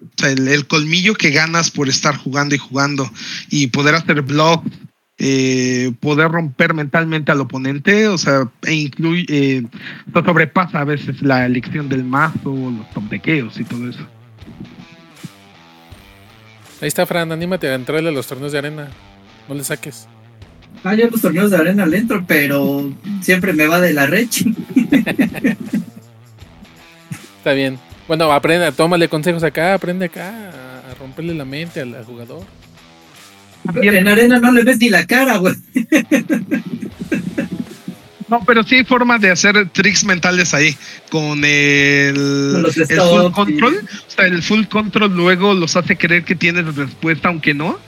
O 0.00 0.08
sea, 0.16 0.30
el, 0.30 0.48
el, 0.48 0.66
colmillo 0.66 1.14
que 1.14 1.30
ganas 1.30 1.70
por 1.70 1.88
estar 1.88 2.16
jugando 2.16 2.54
y 2.54 2.58
jugando 2.58 3.10
y 3.50 3.66
poder 3.66 3.94
hacer 3.94 4.22
blog 4.22 4.62
eh, 5.18 5.92
poder 6.00 6.30
romper 6.30 6.74
mentalmente 6.74 7.32
al 7.32 7.40
oponente, 7.40 8.06
o 8.08 8.18
sea, 8.18 8.50
e 8.66 8.74
incluye, 8.74 9.24
eh, 9.30 9.62
sobrepasa 10.12 10.80
a 10.80 10.84
veces 10.84 11.22
la 11.22 11.46
elección 11.46 11.88
del 11.88 12.04
mazo, 12.04 12.54
los 12.54 12.90
tomtequeos 12.90 13.58
y 13.58 13.64
todo 13.64 13.88
eso. 13.88 14.06
Ahí 16.80 16.88
está, 16.88 17.06
Fran, 17.06 17.32
anímate 17.32 17.68
a 17.68 17.74
entrarle 17.74 18.10
a 18.10 18.12
los 18.12 18.26
torneos 18.26 18.52
de 18.52 18.58
arena. 18.58 18.88
No 19.48 19.54
le 19.54 19.64
saques. 19.64 20.06
Ah, 20.84 20.94
yo 20.94 21.08
los 21.08 21.20
torneos 21.20 21.50
de 21.50 21.56
arena 21.56 21.86
le 21.86 21.98
entro, 21.98 22.24
pero 22.26 22.92
siempre 23.22 23.52
me 23.52 23.66
va 23.66 23.80
de 23.80 23.94
la 23.94 24.06
reche. 24.06 24.44
está 27.38 27.52
bien. 27.52 27.78
Bueno, 28.06 28.30
aprende, 28.30 28.70
tómale 28.72 29.08
consejos 29.08 29.42
acá, 29.42 29.74
aprende 29.74 30.04
acá 30.06 30.50
a 30.90 30.94
romperle 30.94 31.34
la 31.34 31.44
mente 31.44 31.80
al 31.80 32.04
jugador. 32.04 32.44
En 33.74 34.06
arena 34.06 34.38
no 34.38 34.52
le 34.52 34.62
ves 34.62 34.78
ni 34.78 34.90
la 34.90 35.06
cara, 35.06 35.38
güey. 35.38 35.54
No, 38.28 38.42
pero 38.44 38.64
sí 38.64 38.76
hay 38.76 38.84
forma 38.84 39.18
de 39.18 39.30
hacer 39.30 39.68
tricks 39.70 40.04
mentales 40.04 40.52
ahí. 40.52 40.76
Con 41.10 41.44
el, 41.44 42.66
el 42.66 43.00
full 43.00 43.32
control. 43.32 43.74
O 43.74 44.10
sea, 44.10 44.26
el 44.26 44.42
full 44.42 44.64
control 44.64 45.14
luego 45.14 45.54
los 45.54 45.76
hace 45.76 45.96
creer 45.96 46.24
que 46.24 46.34
tienes 46.34 46.74
respuesta, 46.74 47.28
aunque 47.28 47.54
no. 47.54 47.78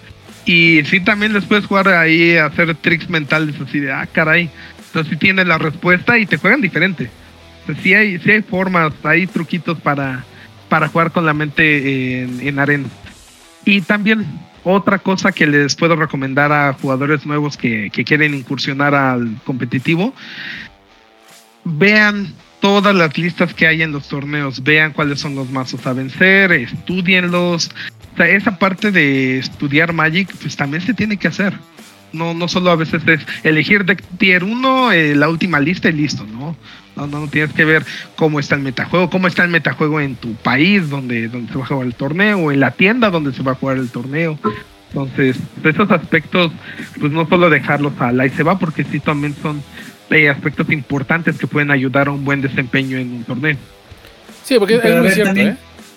Y 0.44 0.83
sí 0.85 1.00
también 1.00 1.33
les 1.33 1.44
puedes 1.44 1.67
jugar 1.67 1.88
ahí, 1.88 2.37
hacer 2.37 2.75
tricks 2.77 3.10
mentales 3.10 3.56
así 3.60 3.81
de, 3.81 3.92
ah, 3.92 4.08
caray. 4.10 4.48
Entonces 4.87 5.10
sí 5.10 5.17
tienes 5.19 5.46
la 5.46 5.58
respuesta 5.58 6.19
y 6.19 6.25
te 6.25 6.38
juegan 6.38 6.60
diferente. 6.60 7.10
O 7.62 7.67
sea, 7.67 7.83
sí 7.83 7.92
hay, 7.92 8.19
sí 8.19 8.31
hay 8.31 8.42
formas, 8.42 8.92
hay 9.02 9.27
truquitos 9.27 9.79
para, 9.81 10.25
para 10.69 10.88
jugar 10.88 11.10
con 11.10 11.27
la 11.27 11.35
mente 11.35 12.23
en, 12.23 12.40
en 12.40 12.58
arena. 12.58 12.88
Y 13.65 13.83
también 13.83 14.25
otra 14.71 14.98
cosa 14.98 15.33
que 15.33 15.46
les 15.46 15.75
puedo 15.75 15.96
recomendar 15.96 16.52
a 16.52 16.73
jugadores 16.75 17.25
nuevos 17.27 17.56
que, 17.56 17.90
quieren 17.90 18.35
incursionar 18.35 18.94
al 18.94 19.37
competitivo, 19.44 20.14
vean 21.64 22.33
todas 22.60 22.94
las 22.94 23.16
listas 23.16 23.54
que 23.54 23.66
hay 23.66 23.83
en 23.83 23.92
los 23.92 24.08
torneos, 24.08 24.62
vean 24.62 24.92
cuáles 24.92 25.21
son 25.21 25.35
los 25.35 25.50
mazos 25.50 25.87
a 25.87 25.92
vencer, 25.92 26.52
estudienlos, 26.52 27.71
sea, 28.19 28.29
esa 28.29 28.58
parte 28.58 28.90
de 28.90 29.38
estudiar 29.38 29.92
Magic, 29.92 30.35
pues 30.40 30.56
también 30.56 30.83
se 30.83 30.92
tiene 30.92 31.16
que 31.16 31.29
hacer. 31.29 31.54
No, 32.12 32.35
no 32.35 32.48
solo 32.48 32.71
a 32.71 32.77
veces 32.77 33.02
es 33.06 33.21
elegir 33.44 33.85
de 33.85 33.96
tier 33.96 34.44
1, 34.44 34.92
eh, 34.92 35.14
la 35.14 35.29
última 35.29 35.60
lista 35.60 35.88
y 35.88 35.92
listo, 35.92 36.25
¿no? 36.25 36.56
No, 37.07 37.21
no, 37.21 37.29
tienes 37.29 37.53
que 37.53 37.65
ver 37.65 37.85
cómo 38.17 38.40
está 38.40 38.57
el 38.57 38.63
metajuego, 38.63 39.09
cómo 39.09 39.29
está 39.29 39.44
el 39.44 39.51
metajuego 39.51 40.01
en 40.01 40.17
tu 40.17 40.35
país 40.35 40.90
donde, 40.90 41.29
donde 41.29 41.53
se 41.53 41.59
va 41.59 41.65
a 41.65 41.69
jugar 41.69 41.87
el 41.87 41.94
torneo, 41.94 42.38
o 42.38 42.53
en 42.53 42.61
la 42.61 42.73
tienda 42.73 43.11
donde 43.11 43.33
se 43.33 43.42
va 43.42 43.53
a 43.53 43.55
jugar 43.55 43.77
el 43.77 43.88
torneo. 43.88 44.38
Entonces, 44.88 45.37
esos 45.63 45.90
aspectos, 45.90 46.51
pues 46.99 47.13
no 47.13 47.29
solo 47.29 47.51
dejarlos 47.51 47.92
a 48.01 48.11
la 48.11 48.27
y 48.27 48.31
se 48.31 48.42
va, 48.42 48.59
porque 48.59 48.85
sí 48.85 49.01
también 49.01 49.35
son 49.40 49.63
eh, 50.11 50.29
aspectos 50.29 50.71
importantes 50.71 51.38
que 51.38 51.46
pueden 51.46 51.71
ayudar 51.71 52.09
a 52.09 52.13
un 52.13 52.25
buen 52.25 52.40
desempeño 52.40 52.96
en 52.96 53.13
un 53.13 53.25
torneo. 53.25 53.57
Sí, 54.42 54.57
porque 54.59 54.81
es 54.83 54.96
muy 54.96 55.11
cierto, 55.11 55.40
¿eh? 55.40 55.57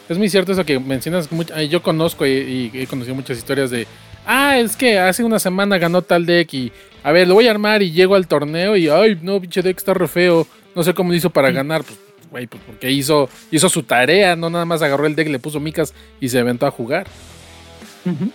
Es 0.09 0.17
muy 0.17 0.29
cierto 0.29 0.51
eso 0.51 0.65
que 0.65 0.77
mencionas. 0.77 1.29
yo 1.69 1.81
conozco 1.81 2.27
y, 2.27 2.69
he 2.73 2.85
conocido 2.85 3.15
muchas 3.15 3.37
historias 3.37 3.71
de. 3.71 3.87
Ah, 4.25 4.59
es 4.59 4.75
que 4.75 4.99
hace 4.99 5.23
una 5.23 5.39
semana 5.39 5.77
ganó 5.77 6.01
tal 6.01 6.25
deck 6.25 6.53
y. 6.53 6.71
A 7.01 7.13
ver, 7.13 7.29
lo 7.29 7.35
voy 7.35 7.47
a 7.47 7.51
armar 7.51 7.81
y 7.81 7.91
llego 7.91 8.15
al 8.15 8.27
torneo 8.27 8.75
y. 8.75 8.89
Ay, 8.89 9.17
no, 9.21 9.39
pinche 9.39 9.61
deck 9.61 9.77
está 9.77 9.93
re 9.93 10.09
feo. 10.09 10.45
No 10.75 10.83
sé 10.83 10.93
cómo 10.93 11.11
lo 11.11 11.15
hizo 11.15 11.29
para 11.29 11.51
ganar. 11.51 11.83
Pues, 11.83 11.99
güey, 12.29 12.47
pues 12.47 12.61
porque 12.65 12.91
hizo, 12.91 13.29
hizo 13.51 13.69
su 13.69 13.83
tarea. 13.83 14.35
No 14.35 14.49
nada 14.49 14.65
más 14.65 14.81
agarró 14.81 15.05
el 15.05 15.15
deck, 15.15 15.27
le 15.27 15.39
puso 15.39 15.59
micas 15.59 15.93
y 16.19 16.29
se 16.29 16.39
aventó 16.39 16.65
a 16.65 16.71
jugar. 16.71 17.07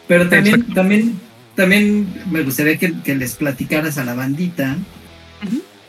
Pero 0.06 0.28
también, 0.28 0.74
también, 0.74 1.20
también 1.54 2.06
me 2.30 2.42
gustaría 2.42 2.78
que, 2.78 3.14
les 3.14 3.34
platicaras 3.34 3.98
a 3.98 4.04
la 4.04 4.14
bandita. 4.14 4.76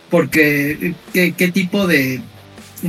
Porque, 0.10 0.96
¿qué, 1.14 1.34
¿qué 1.34 1.52
tipo 1.52 1.86
de 1.86 2.22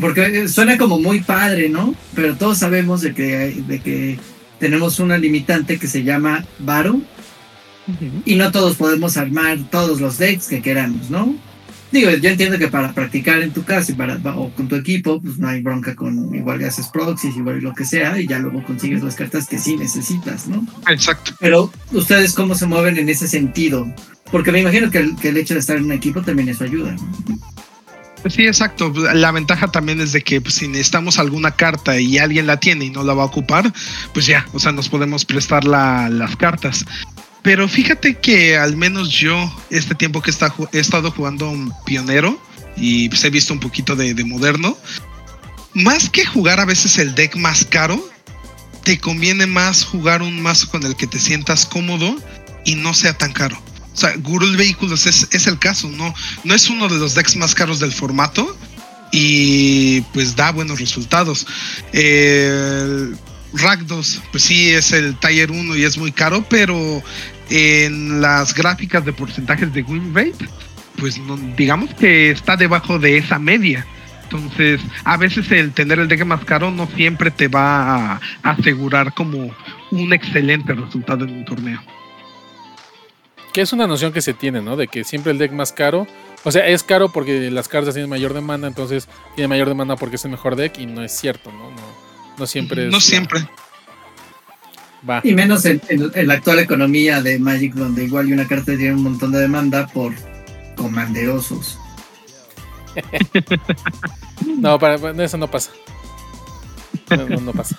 porque 0.01 0.49
suena 0.49 0.77
como 0.77 0.99
muy 0.99 1.21
padre, 1.21 1.69
¿no? 1.69 1.95
Pero 2.15 2.37
todos 2.37 2.59
sabemos 2.59 3.01
de 3.01 3.15
que, 3.15 3.63
de 3.67 3.81
que 3.81 4.19
tenemos 4.59 5.01
una 5.01 5.17
limitante 5.17 5.79
que 5.79 5.87
se 5.87 6.05
llama 6.05 6.45
Varo. 6.59 7.01
Y 8.27 8.35
no 8.35 8.53
todos 8.53 8.77
podemos 8.77 9.17
armar 9.17 9.57
todos 9.71 9.99
los 9.99 10.19
decks 10.19 10.49
que 10.49 10.61
queramos, 10.61 11.09
¿no? 11.09 11.35
Digo, 11.91 12.11
yo 12.11 12.29
entiendo 12.29 12.59
que 12.59 12.69
para 12.69 12.93
practicar 12.93 13.41
en 13.41 13.53
tu 13.53 13.65
casa 13.65 13.93
y 13.93 13.95
para, 13.95 14.19
o 14.37 14.51
con 14.51 14.69
tu 14.69 14.77
equipo, 14.77 15.21
pues 15.21 15.39
no 15.39 15.49
hay 15.49 15.63
bronca 15.63 15.95
con 15.95 16.35
igual 16.35 16.59
que 16.59 16.67
haces 16.67 16.89
proxies, 16.89 17.37
igual 17.37 17.61
lo 17.61 17.75
que 17.75 17.85
sea, 17.85 18.21
y 18.21 18.27
ya 18.27 18.39
luego 18.39 18.63
consigues 18.63 19.03
las 19.03 19.15
cartas 19.15 19.49
que 19.49 19.59
sí 19.59 19.77
necesitas, 19.77 20.49
¿no? 20.49 20.67
Exacto. 20.89 21.33
Pero 21.41 21.73
ustedes 21.93 22.35
cómo 22.35 22.55
se 22.55 22.67
mueven 22.67 22.99
en 22.99 23.09
ese 23.09 23.27
sentido? 23.27 23.91
Porque 24.31 24.53
me 24.53 24.61
imagino 24.61 24.91
que 24.91 24.99
el, 24.99 25.17
que 25.17 25.31
el 25.31 25.39
hecho 25.39 25.55
de 25.55 25.61
estar 25.61 25.77
en 25.79 25.85
un 25.85 25.93
equipo 25.93 26.21
también 26.21 26.51
eso 26.51 26.65
ayuda. 26.65 26.93
¿no? 26.93 27.39
Sí, 28.29 28.47
exacto. 28.47 28.93
La 29.15 29.31
ventaja 29.33 29.69
también 29.69 30.01
es 30.01 30.13
de 30.13 30.23
que 30.23 30.41
pues, 30.41 30.55
si 30.55 30.69
necesitamos 30.69 31.19
alguna 31.19 31.53
carta 31.53 31.99
y 31.99 32.19
alguien 32.19 32.47
la 32.47 32.59
tiene 32.59 32.87
y 32.87 32.91
no 32.91 33.05
la 33.05 33.15
va 33.15 33.23
a 33.23 33.27
ocupar, 33.27 33.73
pues 34.13 34.27
ya, 34.27 34.47
o 34.53 34.59
sea, 34.59 34.73
nos 34.73 34.89
podemos 34.89 35.25
prestar 35.25 35.65
las 35.65 36.37
cartas. 36.37 36.85
Pero 37.49 37.67
fíjate 37.67 38.15
que 38.15 38.59
al 38.59 38.77
menos 38.77 39.09
yo, 39.09 39.51
este 39.71 39.95
tiempo 39.95 40.21
que 40.21 40.31
he 40.31 40.79
estado 40.79 41.11
jugando 41.11 41.49
un 41.49 41.73
pionero 41.87 42.39
y 42.77 43.09
pues 43.09 43.25
he 43.25 43.31
visto 43.31 43.55
un 43.55 43.59
poquito 43.59 43.97
de, 43.97 44.13
de 44.13 44.23
moderno, 44.23 44.77
más 45.73 46.11
que 46.11 46.27
jugar 46.27 46.61
a 46.61 46.67
veces 46.67 46.99
el 46.99 47.15
deck 47.15 47.37
más 47.37 47.65
caro, 47.65 48.07
te 48.85 48.99
conviene 48.99 49.47
más 49.47 49.83
jugar 49.83 50.21
un 50.21 50.43
mazo 50.43 50.69
con 50.69 50.85
el 50.85 50.95
que 50.95 51.07
te 51.07 51.19
sientas 51.19 51.65
cómodo 51.65 52.19
y 52.67 52.75
no 52.75 52.93
sea 52.93 53.17
tan 53.17 53.33
caro. 53.33 53.59
O 53.95 53.97
sea, 53.97 54.15
Gurul 54.19 54.59
Vehículos 54.59 55.07
es, 55.07 55.27
es, 55.31 55.47
el 55.47 55.59
caso, 55.59 55.89
¿no? 55.89 56.15
No 56.45 56.55
es 56.55 56.69
uno 56.69 56.87
de 56.87 56.99
los 56.99 57.15
decks 57.15 57.35
más 57.37 57.55
caros 57.55 57.81
del 57.81 57.95
formato 57.95 58.59
y 59.11 60.03
pues 60.13 60.37
da 60.37 60.53
buenos 60.53 60.81
resultados. 60.81 61.47
El 61.93 63.17
Rakdos, 63.55 64.21
pues 64.31 64.43
sí, 64.43 64.71
es 64.71 64.93
el 64.93 65.19
Tier 65.19 65.51
1 65.51 65.77
y 65.77 65.85
es 65.85 65.97
muy 65.97 66.13
caro, 66.13 66.45
pero 66.49 67.03
en 67.51 68.21
las 68.21 68.55
gráficas 68.55 69.05
de 69.05 69.13
porcentajes 69.13 69.73
de 69.73 69.83
win 69.83 70.15
rate, 70.15 70.49
pues 70.99 71.21
digamos 71.57 71.95
que 71.95 72.31
está 72.31 72.57
debajo 72.57 72.99
de 72.99 73.19
esa 73.19 73.39
media. 73.39 73.87
Entonces, 74.25 74.81
a 75.05 75.17
veces 75.17 75.51
el 75.53 75.73
tener 75.73 75.99
el 75.99 76.09
deck 76.09 76.25
más 76.27 76.45
caro 76.45 76.71
no 76.71 76.87
siempre 76.95 77.31
te 77.31 77.49
va 77.49 78.13
a 78.13 78.21
asegurar 78.43 79.15
como 79.15 79.51
un 79.91 80.13
excelente 80.13 80.75
resultado 80.75 81.25
en 81.25 81.31
un 81.31 81.45
torneo. 81.47 81.81
Que 83.55 83.63
es 83.63 83.73
una 83.73 83.87
noción 83.87 84.13
que 84.13 84.21
se 84.21 84.35
tiene, 84.35 84.61
¿no? 84.61 84.77
De 84.77 84.87
que 84.87 85.05
siempre 85.05 85.33
el 85.33 85.39
deck 85.39 85.53
más 85.53 85.73
caro. 85.73 86.07
O 86.45 86.53
sea, 86.53 86.67
es 86.67 86.83
caro 86.83 87.11
porque 87.11 87.51
las 87.51 87.69
cartas 87.69 87.95
tienen 87.95 88.11
mayor 88.11 88.35
demanda, 88.35 88.69
entonces 88.69 89.09
tiene 89.35 89.49
mayor 89.49 89.69
demanda 89.69 89.97
porque 89.97 90.17
es 90.17 90.25
el 90.27 90.31
mejor 90.33 90.57
deck 90.57 90.79
y 90.79 90.85
no 90.85 91.03
es 91.03 91.13
cierto, 91.13 91.51
¿no? 91.51 91.71
No, 92.37 92.47
siempre 92.47 92.87
es. 92.87 92.93
No 92.93 93.01
siempre. 93.01 93.49
Va. 95.09 95.21
Y 95.23 95.35
menos 95.35 95.65
en, 95.65 95.81
la 96.15 96.35
actual 96.35 96.59
economía 96.59 97.21
de 97.21 97.39
Magic, 97.39 97.75
donde 97.75 98.05
igual 98.05 98.29
y 98.29 98.33
una 98.33 98.49
carta 98.49 98.77
tiene 98.77 98.95
un 98.95 99.03
montón 99.03 99.33
de 99.33 99.41
demanda 99.41 99.87
por 99.89 100.13
comanderosos. 100.77 101.79
no, 104.59 104.79
para, 104.79 105.25
eso 105.25 105.37
no 105.37 105.51
pasa. 105.51 105.71
No, 107.41 107.53
pasa. 107.53 107.79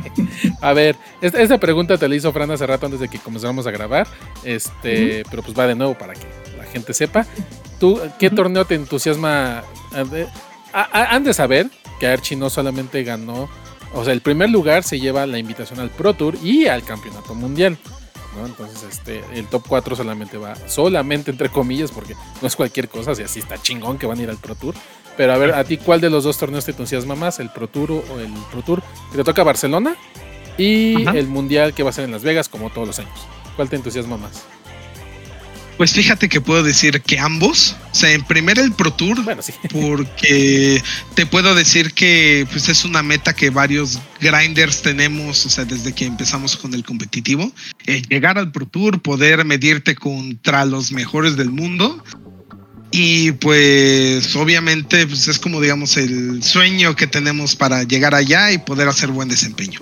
a 0.60 0.72
ver, 0.72 0.96
esta, 1.20 1.58
pregunta 1.58 1.98
te 1.98 2.08
la 2.08 2.16
hizo 2.16 2.32
Fran 2.32 2.50
hace 2.50 2.66
rato 2.66 2.86
antes 2.86 3.00
de 3.00 3.08
que 3.08 3.18
comenzáramos 3.18 3.66
a 3.66 3.70
grabar. 3.70 4.06
Este, 4.44 5.24
pero 5.30 5.42
pues 5.42 5.56
va 5.56 5.66
de 5.66 5.74
nuevo 5.74 5.96
para 5.96 6.14
que 6.14 6.26
la 6.56 6.64
gente 6.64 6.94
sepa. 6.94 7.26
¿Tú 7.78 8.00
qué 8.18 8.30
torneo 8.30 8.64
te 8.64 8.74
entusiasma? 8.74 9.62
Han 10.72 11.24
de 11.24 11.34
saber 11.34 11.70
que 12.00 12.06
Archie 12.06 12.36
no 12.36 12.50
solamente 12.50 13.02
ganó, 13.04 13.48
o 13.94 14.04
sea, 14.04 14.12
el 14.12 14.20
primer 14.20 14.50
lugar 14.50 14.82
se 14.82 14.98
lleva 14.98 15.26
la 15.26 15.38
invitación 15.38 15.80
al 15.80 15.90
Pro 15.90 16.14
Tour 16.14 16.36
y 16.42 16.66
al 16.66 16.82
Campeonato 16.82 17.34
Mundial. 17.34 17.78
Entonces, 18.44 18.82
este, 18.82 19.22
el 19.32 19.46
top 19.46 19.64
4 19.66 19.96
solamente 19.96 20.36
va, 20.36 20.54
solamente 20.68 21.30
entre 21.30 21.48
comillas, 21.48 21.90
porque 21.90 22.14
no 22.42 22.48
es 22.48 22.54
cualquier 22.54 22.88
cosa, 22.88 23.14
si 23.14 23.22
así 23.22 23.38
está 23.38 23.60
chingón 23.60 23.98
que 23.98 24.06
van 24.06 24.18
a 24.18 24.22
ir 24.22 24.30
al 24.30 24.36
Pro 24.36 24.54
Tour. 24.54 24.74
Pero 25.16 25.32
a 25.32 25.38
ver, 25.38 25.54
¿a 25.54 25.64
ti 25.64 25.78
cuál 25.78 26.02
de 26.02 26.10
los 26.10 26.24
dos 26.24 26.36
torneos 26.36 26.66
te 26.66 26.72
entusiasma 26.72 27.14
más? 27.14 27.40
¿El 27.40 27.48
Pro 27.50 27.68
Tour 27.68 27.92
o 27.92 28.20
el 28.20 28.32
Pro 28.50 28.62
Tour? 28.62 28.82
Que 29.10 29.16
te 29.16 29.24
toca 29.24 29.42
Barcelona 29.42 29.96
y 30.58 31.08
el 31.08 31.26
Mundial 31.28 31.72
que 31.72 31.82
va 31.82 31.90
a 31.90 31.92
ser 31.92 32.04
en 32.04 32.12
Las 32.12 32.22
Vegas, 32.22 32.48
como 32.50 32.68
todos 32.70 32.86
los 32.86 32.98
años. 32.98 33.26
¿Cuál 33.56 33.70
te 33.70 33.76
entusiasma 33.76 34.18
más? 34.18 34.44
Pues 35.76 35.92
fíjate 35.92 36.28
que 36.28 36.40
puedo 36.40 36.62
decir 36.62 37.02
que 37.02 37.18
ambos. 37.18 37.76
O 37.92 37.94
sea, 37.94 38.12
en 38.12 38.24
primer 38.24 38.58
el 38.58 38.72
Pro 38.72 38.92
Tour. 38.92 39.22
Bueno, 39.22 39.42
sí. 39.42 39.52
Porque 39.70 40.82
te 41.14 41.26
puedo 41.26 41.54
decir 41.54 41.92
que 41.92 42.46
pues, 42.50 42.68
es 42.68 42.84
una 42.84 43.02
meta 43.02 43.34
que 43.34 43.50
varios 43.50 44.00
grinders 44.20 44.82
tenemos, 44.82 45.44
o 45.44 45.50
sea, 45.50 45.64
desde 45.64 45.92
que 45.92 46.06
empezamos 46.06 46.56
con 46.56 46.72
el 46.74 46.84
competitivo. 46.84 47.52
llegar 48.08 48.38
al 48.38 48.52
Pro 48.52 48.66
Tour, 48.66 49.00
poder 49.02 49.44
medirte 49.44 49.94
contra 49.94 50.64
los 50.64 50.92
mejores 50.92 51.36
del 51.36 51.50
mundo. 51.50 52.02
Y 52.90 53.32
pues 53.32 54.34
obviamente 54.36 55.06
pues, 55.06 55.28
es 55.28 55.38
como 55.38 55.60
digamos 55.60 55.96
el 55.96 56.42
sueño 56.42 56.94
que 56.94 57.06
tenemos 57.06 57.56
para 57.56 57.82
llegar 57.82 58.14
allá 58.14 58.52
y 58.52 58.58
poder 58.58 58.88
hacer 58.88 59.10
buen 59.10 59.28
desempeño. 59.28 59.80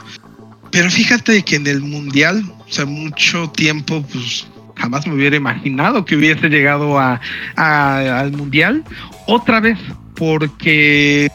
Pero 0.73 0.91
fíjate 0.91 1.43
que 1.43 1.57
en 1.57 1.69
el 1.69 1.81
mundial, 1.83 2.53
o 2.69 2.73
sea, 2.73 2.87
mucho 2.87 3.49
tiempo, 3.51 4.05
pues 4.13 4.47
jamás 4.77 5.07
me 5.07 5.15
hubiera 5.15 5.37
imaginado 5.37 6.05
que 6.05 6.17
hubiese 6.17 6.49
llegado 6.49 6.99
a, 6.99 7.21
al 7.57 8.33
mundial. 8.33 8.85
Otra 9.27 9.61
vez, 9.61 9.79
porque 10.15 11.31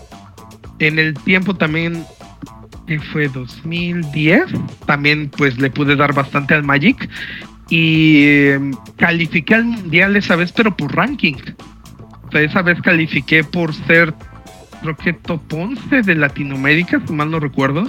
en 0.79 0.99
el 0.99 1.13
tiempo 1.13 1.55
también 1.55 2.05
que 2.87 2.99
fue 2.99 3.27
2010, 3.27 4.45
también 4.87 5.29
pues 5.29 5.59
le 5.59 5.69
pude 5.69 5.95
dar 5.95 6.13
bastante 6.13 6.55
al 6.55 6.63
Magic 6.63 7.07
y 7.69 8.25
em, 8.25 8.73
califiqué 8.97 9.55
al 9.55 9.65
mundial 9.65 10.15
esa 10.15 10.35
vez, 10.35 10.51
pero 10.51 10.75
por 10.75 10.95
ranking. 10.95 11.35
O 12.27 12.31
sea, 12.31 12.41
esa 12.41 12.63
vez 12.63 12.81
califiqué 12.81 13.43
por 13.43 13.73
ser, 13.73 14.13
creo 14.81 14.97
que 14.97 15.13
top 15.13 15.53
11 15.53 16.01
de 16.01 16.15
Latinoamérica, 16.15 16.99
si 17.05 17.13
mal 17.13 17.29
no 17.29 17.39
recuerdo. 17.39 17.87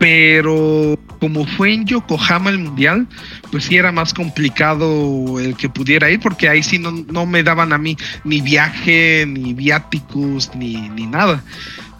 Pero 0.00 0.98
como 1.20 1.44
fue 1.44 1.74
en 1.74 1.84
Yokohama 1.84 2.48
el 2.48 2.58
mundial, 2.60 3.06
pues 3.52 3.64
sí 3.64 3.76
era 3.76 3.92
más 3.92 4.14
complicado 4.14 5.38
el 5.38 5.54
que 5.58 5.68
pudiera 5.68 6.10
ir, 6.10 6.20
porque 6.20 6.48
ahí 6.48 6.62
sí 6.62 6.78
no, 6.78 6.90
no 6.90 7.26
me 7.26 7.42
daban 7.42 7.74
a 7.74 7.78
mí 7.78 7.98
ni 8.24 8.40
viaje, 8.40 9.26
ni 9.28 9.52
viáticos, 9.52 10.54
ni, 10.54 10.88
ni 10.88 11.06
nada. 11.06 11.44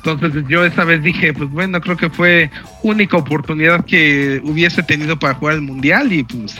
Entonces 0.03 0.44
yo 0.48 0.64
esa 0.64 0.84
vez 0.84 1.03
dije, 1.03 1.34
pues 1.34 1.51
bueno, 1.51 1.78
creo 1.82 1.98
que 1.98 2.09
fue 2.09 2.51
única 2.82 3.18
oportunidad 3.18 3.84
que 3.84 4.40
hubiese 4.44 4.82
tenido 4.82 5.18
para 5.18 5.34
jugar 5.34 5.57
el 5.57 5.61
mundial 5.61 6.11
y 6.11 6.22
pues 6.24 6.57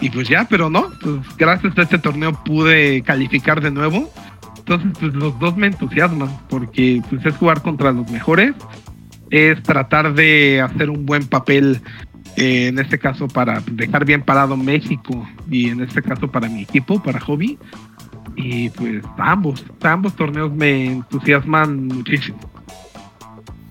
y 0.00 0.10
pues 0.10 0.28
ya, 0.28 0.48
pero 0.50 0.70
no, 0.70 0.90
pues 1.00 1.20
gracias 1.36 1.78
a 1.78 1.82
este 1.82 1.98
torneo 1.98 2.32
pude 2.42 3.02
calificar 3.02 3.60
de 3.60 3.70
nuevo. 3.70 4.10
Entonces, 4.58 4.90
pues 4.98 5.14
los 5.14 5.38
dos 5.38 5.56
me 5.56 5.68
entusiasman 5.68 6.30
porque 6.48 7.00
pues 7.08 7.24
es 7.24 7.36
jugar 7.36 7.62
contra 7.62 7.92
los 7.92 8.10
mejores, 8.10 8.54
es 9.30 9.62
tratar 9.62 10.14
de 10.14 10.60
hacer 10.60 10.90
un 10.90 11.06
buen 11.06 11.26
papel 11.26 11.80
eh, 12.36 12.68
en 12.68 12.78
este 12.78 12.98
caso 12.98 13.28
para 13.28 13.60
dejar 13.70 14.04
bien 14.04 14.22
parado 14.22 14.56
México 14.56 15.28
y 15.50 15.68
en 15.68 15.80
este 15.82 16.02
caso 16.02 16.28
para 16.30 16.48
mi 16.48 16.62
equipo, 16.62 17.02
para 17.02 17.20
Hobby. 17.20 17.58
Y 18.36 18.70
pues 18.70 19.02
ambos, 19.18 19.64
ambos 19.82 20.14
torneos 20.14 20.52
me 20.52 20.86
entusiasman 20.86 21.88
muchísimo. 21.88 22.38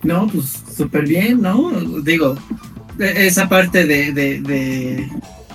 No, 0.03 0.27
pues 0.27 0.63
súper 0.75 1.07
bien, 1.07 1.41
¿no? 1.41 1.71
Digo, 2.01 2.37
e, 2.99 3.27
esa 3.27 3.49
parte 3.49 3.85
de, 3.85 4.11
de, 4.13 4.41
de, 4.41 5.09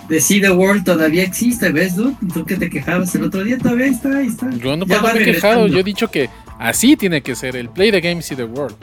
de 0.09 0.21
See 0.21 0.41
the 0.41 0.51
World 0.51 0.85
todavía 0.85 1.23
existe, 1.23 1.71
¿ves, 1.71 1.97
dude? 1.97 2.15
Tú 2.33 2.45
que 2.45 2.57
te 2.57 2.69
quejabas 2.69 3.15
el 3.15 3.25
otro 3.25 3.45
día, 3.45 3.59
todavía 3.59 3.87
está, 3.87 4.19
ahí 4.19 4.27
está. 4.27 4.51
Yo 4.51 4.77
no 4.77 4.87
puedo 4.87 5.03
va 5.03 5.15
me 5.15 5.23
he 5.23 5.25
quejado, 5.25 5.67
yo 5.67 5.79
he 5.79 5.85
dicho 5.85 6.11
que 6.11 6.29
así 6.59 6.97
tiene 6.97 7.23
que 7.23 7.35
ser, 7.35 7.57
el 7.57 7.71
play 7.71 7.91
the 7.91 8.01
game, 8.01 8.21
see 8.21 8.37
the 8.37 8.45
world. 8.45 8.77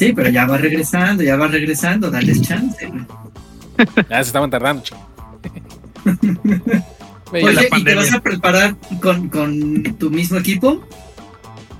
Sí, 0.00 0.12
pero 0.14 0.30
ya 0.30 0.46
va 0.46 0.56
regresando, 0.56 1.22
ya 1.22 1.36
va 1.36 1.46
regresando, 1.46 2.10
dales 2.10 2.40
chance. 2.40 2.90
Ya 4.08 4.24
se 4.24 4.28
estaban 4.28 4.48
tardando, 4.48 4.82
Oye, 7.32 7.68
¿y 7.76 7.84
te 7.84 7.94
vas 7.94 8.10
a 8.14 8.22
preparar 8.22 8.76
con, 9.02 9.28
con 9.28 9.82
tu 9.98 10.10
mismo 10.10 10.38
equipo? 10.38 10.82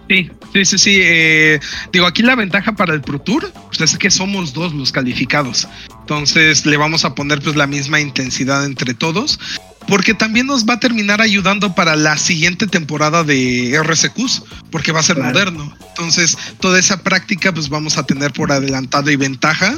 Sí, 0.06 0.30
sí, 0.52 0.64
sí, 0.66 0.78
sí. 0.78 1.00
eh, 1.02 1.60
digo, 1.94 2.04
aquí 2.04 2.22
la 2.22 2.36
ventaja 2.36 2.72
para 2.72 2.92
el 2.92 3.00
Pro 3.00 3.22
Tour 3.22 3.50
pues, 3.68 3.80
es 3.80 3.96
que 3.96 4.10
somos 4.10 4.52
dos 4.52 4.74
los 4.74 4.92
calificados. 4.92 5.66
Entonces 6.00 6.66
le 6.66 6.76
vamos 6.76 7.06
a 7.06 7.14
poner 7.14 7.40
pues 7.40 7.56
la 7.56 7.66
misma 7.66 8.00
intensidad 8.00 8.66
entre 8.66 8.92
todos. 8.92 9.40
Porque 9.88 10.14
también 10.14 10.46
nos 10.46 10.64
va 10.68 10.74
a 10.74 10.80
terminar 10.80 11.20
ayudando 11.20 11.74
para 11.74 11.96
la 11.96 12.16
siguiente 12.16 12.66
temporada 12.66 13.24
de 13.24 13.76
RSQs, 13.82 14.42
porque 14.70 14.92
va 14.92 15.00
a 15.00 15.02
ser 15.02 15.16
Claro. 15.16 15.32
moderno. 15.32 15.76
Entonces, 15.88 16.36
toda 16.60 16.78
esa 16.78 17.02
práctica 17.02 17.52
pues 17.52 17.68
vamos 17.68 17.98
a 17.98 18.04
tener 18.04 18.32
por 18.32 18.52
adelantado 18.52 19.10
y 19.10 19.16
ventaja 19.16 19.76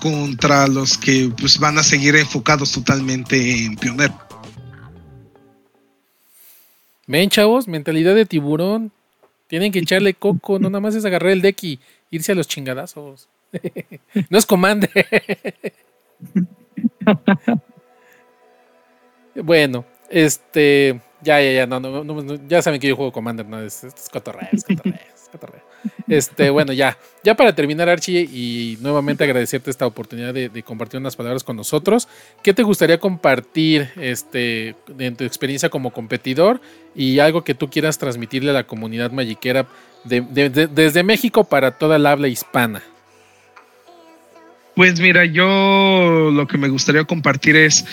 contra 0.00 0.66
los 0.68 0.96
que 0.96 1.30
pues 1.38 1.58
van 1.58 1.78
a 1.78 1.82
seguir 1.82 2.16
enfocados 2.16 2.72
totalmente 2.72 3.64
en 3.64 3.76
pionero. 3.76 4.18
Ven, 7.06 7.28
chavos, 7.30 7.68
mentalidad 7.68 8.14
de 8.14 8.26
tiburón. 8.26 8.90
Tienen 9.48 9.70
que 9.70 9.80
echarle 9.80 10.14
coco, 10.14 10.58
no 10.58 10.70
nada 10.70 10.80
más 10.80 10.94
es 10.94 11.04
agarrar 11.04 11.30
el 11.30 11.42
deck 11.42 11.62
y 11.62 11.78
irse 12.10 12.32
a 12.32 12.34
los 12.34 12.48
chingadazos. 12.48 13.28
no 14.30 14.38
es 14.38 14.46
comande. 14.46 14.88
bueno, 19.34 19.84
este. 20.10 21.00
Ya, 21.24 21.40
ya, 21.40 21.52
ya, 21.52 21.66
no, 21.68 21.78
no, 21.78 22.02
no, 22.02 22.48
ya 22.48 22.60
saben 22.62 22.80
que 22.80 22.88
yo 22.88 22.96
juego 22.96 23.12
Commander, 23.12 23.46
no, 23.46 23.60
es, 23.62 23.84
es 23.84 24.08
cotorreo, 24.12 24.48
es 24.50 24.64
cotorreo, 24.64 24.94
es 25.14 25.28
cotorreo. 25.30 25.62
Este, 26.08 26.50
bueno, 26.50 26.72
ya, 26.72 26.98
ya 27.22 27.36
para 27.36 27.54
terminar, 27.54 27.88
Archie, 27.88 28.22
y 28.22 28.76
nuevamente 28.80 29.22
agradecerte 29.22 29.70
esta 29.70 29.86
oportunidad 29.86 30.34
de, 30.34 30.62
compartir 30.64 30.98
unas 30.98 31.14
palabras 31.14 31.44
con 31.44 31.54
nosotros. 31.54 32.08
¿Qué 32.42 32.52
te 32.52 32.64
gustaría 32.64 32.98
compartir 32.98 33.90
este, 34.00 34.74
en 34.98 35.14
tu 35.14 35.22
experiencia 35.22 35.68
como 35.70 35.92
competidor 35.92 36.60
y 36.92 37.20
algo 37.20 37.44
que 37.44 37.54
tú 37.54 37.70
quieras 37.70 37.98
transmitirle 37.98 38.50
a 38.50 38.54
la 38.54 38.64
comunidad 38.66 39.12
magiquera 39.12 39.68
de- 40.02 40.22
de- 40.22 40.50
de- 40.50 40.66
desde 40.66 41.04
México 41.04 41.44
para 41.44 41.70
toda 41.78 42.00
la 42.00 42.10
habla 42.10 42.26
hispana? 42.26 42.82
Pues 44.74 44.98
mira, 44.98 45.24
yo 45.24 46.30
lo 46.32 46.46
que 46.48 46.58
me 46.58 46.68
gustaría 46.68 47.04
compartir 47.04 47.56
es 47.56 47.84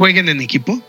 jueguen 0.00 0.30
en 0.30 0.40
equipo. 0.40 0.80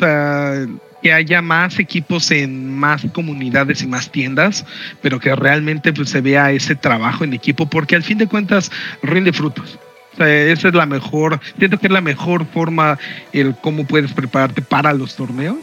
O 0.00 0.82
que 1.02 1.12
haya 1.12 1.42
más 1.42 1.80
equipos 1.80 2.30
en 2.30 2.78
más 2.78 3.04
comunidades 3.12 3.82
y 3.82 3.88
más 3.88 4.12
tiendas, 4.12 4.64
pero 5.00 5.18
que 5.18 5.34
realmente 5.34 5.92
pues, 5.92 6.10
se 6.10 6.20
vea 6.20 6.52
ese 6.52 6.76
trabajo 6.76 7.24
en 7.24 7.34
equipo, 7.34 7.66
porque 7.66 7.96
al 7.96 8.04
fin 8.04 8.18
de 8.18 8.28
cuentas 8.28 8.70
rinde 9.02 9.32
frutos. 9.32 9.80
Esa 10.16 10.68
es 10.68 10.74
la 10.74 10.86
mejor, 10.86 11.40
siento 11.58 11.78
que 11.78 11.88
es 11.88 11.92
la 11.92 12.00
mejor 12.00 12.46
forma 12.46 13.00
el 13.32 13.56
cómo 13.56 13.84
puedes 13.84 14.12
prepararte 14.12 14.62
para 14.62 14.92
los 14.92 15.16
torneos. 15.16 15.56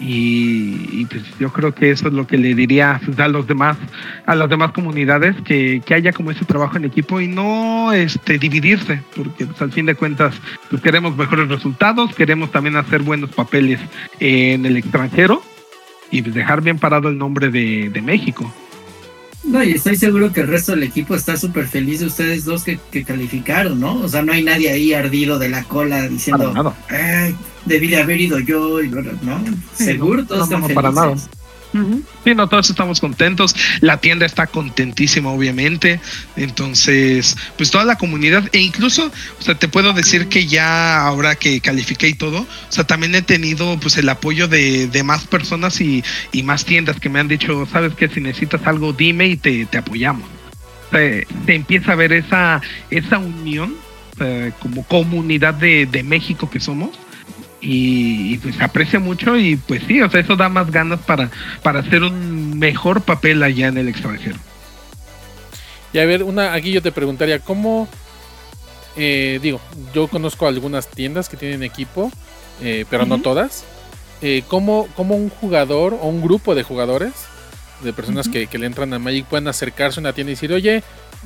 Y, 0.00 1.06
pues 1.06 1.24
yo 1.40 1.52
creo 1.52 1.74
que 1.74 1.90
eso 1.90 2.08
es 2.08 2.14
lo 2.14 2.26
que 2.26 2.38
le 2.38 2.54
diría 2.54 3.00
a 3.16 3.28
los 3.28 3.46
demás, 3.46 3.76
a 4.26 4.34
las 4.36 4.48
demás 4.48 4.70
comunidades, 4.72 5.34
que, 5.42 5.82
que 5.84 5.94
haya 5.94 6.12
como 6.12 6.30
ese 6.30 6.44
trabajo 6.44 6.76
en 6.76 6.84
equipo 6.84 7.20
y 7.20 7.26
no 7.26 7.92
este 7.92 8.38
dividirse, 8.38 9.02
porque 9.16 9.46
pues, 9.46 9.60
al 9.60 9.72
fin 9.72 9.86
de 9.86 9.96
cuentas 9.96 10.34
pues, 10.70 10.80
queremos 10.82 11.16
mejores 11.16 11.48
resultados, 11.48 12.14
queremos 12.14 12.52
también 12.52 12.76
hacer 12.76 13.02
buenos 13.02 13.30
papeles 13.30 13.80
en 14.20 14.66
el 14.66 14.76
extranjero 14.76 15.42
y 16.12 16.22
pues, 16.22 16.34
dejar 16.34 16.62
bien 16.62 16.78
parado 16.78 17.08
el 17.08 17.18
nombre 17.18 17.50
de, 17.50 17.90
de 17.90 18.00
México. 18.00 18.52
No, 19.44 19.62
y 19.62 19.70
estoy 19.72 19.96
seguro 19.96 20.32
que 20.32 20.40
el 20.40 20.48
resto 20.48 20.72
del 20.72 20.82
equipo 20.82 21.14
está 21.14 21.36
súper 21.36 21.66
feliz 21.68 22.00
de 22.00 22.06
ustedes 22.06 22.44
dos 22.44 22.64
que, 22.64 22.78
que 22.90 23.04
calificaron, 23.04 23.80
¿no? 23.80 24.00
O 24.00 24.08
sea, 24.08 24.20
no 24.22 24.32
hay 24.32 24.42
nadie 24.42 24.70
ahí 24.70 24.92
ardido 24.92 25.38
de 25.38 25.48
la 25.48 25.64
cola 25.64 26.06
diciendo, 26.08 26.52
Para 26.52 26.62
nada. 26.62 26.76
"Ay, 27.24 27.34
debí 27.64 27.86
de 27.88 27.96
haber 28.02 28.20
ido 28.20 28.38
yo, 28.40 28.82
y 28.82 28.88
bla, 28.88 29.00
bla", 29.02 29.12
¿no? 29.22 29.44
Sí, 29.74 29.84
Seguro 29.84 30.22
no, 30.22 30.26
todos 30.26 30.38
no, 30.40 30.44
están 30.44 30.60
no, 30.60 30.66
felices. 30.66 30.74
para 30.74 30.90
nada. 30.92 31.16
No, 31.72 32.48
todos 32.48 32.70
estamos 32.70 33.00
contentos. 33.00 33.54
La 33.80 33.98
tienda 33.98 34.26
está 34.26 34.46
contentísima, 34.46 35.30
obviamente. 35.30 36.00
Entonces, 36.36 37.36
pues 37.56 37.70
toda 37.70 37.84
la 37.84 37.96
comunidad, 37.96 38.48
e 38.52 38.60
incluso, 38.60 39.10
o 39.38 39.42
sea, 39.42 39.54
te 39.54 39.68
puedo 39.68 39.92
decir 39.92 40.28
que 40.28 40.46
ya 40.46 41.00
ahora 41.00 41.34
que 41.36 41.60
califiqué 41.60 42.08
y 42.08 42.14
todo, 42.14 42.40
o 42.40 42.46
sea, 42.72 42.84
también 42.84 43.14
he 43.14 43.22
tenido 43.22 43.78
pues 43.80 43.96
el 43.96 44.08
apoyo 44.08 44.48
de, 44.48 44.88
de 44.88 45.02
más 45.02 45.26
personas 45.26 45.80
y, 45.80 46.04
y 46.32 46.42
más 46.42 46.64
tiendas 46.64 47.00
que 47.00 47.08
me 47.08 47.20
han 47.20 47.28
dicho, 47.28 47.66
sabes 47.66 47.94
que 47.94 48.08
si 48.08 48.20
necesitas 48.20 48.66
algo, 48.66 48.92
dime 48.92 49.28
y 49.28 49.36
te, 49.36 49.66
te 49.66 49.78
apoyamos. 49.78 50.28
O 50.88 50.90
sea, 50.90 51.22
se 51.46 51.54
empieza 51.54 51.92
a 51.92 51.96
ver 51.96 52.12
esa, 52.12 52.62
esa 52.90 53.18
unión 53.18 53.74
eh, 54.20 54.52
como 54.58 54.84
comunidad 54.84 55.54
de, 55.54 55.86
de 55.86 56.02
México 56.02 56.50
que 56.50 56.60
somos 56.60 56.90
y, 57.60 58.34
y, 58.34 58.38
pues 58.38 58.56
se 58.56 58.64
aprecia 58.64 58.98
mucho 58.98 59.36
y 59.36 59.56
pues 59.56 59.82
sí, 59.86 60.00
o 60.00 60.10
sea, 60.10 60.20
eso 60.20 60.36
da 60.36 60.48
más 60.48 60.70
ganas 60.70 61.00
para, 61.00 61.30
para 61.62 61.80
hacer 61.80 62.02
un 62.02 62.58
mejor 62.58 63.02
papel 63.02 63.42
allá 63.42 63.68
en 63.68 63.78
el 63.78 63.88
extranjero. 63.88 64.36
Y 65.92 65.98
a 65.98 66.04
ver, 66.04 66.22
una, 66.22 66.52
aquí 66.52 66.70
yo 66.70 66.82
te 66.82 66.92
preguntaría, 66.92 67.38
¿cómo? 67.40 67.88
eh, 68.98 69.38
digo, 69.40 69.60
yo 69.94 70.08
conozco 70.08 70.48
algunas 70.48 70.88
tiendas 70.88 71.28
que 71.28 71.36
tienen 71.36 71.62
equipo, 71.62 72.10
eh, 72.60 72.84
pero 72.90 73.06
no 73.06 73.20
todas. 73.22 73.64
Eh, 74.20 74.42
¿cómo, 74.48 74.88
cómo 74.96 75.14
un 75.14 75.30
jugador 75.30 75.94
o 75.94 76.08
un 76.08 76.20
grupo 76.20 76.56
de 76.56 76.64
jugadores, 76.64 77.12
de 77.82 77.92
personas 77.92 78.28
que, 78.28 78.48
que 78.48 78.58
le 78.58 78.66
entran 78.66 78.92
a 78.92 78.98
Magic, 78.98 79.26
pueden 79.26 79.46
acercarse 79.46 80.00
a 80.00 80.02
una 80.02 80.12
tienda 80.12 80.32
y 80.32 80.34
decir, 80.34 80.52
oye, 80.52 80.82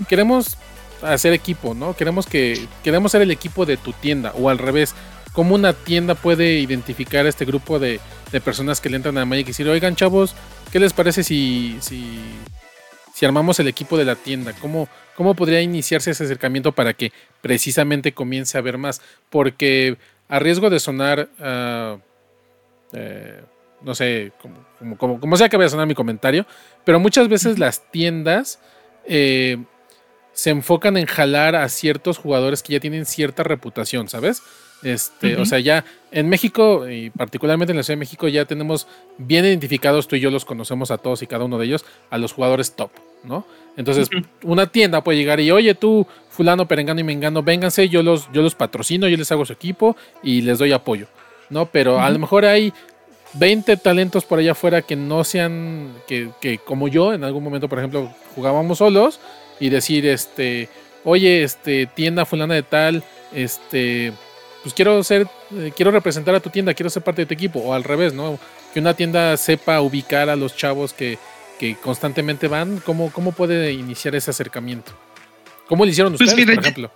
queremos 0.07 0.59
hacer 1.01 1.33
equipo, 1.33 1.72
¿no? 1.72 1.97
Queremos 1.97 2.26
que 2.26 2.68
queremos 2.85 3.11
ser 3.11 3.22
el 3.22 3.30
equipo 3.30 3.64
de 3.64 3.78
tu 3.78 3.95
tienda 3.95 4.33
o 4.39 4.51
al 4.51 4.59
revés. 4.59 4.95
¿Cómo 5.33 5.55
una 5.55 5.72
tienda 5.72 6.14
puede 6.14 6.59
identificar 6.59 7.26
a 7.26 7.28
este 7.28 7.45
grupo 7.45 7.78
de, 7.78 8.01
de 8.33 8.41
personas 8.41 8.80
que 8.80 8.91
le 8.91 8.97
entran 8.97 9.16
a 9.18 9.24
Magic 9.24 9.47
y 9.47 9.51
decir, 9.51 9.68
oigan 9.68 9.97
chavos, 9.97 10.35
¿qué 10.72 10.80
les 10.80 10.93
parece 10.93 11.22
si, 11.22 11.76
si, 11.80 12.20
si 13.14 13.26
armamos 13.26 13.61
el 13.61 13.68
equipo 13.68 13.97
de 13.97 14.05
la 14.05 14.16
tienda? 14.16 14.53
¿Cómo, 14.61 14.89
¿Cómo 15.16 15.35
podría 15.35 15.61
iniciarse 15.61 16.11
ese 16.11 16.24
acercamiento 16.24 16.72
para 16.72 16.95
que 16.95 17.12
precisamente 17.41 18.12
comience 18.12 18.59
a 18.59 18.62
ver 18.62 18.78
más? 18.78 19.01
Porque 19.30 19.97
a 20.28 20.39
riesgo 20.39 20.70
de 20.70 20.80
sonar, 20.80 21.28
ah, 21.41 21.99
eh, 22.93 23.43
no 23.83 23.95
sé, 23.95 24.33
como, 24.41 24.64
como, 24.78 24.97
como, 24.97 25.20
como 25.20 25.37
sea 25.37 25.49
que 25.49 25.57
vaya 25.57 25.66
a 25.66 25.70
sonar 25.70 25.87
mi 25.87 25.95
comentario, 25.95 26.47
pero 26.85 26.99
muchas 26.99 27.28
veces 27.28 27.59
las 27.59 27.91
tiendas 27.91 28.59
eh, 29.07 29.59
se 30.33 30.51
enfocan 30.51 30.97
en 30.97 31.07
jalar 31.07 31.55
a 31.55 31.68
ciertos 31.68 32.16
jugadores 32.18 32.62
que 32.62 32.72
ya 32.72 32.80
tienen 32.80 33.05
cierta 33.05 33.43
reputación, 33.43 34.09
¿sabes? 34.09 34.43
Este. 34.83 35.37
O 35.37 35.45
sea, 35.45 35.61
ya 35.61 35.85
en 36.11 36.28
México, 36.28 36.89
y 36.89 37.11
particularmente 37.11 37.72
en 37.72 37.76
la 37.76 37.83
Ciudad 37.83 37.97
de 37.97 38.01
México, 38.01 38.28
ya 38.28 38.45
tenemos 38.45 38.87
bien 39.18 39.45
identificados, 39.45 40.09
tú 40.09 40.16
y 40.16 40.20
yo 40.20 40.30
los 40.30 40.45
conocemos 40.45 40.91
a 40.91 40.99
todos 40.99 41.22
y 41.22 41.26
cada 41.26 41.45
uno 41.45 41.59
de 41.59 41.66
ellos, 41.66 41.85
a 42.11 42.18
los 42.18 42.33
jugadores 42.33 42.72
top, 42.72 42.91
¿no? 43.24 43.47
Entonces, 43.76 44.09
una 44.43 44.66
tienda 44.66 45.03
puede 45.03 45.18
llegar 45.18 45.41
y, 45.41 45.51
oye, 45.51 45.74
tú, 45.74 46.07
fulano, 46.28 46.68
perengano 46.68 47.01
y 47.01 47.05
mengano, 47.05 47.43
vénganse, 47.43 47.89
yo 47.89 48.03
los, 48.03 48.30
yo 48.33 48.43
los 48.43 48.55
patrocino, 48.55 49.09
yo 49.09 49.16
les 49.16 49.33
hago 49.33 49.47
su 49.47 49.53
equipo 49.53 49.97
y 50.22 50.43
les 50.43 50.59
doy 50.59 50.72
apoyo, 50.72 51.07
¿no? 51.49 51.66
Pero 51.66 52.01
a 52.01 52.11
lo 52.11 52.18
mejor 52.18 52.45
hay 52.45 52.72
20 53.35 53.76
talentos 53.78 54.24
por 54.24 54.39
allá 54.39 54.53
afuera 54.53 54.83
que 54.83 54.97
no 54.97 55.24
sean, 55.24 55.95
que, 56.07 56.28
que 56.41 56.59
como 56.59 56.89
yo, 56.89 57.14
en 57.14 57.24
algún 57.24 57.43
momento, 57.43 57.68
por 57.68 57.78
ejemplo, 57.78 58.12
jugábamos 58.35 58.78
solos 58.78 59.20
y 59.59 59.70
decir, 59.70 60.07
este, 60.07 60.68
oye, 61.05 61.43
este, 61.43 61.87
tienda 61.87 62.26
fulana 62.26 62.55
de 62.55 62.62
tal, 62.62 63.03
este, 63.33 64.12
pues 64.62 64.74
quiero 64.74 65.02
ser, 65.02 65.26
eh, 65.56 65.72
quiero 65.74 65.90
representar 65.90 66.34
a 66.34 66.40
tu 66.40 66.50
tienda, 66.50 66.74
quiero 66.74 66.90
ser 66.90 67.02
parte 67.02 67.22
de 67.22 67.26
tu 67.26 67.34
equipo, 67.34 67.60
o 67.60 67.74
al 67.74 67.84
revés, 67.84 68.14
¿no? 68.14 68.38
Que 68.72 68.80
una 68.80 68.94
tienda 68.94 69.36
sepa 69.36 69.80
ubicar 69.80 70.28
a 70.28 70.36
los 70.36 70.56
chavos 70.56 70.92
que, 70.92 71.18
que 71.58 71.76
constantemente 71.76 72.48
van, 72.48 72.78
¿cómo, 72.78 73.12
¿cómo 73.12 73.32
puede 73.32 73.72
iniciar 73.72 74.14
ese 74.14 74.30
acercamiento? 74.30 74.92
¿Cómo 75.68 75.84
lo 75.84 75.90
hicieron 75.90 76.12
Pues 76.14 76.30
ustedes, 76.30 76.46
mira, 76.46 76.54
por 76.54 76.64
ejemplo? 76.64 76.92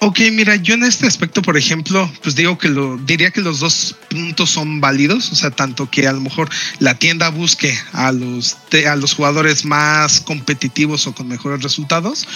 Ok, 0.00 0.20
mira, 0.30 0.54
yo 0.56 0.74
en 0.74 0.84
este 0.84 1.08
aspecto, 1.08 1.42
por 1.42 1.56
ejemplo, 1.56 2.08
pues 2.22 2.36
digo 2.36 2.56
que 2.56 2.68
lo 2.68 2.96
diría 2.98 3.32
que 3.32 3.40
los 3.40 3.58
dos 3.58 3.96
puntos 4.08 4.50
son 4.50 4.80
válidos, 4.80 5.32
o 5.32 5.34
sea, 5.34 5.50
tanto 5.50 5.90
que 5.90 6.06
a 6.06 6.12
lo 6.12 6.20
mejor 6.20 6.48
la 6.78 6.94
tienda 6.94 7.30
busque 7.30 7.76
a 7.92 8.12
los 8.12 8.56
a 8.86 8.94
los 8.94 9.14
jugadores 9.14 9.64
más 9.64 10.20
competitivos 10.20 11.08
o 11.08 11.14
con 11.14 11.26
mejores 11.26 11.62
resultados, 11.62 12.28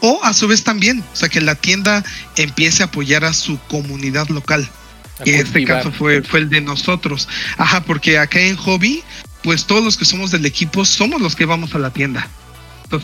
o 0.00 0.20
a 0.22 0.32
su 0.32 0.48
vez 0.48 0.64
también, 0.64 1.04
o 1.12 1.16
sea, 1.16 1.28
que 1.28 1.40
la 1.40 1.54
tienda 1.54 2.04
empiece 2.36 2.82
a 2.82 2.86
apoyar 2.86 3.24
a 3.24 3.32
su 3.32 3.58
comunidad 3.68 4.28
local. 4.28 4.68
Que 5.24 5.38
este 5.38 5.64
caso 5.64 5.92
fue, 5.92 6.22
fue 6.22 6.40
el 6.40 6.48
de 6.48 6.62
nosotros. 6.62 7.28
Ajá, 7.58 7.82
porque 7.82 8.18
acá 8.18 8.40
en 8.40 8.56
Hobby, 8.56 9.02
pues 9.42 9.66
todos 9.66 9.84
los 9.84 9.98
que 9.98 10.04
somos 10.06 10.30
del 10.30 10.46
equipo 10.46 10.84
somos 10.84 11.20
los 11.20 11.36
que 11.36 11.44
vamos 11.44 11.74
a 11.74 11.78
la 11.78 11.90
tienda. 11.90 12.26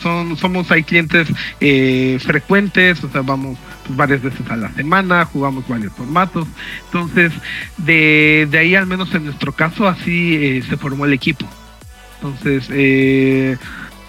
son, 0.01 0.35
somos, 0.37 0.71
hay 0.71 0.83
clientes 0.83 1.27
eh, 1.59 2.17
frecuentes, 2.19 3.03
o 3.03 3.11
sea, 3.11 3.21
vamos 3.21 3.57
pues, 3.85 3.95
varias 3.95 4.23
veces 4.23 4.41
a 4.49 4.55
la 4.55 4.73
semana, 4.73 5.25
jugamos 5.25 5.67
varios 5.67 5.93
formatos. 5.93 6.47
Entonces, 6.85 7.31
de, 7.77 8.47
de 8.49 8.57
ahí, 8.57 8.73
al 8.73 8.87
menos 8.87 9.13
en 9.13 9.25
nuestro 9.25 9.51
caso, 9.51 9.87
así 9.87 10.35
eh, 10.35 10.63
se 10.67 10.75
formó 10.77 11.05
el 11.05 11.13
equipo. 11.13 11.47
Entonces, 12.15 12.67
eh, 12.71 13.57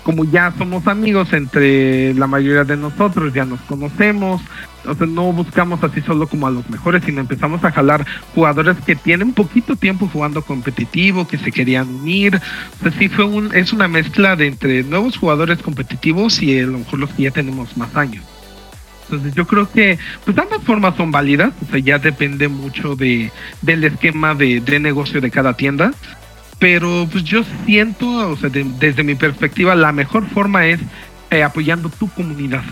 como 0.08 0.24
ya 0.24 0.54
somos 0.56 0.86
amigos 0.86 1.34
entre 1.34 2.14
la 2.14 2.26
mayoría 2.26 2.64
de 2.64 2.78
nosotros, 2.78 3.34
ya 3.34 3.44
nos 3.44 3.60
conocemos, 3.60 4.40
o 4.86 4.94
sea, 4.94 5.06
no 5.06 5.30
buscamos 5.34 5.84
así 5.84 6.00
solo 6.00 6.26
como 6.26 6.46
a 6.46 6.50
los 6.50 6.66
mejores, 6.70 7.04
sino 7.04 7.20
empezamos 7.20 7.62
a 7.62 7.70
jalar 7.70 8.06
jugadores 8.34 8.78
que 8.86 8.96
tienen 8.96 9.34
poquito 9.34 9.76
tiempo 9.76 10.08
jugando 10.10 10.40
competitivo, 10.40 11.28
que 11.28 11.36
se 11.36 11.52
querían 11.52 11.88
unir. 11.88 12.36
O 12.36 12.82
sea, 12.82 12.98
sí 12.98 13.10
fue 13.10 13.26
un, 13.26 13.54
es 13.54 13.74
una 13.74 13.86
mezcla 13.86 14.34
de 14.34 14.46
entre 14.46 14.82
nuevos 14.82 15.18
jugadores 15.18 15.58
competitivos 15.58 16.40
y 16.42 16.58
a 16.58 16.62
lo 16.66 16.78
mejor 16.78 17.00
los 17.00 17.10
que 17.10 17.24
ya 17.24 17.30
tenemos 17.30 17.76
más 17.76 17.94
años. 17.94 18.24
Entonces 19.10 19.34
yo 19.34 19.46
creo 19.46 19.70
que 19.70 19.98
pues 20.24 20.38
ambas 20.38 20.62
formas 20.62 20.96
son 20.96 21.10
válidas, 21.10 21.52
o 21.66 21.70
sea, 21.70 21.80
ya 21.80 21.98
depende 21.98 22.48
mucho 22.48 22.96
de, 22.96 23.30
del 23.60 23.84
esquema 23.84 24.34
de, 24.34 24.60
de 24.60 24.80
negocio 24.80 25.20
de 25.20 25.30
cada 25.30 25.52
tienda 25.52 25.92
pero 26.58 27.08
pues 27.10 27.24
yo 27.24 27.44
siento, 27.66 28.30
o 28.30 28.36
sea, 28.36 28.50
desde 28.50 29.02
mi 29.02 29.14
perspectiva, 29.14 29.74
la 29.74 29.92
mejor 29.92 30.26
forma 30.28 30.66
es 30.66 30.80
eh, 31.30 31.42
apoyando 31.42 31.88
tu 31.88 32.08
comunidad. 32.10 32.64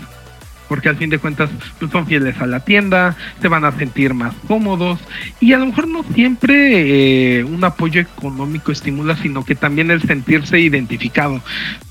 Porque 0.67 0.89
al 0.89 0.97
fin 0.97 1.09
de 1.09 1.17
cuentas 1.17 1.49
pues 1.79 1.91
son 1.91 2.05
fieles 2.05 2.41
a 2.41 2.45
la 2.45 2.59
tienda, 2.59 3.15
se 3.41 3.47
van 3.47 3.63
a 3.63 3.71
sentir 3.71 4.13
más 4.13 4.33
cómodos 4.49 4.99
y 5.39 5.53
a 5.53 5.59
lo 5.59 5.67
mejor 5.67 5.87
no 5.87 6.03
siempre 6.13 7.37
eh, 7.39 7.43
un 7.45 7.63
apoyo 7.63 8.01
económico 8.01 8.73
estimula, 8.73 9.15
sino 9.15 9.45
que 9.45 9.55
también 9.55 9.91
el 9.91 10.01
sentirse 10.01 10.59
identificado 10.59 11.41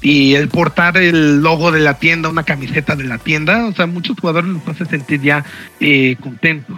y 0.02 0.34
el 0.34 0.48
portar 0.48 0.98
el 0.98 1.40
logo 1.40 1.72
de 1.72 1.80
la 1.80 1.94
tienda, 1.94 2.28
una 2.28 2.42
camiseta 2.42 2.96
de 2.96 3.04
la 3.04 3.16
tienda, 3.16 3.64
o 3.64 3.72
sea, 3.72 3.86
muchos 3.86 4.20
jugadores 4.20 4.50
los 4.50 4.68
hace 4.68 4.84
sentir 4.84 5.22
ya 5.22 5.42
eh, 5.80 6.16
contentos. 6.20 6.76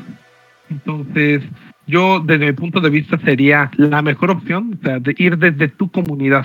Entonces, 0.70 1.42
yo 1.89 2.20
desde 2.20 2.47
mi 2.47 2.53
punto 2.53 2.80
de 2.80 2.91
vista 2.91 3.18
sería 3.18 3.70
la 3.76 4.03
mejor 4.03 4.30
opción, 4.30 4.78
o 4.78 4.84
sea, 4.84 5.01
de 5.01 5.14
ir 5.18 5.39
desde 5.39 5.68
tu 5.68 5.91
comunidad, 5.91 6.45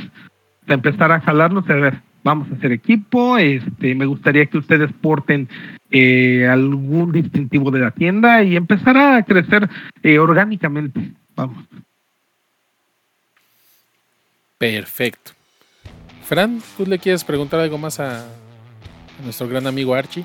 de 0.66 0.74
empezar 0.74 1.12
a 1.12 1.20
jalarnos 1.20 1.70
a 1.70 1.74
ver, 1.74 2.02
vamos 2.24 2.50
a 2.50 2.56
hacer 2.56 2.72
equipo, 2.72 3.38
este, 3.38 3.94
me 3.94 4.06
gustaría 4.06 4.46
que 4.46 4.58
ustedes 4.58 4.90
porten 5.02 5.50
eh, 5.92 6.48
algún 6.50 7.12
distintivo 7.12 7.70
de 7.72 7.80
la 7.82 7.92
tienda 7.92 8.42
y 8.42 8.56
empezar 8.56 8.98
a 8.98 9.22
crecer 9.24 9.70
eh, 10.02 10.18
orgánicamente, 10.18 11.12
vamos. 11.36 11.66
Perfecto. 14.58 15.32
Fran, 16.24 16.62
¿tú 16.78 16.86
le 16.86 16.98
quieres 16.98 17.26
preguntar 17.26 17.60
algo 17.60 17.78
más 17.78 18.00
a 18.00 18.26
nuestro 19.26 19.50
gran 19.50 19.68
amigo 19.68 19.94
Archie? 19.94 20.24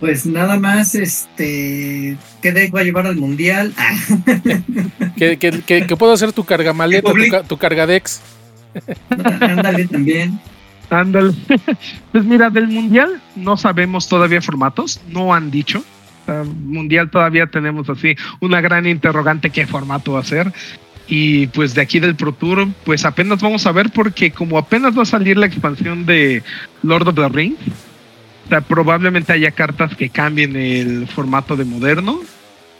Pues 0.00 0.26
nada 0.26 0.58
más, 0.58 0.94
este, 0.94 2.16
¿qué 2.42 2.52
deck 2.52 2.74
va 2.74 2.80
a 2.80 2.84
llevar 2.84 3.06
al 3.06 3.16
mundial? 3.16 3.72
Ah. 5.16 5.16
que, 5.16 5.96
puedo 5.96 6.12
hacer 6.12 6.32
tu 6.32 6.44
cargamaleta, 6.44 7.12
tu, 7.12 7.48
tu 7.48 7.56
cargadex. 7.56 8.20
Ándale 9.40 9.86
también. 9.86 10.40
Ándale. 10.90 11.34
Pues 12.12 12.24
mira, 12.24 12.50
del 12.50 12.68
mundial 12.68 13.20
no 13.34 13.56
sabemos 13.56 14.08
todavía 14.08 14.40
formatos, 14.40 15.00
no 15.08 15.34
han 15.34 15.50
dicho. 15.50 15.84
mundial 16.64 17.10
todavía 17.10 17.46
tenemos 17.46 17.88
así 17.90 18.14
una 18.40 18.60
gran 18.60 18.86
interrogante 18.86 19.50
qué 19.50 19.66
formato 19.66 20.12
va 20.12 20.20
a 20.20 20.24
ser. 20.24 20.52
Y 21.06 21.48
pues 21.48 21.74
de 21.74 21.82
aquí 21.82 21.98
del 22.00 22.14
Pro 22.14 22.32
Tour, 22.32 22.68
pues 22.84 23.04
apenas 23.04 23.42
vamos 23.42 23.66
a 23.66 23.72
ver 23.72 23.90
porque 23.90 24.30
como 24.30 24.56
apenas 24.56 24.96
va 24.96 25.02
a 25.02 25.06
salir 25.06 25.36
la 25.36 25.46
expansión 25.46 26.06
de 26.06 26.42
Lord 26.82 27.08
of 27.08 27.14
the 27.14 27.28
Rings, 27.28 27.58
o 28.44 28.48
sea, 28.48 28.60
probablemente 28.60 29.32
haya 29.32 29.50
cartas 29.52 29.96
que 29.96 30.10
cambien 30.10 30.56
el 30.56 31.06
formato 31.08 31.56
de 31.56 31.64
moderno. 31.64 32.20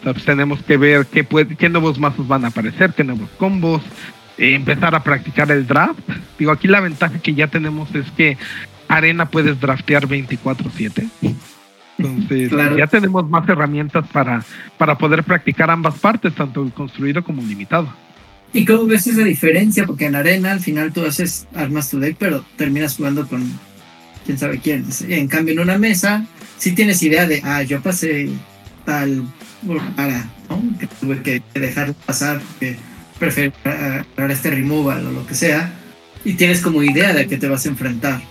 O 0.00 0.02
sea, 0.02 0.12
pues 0.12 0.24
tenemos 0.24 0.62
que 0.62 0.76
ver 0.76 1.06
qué, 1.06 1.24
puede, 1.24 1.56
qué 1.56 1.68
nuevos 1.68 1.98
mazos 1.98 2.28
van 2.28 2.44
a 2.44 2.48
aparecer, 2.48 2.92
qué 2.92 3.04
nuevos 3.04 3.30
combos, 3.38 3.82
eh, 4.36 4.54
empezar 4.54 4.94
a 4.94 5.02
practicar 5.02 5.50
el 5.50 5.66
draft. 5.66 6.00
Digo, 6.38 6.52
aquí 6.52 6.68
la 6.68 6.80
ventaja 6.80 7.18
que 7.18 7.34
ya 7.34 7.46
tenemos 7.46 7.94
es 7.94 8.10
que 8.10 8.36
Arena 8.88 9.26
puedes 9.26 9.58
draftear 9.60 10.06
24/7. 10.06 11.08
Entonces, 11.96 12.50
ya 12.76 12.86
tenemos 12.88 13.28
más 13.30 13.48
herramientas 13.48 14.04
para, 14.12 14.44
para 14.76 14.98
poder 14.98 15.22
practicar 15.22 15.70
ambas 15.70 15.94
partes, 15.98 16.34
tanto 16.34 16.62
el 16.62 16.72
construido 16.72 17.22
como 17.24 17.40
limitado. 17.40 17.88
¿Y 18.52 18.64
cómo 18.64 18.86
ves 18.86 19.06
esa 19.06 19.22
diferencia? 19.22 19.86
Porque 19.86 20.06
en 20.06 20.16
Arena 20.16 20.52
al 20.52 20.60
final 20.60 20.92
tú 20.92 21.04
haces, 21.04 21.46
armas 21.54 21.90
tu 21.90 21.98
deck, 21.98 22.16
pero 22.18 22.44
terminas 22.56 22.96
jugando 22.96 23.26
con 23.26 23.42
quién 24.24 24.38
sabe 24.38 24.58
quién. 24.58 24.86
En 25.08 25.28
cambio, 25.28 25.54
en 25.54 25.60
una 25.60 25.78
mesa, 25.78 26.26
si 26.58 26.72
tienes 26.72 27.02
idea 27.02 27.26
de, 27.26 27.40
ah, 27.44 27.62
yo 27.62 27.80
pasé 27.80 28.28
tal 28.84 29.24
para, 29.96 30.28
¿no? 30.48 30.62
Que 30.78 30.86
tuve 30.86 31.22
que 31.22 31.42
dejar 31.54 31.94
pasar, 31.94 32.40
que 32.60 32.76
prefiero 33.18 33.52
para 34.14 34.32
este 34.32 34.50
removal 34.50 35.06
o 35.06 35.12
lo 35.12 35.26
que 35.26 35.34
sea, 35.34 35.72
y 36.24 36.34
tienes 36.34 36.60
como 36.60 36.82
idea 36.82 37.12
de 37.12 37.26
que 37.26 37.36
te 37.36 37.48
vas 37.48 37.66
a 37.66 37.68
enfrentar. 37.68 38.22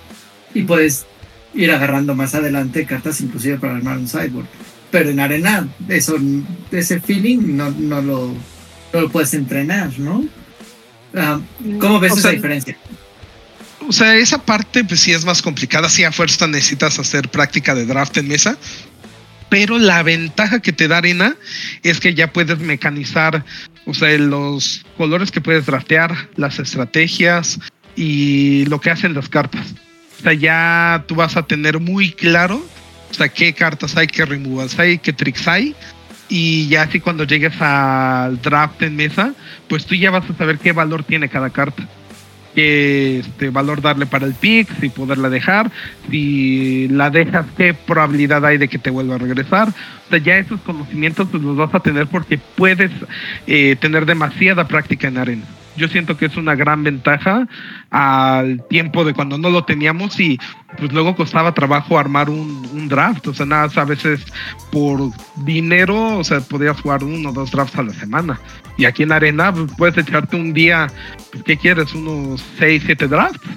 Y 0.53 0.63
puedes 0.63 1.05
ir 1.53 1.71
agarrando 1.71 2.15
más 2.15 2.35
adelante 2.35 2.85
cartas 2.85 3.21
inclusive 3.21 3.57
para 3.57 3.75
armar 3.75 3.97
un 3.97 4.07
sideboard. 4.07 4.47
Pero 4.91 5.09
en 5.09 5.19
arena, 5.19 5.67
eso, 5.87 6.17
ese 6.71 6.99
feeling 6.99 7.55
no, 7.55 7.71
no, 7.71 8.01
lo, 8.01 8.33
no 8.93 9.01
lo 9.01 9.09
puedes 9.09 9.33
entrenar, 9.33 9.97
¿no? 9.99 10.25
Ah, 11.15 11.39
¿Cómo 11.79 11.99
ves 11.99 12.17
esa 12.17 12.31
diferencia? 12.31 12.77
O 13.87 13.91
sea, 13.91 14.15
esa 14.15 14.43
parte 14.43 14.83
pues 14.83 15.01
sí 15.01 15.11
es 15.11 15.25
más 15.25 15.41
complicada, 15.41 15.89
sí 15.89 16.03
a 16.03 16.11
fuerza 16.11 16.47
necesitas 16.47 16.99
hacer 16.99 17.29
práctica 17.29 17.75
de 17.75 17.85
draft 17.85 18.17
en 18.17 18.27
mesa, 18.27 18.57
pero 19.49 19.77
la 19.77 20.01
ventaja 20.03 20.59
que 20.61 20.73
te 20.73 20.87
da 20.87 20.97
arena 20.97 21.35
es 21.83 21.99
que 21.99 22.13
ya 22.13 22.31
puedes 22.31 22.59
mecanizar, 22.59 23.45
o 23.85 23.93
sea, 23.93 24.17
los 24.17 24.85
colores 24.97 25.31
que 25.31 25.41
puedes 25.41 25.65
draftear, 25.65 26.29
las 26.35 26.59
estrategias 26.59 27.59
y 27.95 28.65
lo 28.65 28.81
que 28.81 28.89
hacen 28.89 29.13
las 29.13 29.29
cartas. 29.29 29.75
O 30.19 30.23
sea, 30.23 30.33
ya 30.33 31.03
tú 31.07 31.15
vas 31.15 31.37
a 31.37 31.43
tener 31.43 31.79
muy 31.79 32.11
claro, 32.11 32.65
o 33.11 33.13
sea, 33.13 33.29
qué 33.29 33.53
cartas 33.53 33.95
hay, 33.97 34.07
qué 34.07 34.25
removals 34.25 34.79
hay, 34.79 34.97
qué 34.97 35.13
tricks 35.13 35.47
hay. 35.47 35.75
Y 36.29 36.67
ya 36.67 36.83
así 36.83 36.99
cuando 36.99 37.25
llegues 37.25 37.61
al 37.61 38.41
draft 38.41 38.81
en 38.81 38.95
mesa, 38.95 39.35
pues 39.67 39.85
tú 39.85 39.93
ya 39.93 40.09
vas 40.09 40.27
a 40.29 40.35
saber 40.35 40.57
qué 40.57 40.71
valor 40.71 41.03
tiene 41.03 41.29
cada 41.29 41.51
carta 41.51 41.87
qué 42.53 43.19
este, 43.19 43.49
valor 43.49 43.81
darle 43.81 44.05
para 44.05 44.25
el 44.25 44.33
pick, 44.33 44.67
si 44.79 44.89
poderla 44.89 45.29
dejar, 45.29 45.71
si 46.09 46.87
la 46.89 47.09
dejas, 47.09 47.45
qué 47.57 47.73
probabilidad 47.73 48.45
hay 48.45 48.57
de 48.57 48.67
que 48.67 48.77
te 48.77 48.89
vuelva 48.89 49.15
a 49.15 49.19
regresar. 49.19 49.69
O 49.69 50.09
sea, 50.09 50.19
ya 50.19 50.37
esos 50.37 50.61
conocimientos 50.61 51.33
los 51.33 51.55
vas 51.55 51.73
a 51.73 51.79
tener 51.79 52.07
porque 52.07 52.39
puedes 52.55 52.91
eh, 53.47 53.75
tener 53.79 54.05
demasiada 54.05 54.67
práctica 54.67 55.07
en 55.07 55.17
arena 55.17 55.45
yo 55.75 55.87
siento 55.87 56.17
que 56.17 56.25
es 56.25 56.37
una 56.37 56.55
gran 56.55 56.83
ventaja 56.83 57.47
al 57.89 58.65
tiempo 58.67 59.03
de 59.05 59.13
cuando 59.13 59.37
no 59.37 59.49
lo 59.49 59.63
teníamos 59.63 60.19
y 60.19 60.39
pues 60.77 60.91
luego 60.91 61.15
costaba 61.15 61.53
trabajo 61.53 61.97
armar 61.97 62.29
un, 62.29 62.87
draft, 62.87 63.27
o 63.27 63.33
sea, 63.33 63.45
nada, 63.45 63.69
a 63.73 63.85
veces 63.85 64.25
por 64.71 64.99
dinero, 65.45 66.17
o 66.17 66.23
sea, 66.23 66.41
podías 66.41 66.79
jugar 66.81 67.03
uno 67.03 67.29
o 67.29 67.33
dos 67.33 67.51
drafts 67.51 67.77
a 67.77 67.83
la 67.83 67.93
semana. 67.93 68.39
Y 68.77 68.85
aquí 68.85 69.03
en 69.03 69.11
Arena 69.11 69.53
pues, 69.53 69.71
puedes 69.77 69.97
echarte 69.97 70.35
un 70.35 70.53
día, 70.53 70.87
pues, 71.31 71.43
¿qué 71.43 71.57
quieres? 71.57 71.93
Unos 71.93 72.43
6, 72.57 72.83
7 72.85 73.07
drafts. 73.07 73.47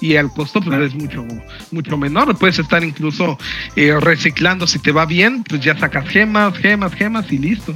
Y 0.00 0.14
el 0.16 0.28
costo 0.28 0.60
pues, 0.60 0.78
es 0.80 0.94
mucho, 0.94 1.24
mucho 1.70 1.96
menor. 1.96 2.36
Puedes 2.36 2.58
estar 2.58 2.84
incluso 2.84 3.38
eh, 3.76 3.96
reciclando. 4.00 4.66
Si 4.66 4.78
te 4.78 4.92
va 4.92 5.06
bien, 5.06 5.44
pues 5.44 5.62
ya 5.62 5.78
sacas 5.78 6.06
gemas, 6.08 6.58
gemas, 6.58 6.92
gemas 6.94 7.32
y 7.32 7.38
listo. 7.38 7.74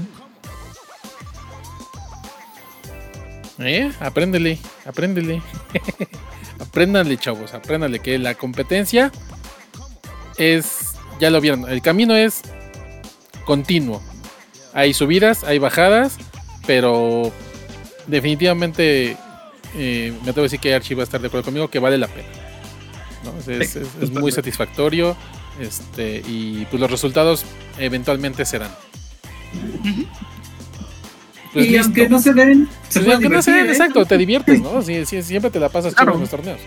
¿Eh? 3.59 3.90
Apréndele, 4.00 4.59
apréndele. 4.86 5.42
apréndanle, 6.61 7.16
chavos, 7.16 7.54
apréndanle 7.54 8.00
que 8.00 8.18
la 8.18 8.34
competencia 8.34 9.11
es, 10.36 10.94
ya 11.20 11.30
lo 11.30 11.40
vieron, 11.40 11.68
el 11.68 11.82
camino 11.82 12.14
es 12.14 12.42
continuo. 13.44 14.02
Hay 14.74 14.94
subidas, 14.94 15.42
hay 15.44 15.59
bajadas, 15.59 16.16
pero 16.66 17.32
definitivamente 18.06 19.16
eh, 19.74 20.12
me 20.20 20.32
tengo 20.32 20.34
que 20.34 20.42
decir 20.42 20.61
que 20.61 20.74
Archie 20.74 20.94
va 20.94 21.02
a 21.02 21.04
estar 21.04 21.20
de 21.20 21.26
acuerdo 21.26 21.46
conmigo 21.46 21.68
que 21.68 21.78
vale 21.78 21.98
la 21.98 22.09
pena. 22.09 22.28
Es, 23.48 24.11
muy 24.12 24.30
satisfactorio 24.30 25.16
este, 25.61 26.22
y 26.26 26.64
pues 26.66 26.80
los 26.80 26.90
resultados 26.90 27.44
eventualmente 27.78 28.44
serán. 28.44 28.70
Pues 31.53 31.66
y 31.66 31.76
aunque 31.76 32.09
no 32.09 32.20
se 32.20 32.32
ven, 32.32 32.68
se 32.88 33.11
aunque 33.11 33.28
no 33.28 33.42
se 33.42 33.53
ven, 33.53 33.66
¿eh? 33.66 33.70
exacto, 33.70 34.05
te 34.05 34.18
diviertes, 34.18 34.61
¿no? 34.61 34.82
siempre 34.82 35.51
te 35.51 35.61
la 35.61 35.68
pasas 35.68 35.94
en 35.99 36.07
los 36.07 36.30
torneos. 36.30 36.61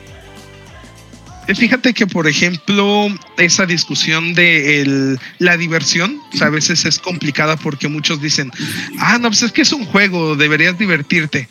Fíjate 1.55 1.93
que, 1.93 2.07
por 2.07 2.27
ejemplo, 2.27 3.07
esa 3.37 3.65
discusión 3.65 4.33
de 4.33 4.81
el, 4.81 5.19
la 5.39 5.57
diversión, 5.57 6.19
a 6.39 6.49
veces 6.49 6.85
es 6.85 6.99
complicada 6.99 7.57
porque 7.57 7.87
muchos 7.87 8.21
dicen, 8.21 8.51
ah, 8.99 9.17
no, 9.19 9.29
pues 9.29 9.43
es 9.43 9.51
que 9.51 9.63
es 9.63 9.73
un 9.73 9.85
juego, 9.85 10.35
deberías 10.35 10.77
divertirte. 10.77 11.49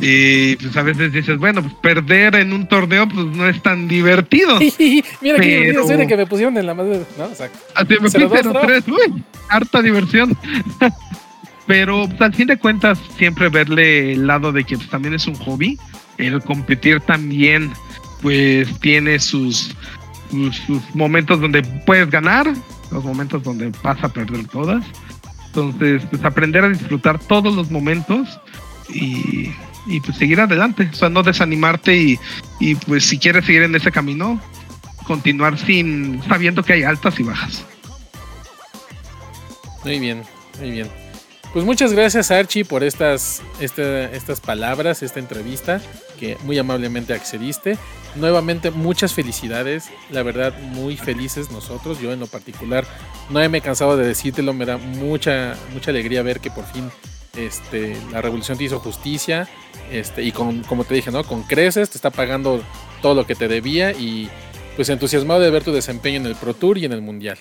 Y 0.00 0.56
pues 0.56 0.76
a 0.76 0.82
veces 0.82 1.12
dices, 1.12 1.38
bueno, 1.38 1.62
pues 1.62 1.74
perder 1.80 2.34
en 2.36 2.52
un 2.52 2.68
torneo 2.68 3.08
pues 3.08 3.26
no 3.26 3.48
es 3.48 3.62
tan 3.62 3.88
divertido. 3.88 4.58
Mira 5.20 5.40
qué 5.40 5.46
divertido 5.46 5.86
soy 5.86 5.96
de 5.96 6.06
que 6.06 6.16
me 6.16 6.26
pusieron 6.26 6.56
en 6.58 6.66
la 6.66 6.74
madre. 6.74 7.02
No, 7.16 7.26
exacto. 7.26 7.58
Así 7.74 7.94
me 8.00 8.10
tres, 8.10 8.84
uy, 8.88 9.22
harta 9.48 9.80
diversión. 9.80 10.36
Pero 11.68 12.08
pues, 12.08 12.20
al 12.22 12.34
fin 12.34 12.48
de 12.48 12.56
cuentas, 12.56 12.98
siempre 13.18 13.50
verle 13.50 14.12
el 14.12 14.26
lado 14.26 14.50
de 14.50 14.64
que 14.64 14.76
pues, 14.76 14.88
también 14.88 15.14
es 15.14 15.26
un 15.28 15.34
hobby. 15.36 15.78
El 16.16 16.42
competir 16.42 17.00
también 17.00 17.72
pues 18.22 18.80
tiene 18.80 19.20
sus, 19.20 19.76
sus, 20.66 20.94
momentos 20.94 21.40
donde 21.40 21.62
puedes 21.86 22.10
ganar, 22.10 22.52
los 22.90 23.04
momentos 23.04 23.44
donde 23.44 23.70
vas 23.84 24.02
a 24.02 24.08
perder 24.08 24.48
todas. 24.48 24.82
Entonces, 25.48 26.02
pues 26.10 26.24
aprender 26.24 26.64
a 26.64 26.70
disfrutar 26.70 27.18
todos 27.20 27.54
los 27.54 27.70
momentos 27.70 28.40
y, 28.88 29.52
y 29.86 30.00
pues 30.00 30.16
seguir 30.16 30.40
adelante, 30.40 30.88
o 30.90 30.96
sea, 30.96 31.10
no 31.10 31.22
desanimarte 31.22 31.96
y, 31.96 32.18
y 32.60 32.74
pues 32.74 33.04
si 33.04 33.18
quieres 33.18 33.44
seguir 33.44 33.62
en 33.62 33.74
ese 33.74 33.92
camino, 33.92 34.40
continuar 35.06 35.58
sin 35.58 36.22
sabiendo 36.28 36.62
que 36.62 36.72
hay 36.72 36.82
altas 36.82 37.20
y 37.20 37.22
bajas. 37.22 37.64
Muy 39.84 39.98
bien, 40.00 40.22
muy 40.60 40.70
bien. 40.70 41.07
Pues 41.52 41.64
muchas 41.64 41.94
gracias 41.94 42.30
Archie 42.30 42.64
por 42.66 42.84
estas, 42.84 43.42
estas 43.58 44.40
palabras, 44.40 45.02
esta 45.02 45.18
entrevista 45.18 45.80
que 46.20 46.36
muy 46.44 46.58
amablemente 46.58 47.14
accediste. 47.14 47.78
Nuevamente 48.16 48.70
muchas 48.70 49.14
felicidades, 49.14 49.88
la 50.10 50.22
verdad 50.22 50.58
muy 50.60 50.96
felices 50.96 51.50
nosotros, 51.50 52.00
yo 52.00 52.12
en 52.12 52.20
lo 52.20 52.26
particular 52.26 52.86
no 53.30 53.48
me 53.48 53.58
he 53.58 53.60
cansado 53.60 53.96
de 53.96 54.06
decírtelo, 54.06 54.52
me 54.52 54.66
da 54.66 54.76
mucha, 54.76 55.56
mucha 55.72 55.90
alegría 55.90 56.22
ver 56.22 56.40
que 56.40 56.50
por 56.50 56.64
fin 56.66 56.90
este, 57.36 57.96
la 58.12 58.20
revolución 58.20 58.58
te 58.58 58.64
hizo 58.64 58.80
justicia 58.80 59.48
este, 59.90 60.22
y 60.22 60.32
con, 60.32 60.62
como 60.64 60.84
te 60.84 60.94
dije, 60.94 61.10
¿no? 61.10 61.24
con 61.24 61.44
creces, 61.44 61.90
te 61.90 61.96
está 61.96 62.10
pagando 62.10 62.62
todo 63.00 63.14
lo 63.14 63.26
que 63.26 63.34
te 63.34 63.48
debía 63.48 63.92
y 63.92 64.28
pues 64.76 64.88
entusiasmado 64.90 65.40
de 65.40 65.50
ver 65.50 65.64
tu 65.64 65.72
desempeño 65.72 66.18
en 66.18 66.26
el 66.26 66.36
Pro 66.36 66.54
Tour 66.54 66.76
y 66.76 66.84
en 66.84 66.92
el 66.92 67.00
Mundial. 67.00 67.38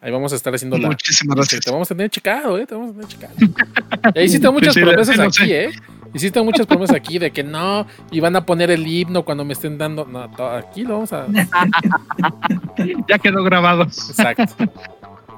Ahí 0.00 0.12
vamos 0.12 0.32
a 0.32 0.36
estar 0.36 0.54
haciendo 0.54 0.78
la. 0.78 0.88
Muchísimas 0.88 1.36
gracias. 1.36 1.64
Te 1.64 1.70
vamos 1.70 1.90
a 1.90 1.94
tener 1.94 2.10
checado, 2.10 2.56
¿eh? 2.56 2.66
Te 2.66 2.74
vamos 2.74 2.90
a 2.90 2.92
tener 2.92 3.08
checado. 3.08 3.34
y 4.14 4.20
hiciste 4.22 4.50
muchas 4.50 4.74
promesas 4.74 5.18
aquí, 5.18 5.52
¿eh? 5.52 5.70
Hiciste 6.14 6.40
muchas 6.40 6.66
promesas 6.66 6.96
aquí 6.96 7.18
de 7.18 7.30
que 7.32 7.42
no, 7.42 7.86
y 8.10 8.20
van 8.20 8.36
a 8.36 8.46
poner 8.46 8.70
el 8.70 8.86
himno 8.86 9.24
cuando 9.24 9.44
me 9.44 9.52
estén 9.52 9.76
dando. 9.76 10.06
No, 10.06 10.22
aquí 10.22 10.84
lo 10.84 10.94
vamos 10.94 11.12
a. 11.12 11.26
ya 13.08 13.18
quedó 13.18 13.42
grabado. 13.42 13.82
Exacto. 13.82 14.44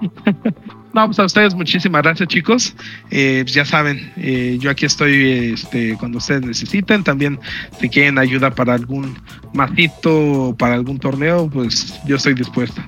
No, 0.92 1.06
pues 1.06 1.20
a 1.20 1.24
ustedes 1.24 1.54
muchísimas 1.54 2.02
gracias 2.02 2.28
chicos. 2.28 2.74
Eh, 3.10 3.42
pues 3.44 3.54
ya 3.54 3.64
saben, 3.64 4.12
eh, 4.16 4.56
yo 4.60 4.70
aquí 4.70 4.86
estoy 4.86 5.52
este, 5.54 5.96
cuando 5.98 6.18
ustedes 6.18 6.42
necesiten. 6.42 7.04
También 7.04 7.38
si 7.78 7.88
quieren 7.88 8.18
ayuda 8.18 8.50
para 8.50 8.74
algún 8.74 9.16
masito 9.54 10.48
o 10.48 10.56
para 10.56 10.74
algún 10.74 10.98
torneo, 10.98 11.48
pues 11.48 12.00
yo 12.06 12.16
estoy 12.16 12.34
dispuesto. 12.34 12.82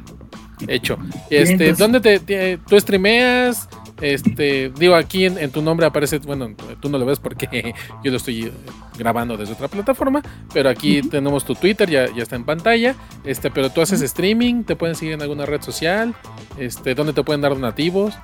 Hecho. 0.68 0.98
Este, 1.30 1.72
¿dónde 1.74 2.00
te, 2.00 2.58
tú 2.58 2.78
streameas? 2.78 3.68
Este, 4.00 4.70
digo, 4.70 4.96
aquí 4.96 5.26
en, 5.26 5.50
tu 5.50 5.62
nombre 5.62 5.86
aparece, 5.86 6.18
bueno, 6.18 6.54
tú 6.80 6.88
no 6.88 6.98
lo 6.98 7.06
ves 7.06 7.20
porque 7.20 7.72
yo 8.04 8.10
lo 8.10 8.16
estoy 8.16 8.46
eh, 8.46 8.52
grabando 8.98 9.36
desde 9.36 9.52
otra 9.52 9.68
plataforma, 9.68 10.22
pero 10.52 10.68
aquí 10.68 11.02
tenemos 11.02 11.44
tu 11.44 11.54
Twitter, 11.54 11.88
ya, 11.88 12.12
ya 12.12 12.24
está 12.24 12.34
en 12.34 12.44
pantalla. 12.44 12.96
Este, 13.24 13.50
pero 13.50 13.70
tú 13.70 13.80
haces 13.80 14.02
streaming, 14.02 14.64
te 14.64 14.74
pueden 14.74 14.96
seguir 14.96 15.14
en 15.14 15.22
alguna 15.22 15.46
red 15.46 15.62
social, 15.62 16.14
este, 16.58 16.94
¿dónde 16.94 17.12
te 17.12 17.22
pueden 17.22 17.42
dar 17.42 17.52
donativos? 17.52 18.14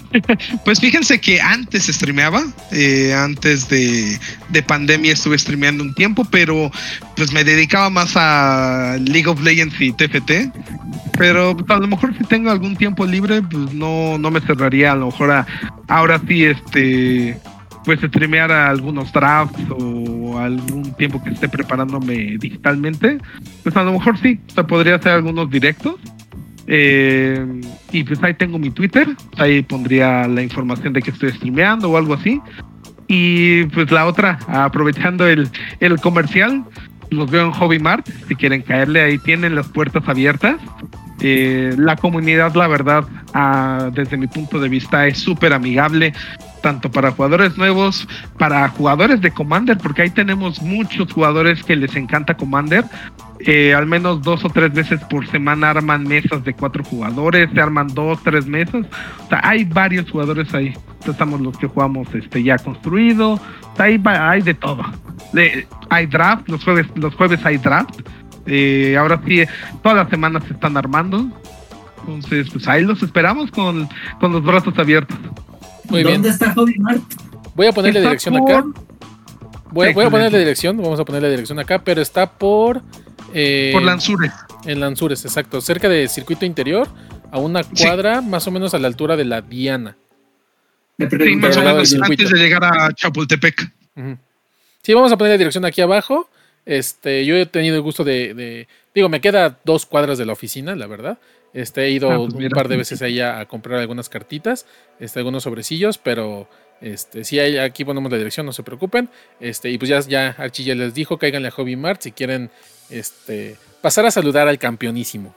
Pues 0.64 0.80
fíjense 0.80 1.20
que 1.20 1.40
antes 1.40 1.86
streameaba, 1.86 2.44
eh, 2.70 3.14
antes 3.14 3.68
de, 3.68 4.18
de, 4.50 4.62
pandemia 4.62 5.12
estuve 5.12 5.38
streameando 5.38 5.82
un 5.84 5.94
tiempo, 5.94 6.24
pero 6.24 6.70
pues 7.16 7.32
me 7.32 7.44
dedicaba 7.44 7.90
más 7.90 8.12
a 8.16 8.96
League 9.00 9.28
of 9.28 9.42
Legends 9.42 9.80
y 9.80 9.92
TFT. 9.92 10.52
Pero 11.18 11.56
pues, 11.56 11.68
a 11.70 11.78
lo 11.78 11.86
mejor 11.86 12.16
si 12.16 12.24
tengo 12.24 12.50
algún 12.50 12.76
tiempo 12.76 13.04
libre, 13.06 13.42
pues 13.42 13.72
no, 13.74 14.18
no 14.18 14.30
me 14.30 14.40
cerraría 14.40 14.92
a 14.92 14.96
lo 14.96 15.06
mejor 15.06 15.30
a, 15.30 15.46
ahora 15.88 16.20
sí 16.26 16.44
este 16.44 17.38
pues 17.84 18.00
streamear 18.00 18.52
algunos 18.52 19.12
drafts 19.12 19.60
o 19.70 20.38
algún 20.38 20.94
tiempo 20.94 21.22
que 21.22 21.30
esté 21.30 21.48
preparándome 21.48 22.36
digitalmente, 22.38 23.18
pues 23.64 23.76
a 23.76 23.82
lo 23.82 23.92
mejor 23.92 24.18
sí, 24.20 24.38
o 24.56 24.66
podría 24.66 24.96
hacer 24.96 25.12
algunos 25.12 25.50
directos 25.50 25.96
eh, 26.66 27.44
y 27.90 28.04
pues 28.04 28.22
ahí 28.22 28.34
tengo 28.34 28.58
mi 28.58 28.70
Twitter, 28.70 29.08
ahí 29.36 29.62
pondría 29.62 30.26
la 30.28 30.42
información 30.42 30.92
de 30.92 31.02
que 31.02 31.10
estoy 31.10 31.30
streameando 31.32 31.90
o 31.90 31.96
algo 31.96 32.14
así. 32.14 32.40
Y 33.08 33.64
pues 33.64 33.90
la 33.90 34.06
otra, 34.06 34.38
aprovechando 34.46 35.26
el, 35.26 35.48
el 35.80 36.00
comercial, 36.00 36.64
los 37.10 37.30
veo 37.30 37.46
en 37.46 37.52
Hobby 37.52 37.78
Mart, 37.78 38.08
si 38.28 38.34
quieren 38.34 38.62
caerle, 38.62 39.02
ahí 39.02 39.18
tienen 39.18 39.54
las 39.54 39.68
puertas 39.68 40.08
abiertas. 40.08 40.56
Eh, 41.20 41.74
la 41.78 41.96
comunidad, 41.96 42.54
la 42.54 42.66
verdad, 42.66 43.04
ah, 43.32 43.90
desde 43.92 44.16
mi 44.16 44.26
punto 44.26 44.58
de 44.58 44.68
vista, 44.68 45.06
es 45.06 45.18
súper 45.18 45.52
amigable, 45.52 46.12
tanto 46.62 46.90
para 46.90 47.12
jugadores 47.12 47.56
nuevos, 47.56 48.08
para 48.38 48.68
jugadores 48.70 49.20
de 49.20 49.30
Commander, 49.30 49.78
porque 49.78 50.02
ahí 50.02 50.10
tenemos 50.10 50.60
muchos 50.62 51.12
jugadores 51.12 51.62
que 51.62 51.76
les 51.76 51.94
encanta 51.94 52.34
Commander, 52.34 52.84
eh, 53.44 53.74
al 53.74 53.86
menos 53.86 54.22
dos 54.22 54.44
o 54.44 54.48
tres 54.48 54.72
veces 54.72 55.00
por 55.04 55.26
semana 55.28 55.70
arman 55.70 56.04
mesas 56.04 56.44
de 56.44 56.54
cuatro 56.54 56.84
jugadores, 56.84 57.50
se 57.52 57.60
arman 57.60 57.88
dos, 57.88 58.22
tres 58.22 58.46
mesas. 58.46 58.86
O 59.24 59.28
sea, 59.28 59.40
hay 59.42 59.64
varios 59.64 60.10
jugadores 60.10 60.52
ahí. 60.54 60.74
Estamos 61.06 61.40
los 61.40 61.58
que 61.58 61.66
jugamos 61.66 62.06
este 62.14 62.42
ya 62.42 62.56
construido. 62.58 63.40
hay, 63.78 64.00
hay 64.04 64.42
de 64.42 64.54
todo. 64.54 64.84
hay 65.90 66.06
draft, 66.06 66.48
los 66.48 66.62
jueves, 66.62 66.86
los 66.94 67.14
jueves 67.14 67.44
hay 67.44 67.56
draft. 67.58 68.00
Eh, 68.46 68.96
ahora 68.98 69.20
sí, 69.26 69.42
todas 69.82 69.98
las 69.98 70.08
semanas 70.08 70.44
se 70.46 70.54
están 70.54 70.76
armando. 70.76 71.26
Entonces, 72.00 72.48
pues 72.50 72.66
ahí 72.68 72.82
los 72.84 73.02
esperamos 73.02 73.50
con, 73.50 73.88
con 74.20 74.32
los 74.32 74.44
brazos 74.44 74.78
abiertos. 74.78 75.18
Muy 75.88 76.02
¿Dónde 76.02 76.28
está 76.28 76.52
Hobby 76.54 76.78
Mart? 76.78 77.02
Voy 77.54 77.66
a 77.66 77.72
ponerle 77.72 78.00
dirección 78.00 78.36
acá. 78.36 78.64
Voy, 79.70 79.92
voy, 79.94 80.04
a 80.04 80.10
ponerle 80.10 80.38
dirección, 80.38 80.76
vamos 80.76 81.00
a 81.00 81.04
ponerle 81.04 81.30
dirección 81.30 81.58
acá, 81.58 81.82
pero 81.82 82.02
está 82.02 82.30
por 82.30 82.82
eh, 83.34 83.70
Por 83.72 83.82
Lanzures. 83.82 84.32
En 84.64 84.80
Lanzures, 84.80 85.24
exacto. 85.24 85.60
Cerca 85.60 85.88
del 85.88 86.08
circuito 86.08 86.44
interior, 86.44 86.88
a 87.30 87.38
una 87.38 87.62
cuadra 87.64 88.20
más 88.20 88.46
o 88.46 88.50
menos 88.50 88.74
a 88.74 88.78
la 88.78 88.88
altura 88.88 89.16
de 89.16 89.24
la 89.24 89.40
Diana. 89.40 89.96
Sí, 90.98 91.36
más 91.36 91.56
o 91.56 91.62
menos 91.62 91.94
antes 91.94 92.30
de 92.30 92.38
llegar 92.38 92.64
a 92.64 92.92
Chapultepec. 92.92 93.72
Sí, 94.82 94.94
vamos 94.94 95.12
a 95.12 95.16
poner 95.16 95.32
la 95.32 95.38
dirección 95.38 95.64
aquí 95.64 95.80
abajo. 95.80 96.28
Este, 96.64 97.24
yo 97.24 97.36
he 97.36 97.46
tenido 97.46 97.76
el 97.76 97.82
gusto 97.82 98.04
de, 98.04 98.66
digo, 98.94 99.08
me 99.08 99.20
queda 99.20 99.58
dos 99.64 99.86
cuadras 99.86 100.18
de 100.18 100.26
la 100.26 100.32
oficina, 100.32 100.76
la 100.76 100.86
verdad. 100.86 101.18
Este, 101.54 101.84
he 101.84 101.90
ido 101.90 102.10
ah, 102.10 102.16
pues 102.16 102.34
un 102.34 102.48
par 102.50 102.68
de 102.68 102.76
veces 102.76 103.02
allá 103.02 103.38
a 103.38 103.46
comprar 103.46 103.78
algunas 103.78 104.08
cartitas, 104.08 104.66
este, 105.00 105.18
algunos 105.18 105.42
sobrecillos, 105.42 105.98
pero 105.98 106.48
este, 106.82 107.24
si 107.24 107.38
hay, 107.38 107.58
aquí 107.58 107.84
ponemos 107.84 108.10
la 108.10 108.18
dirección, 108.18 108.44
no 108.44 108.52
se 108.52 108.62
preocupen. 108.62 109.08
Este, 109.40 109.70
y 109.70 109.78
pues 109.78 109.88
ya, 109.88 110.00
ya 110.00 110.34
Archie 110.36 110.64
ya 110.64 110.74
les 110.74 110.92
dijo, 110.92 111.16
caigan 111.16 111.46
a 111.46 111.50
Hobby 111.50 111.76
Mart 111.76 112.02
si 112.02 112.12
quieren 112.12 112.50
este, 112.90 113.56
pasar 113.80 114.04
a 114.04 114.10
saludar 114.10 114.48
al 114.48 114.58
campeonísimo. 114.58 115.34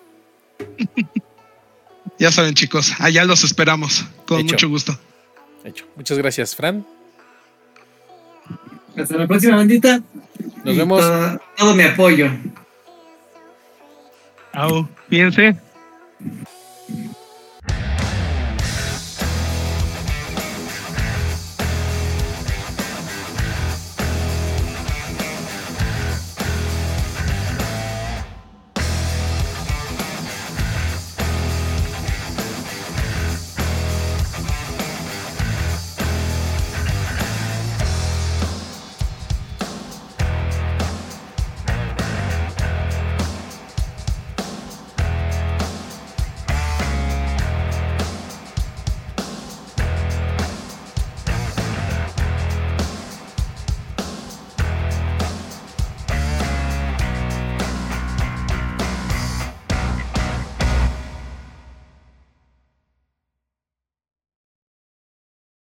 ya 2.20 2.32
saben, 2.32 2.56
chicos, 2.56 2.94
allá 3.00 3.24
los 3.26 3.44
esperamos. 3.44 4.06
Con 4.26 4.44
mucho 4.44 4.68
gusto. 4.68 4.98
Hecho. 5.64 5.86
Muchas 5.96 6.18
gracias, 6.18 6.56
Fran. 6.56 6.86
Hasta 8.98 9.18
la 9.18 9.28
próxima, 9.28 9.58
bandita. 9.58 10.02
Nos 10.64 10.78
vemos. 10.78 11.04
Todo, 11.58 11.76
mi 11.76 11.84
apoyo. 11.84 12.30
Au, 14.54 14.88
fíjense. 15.10 15.56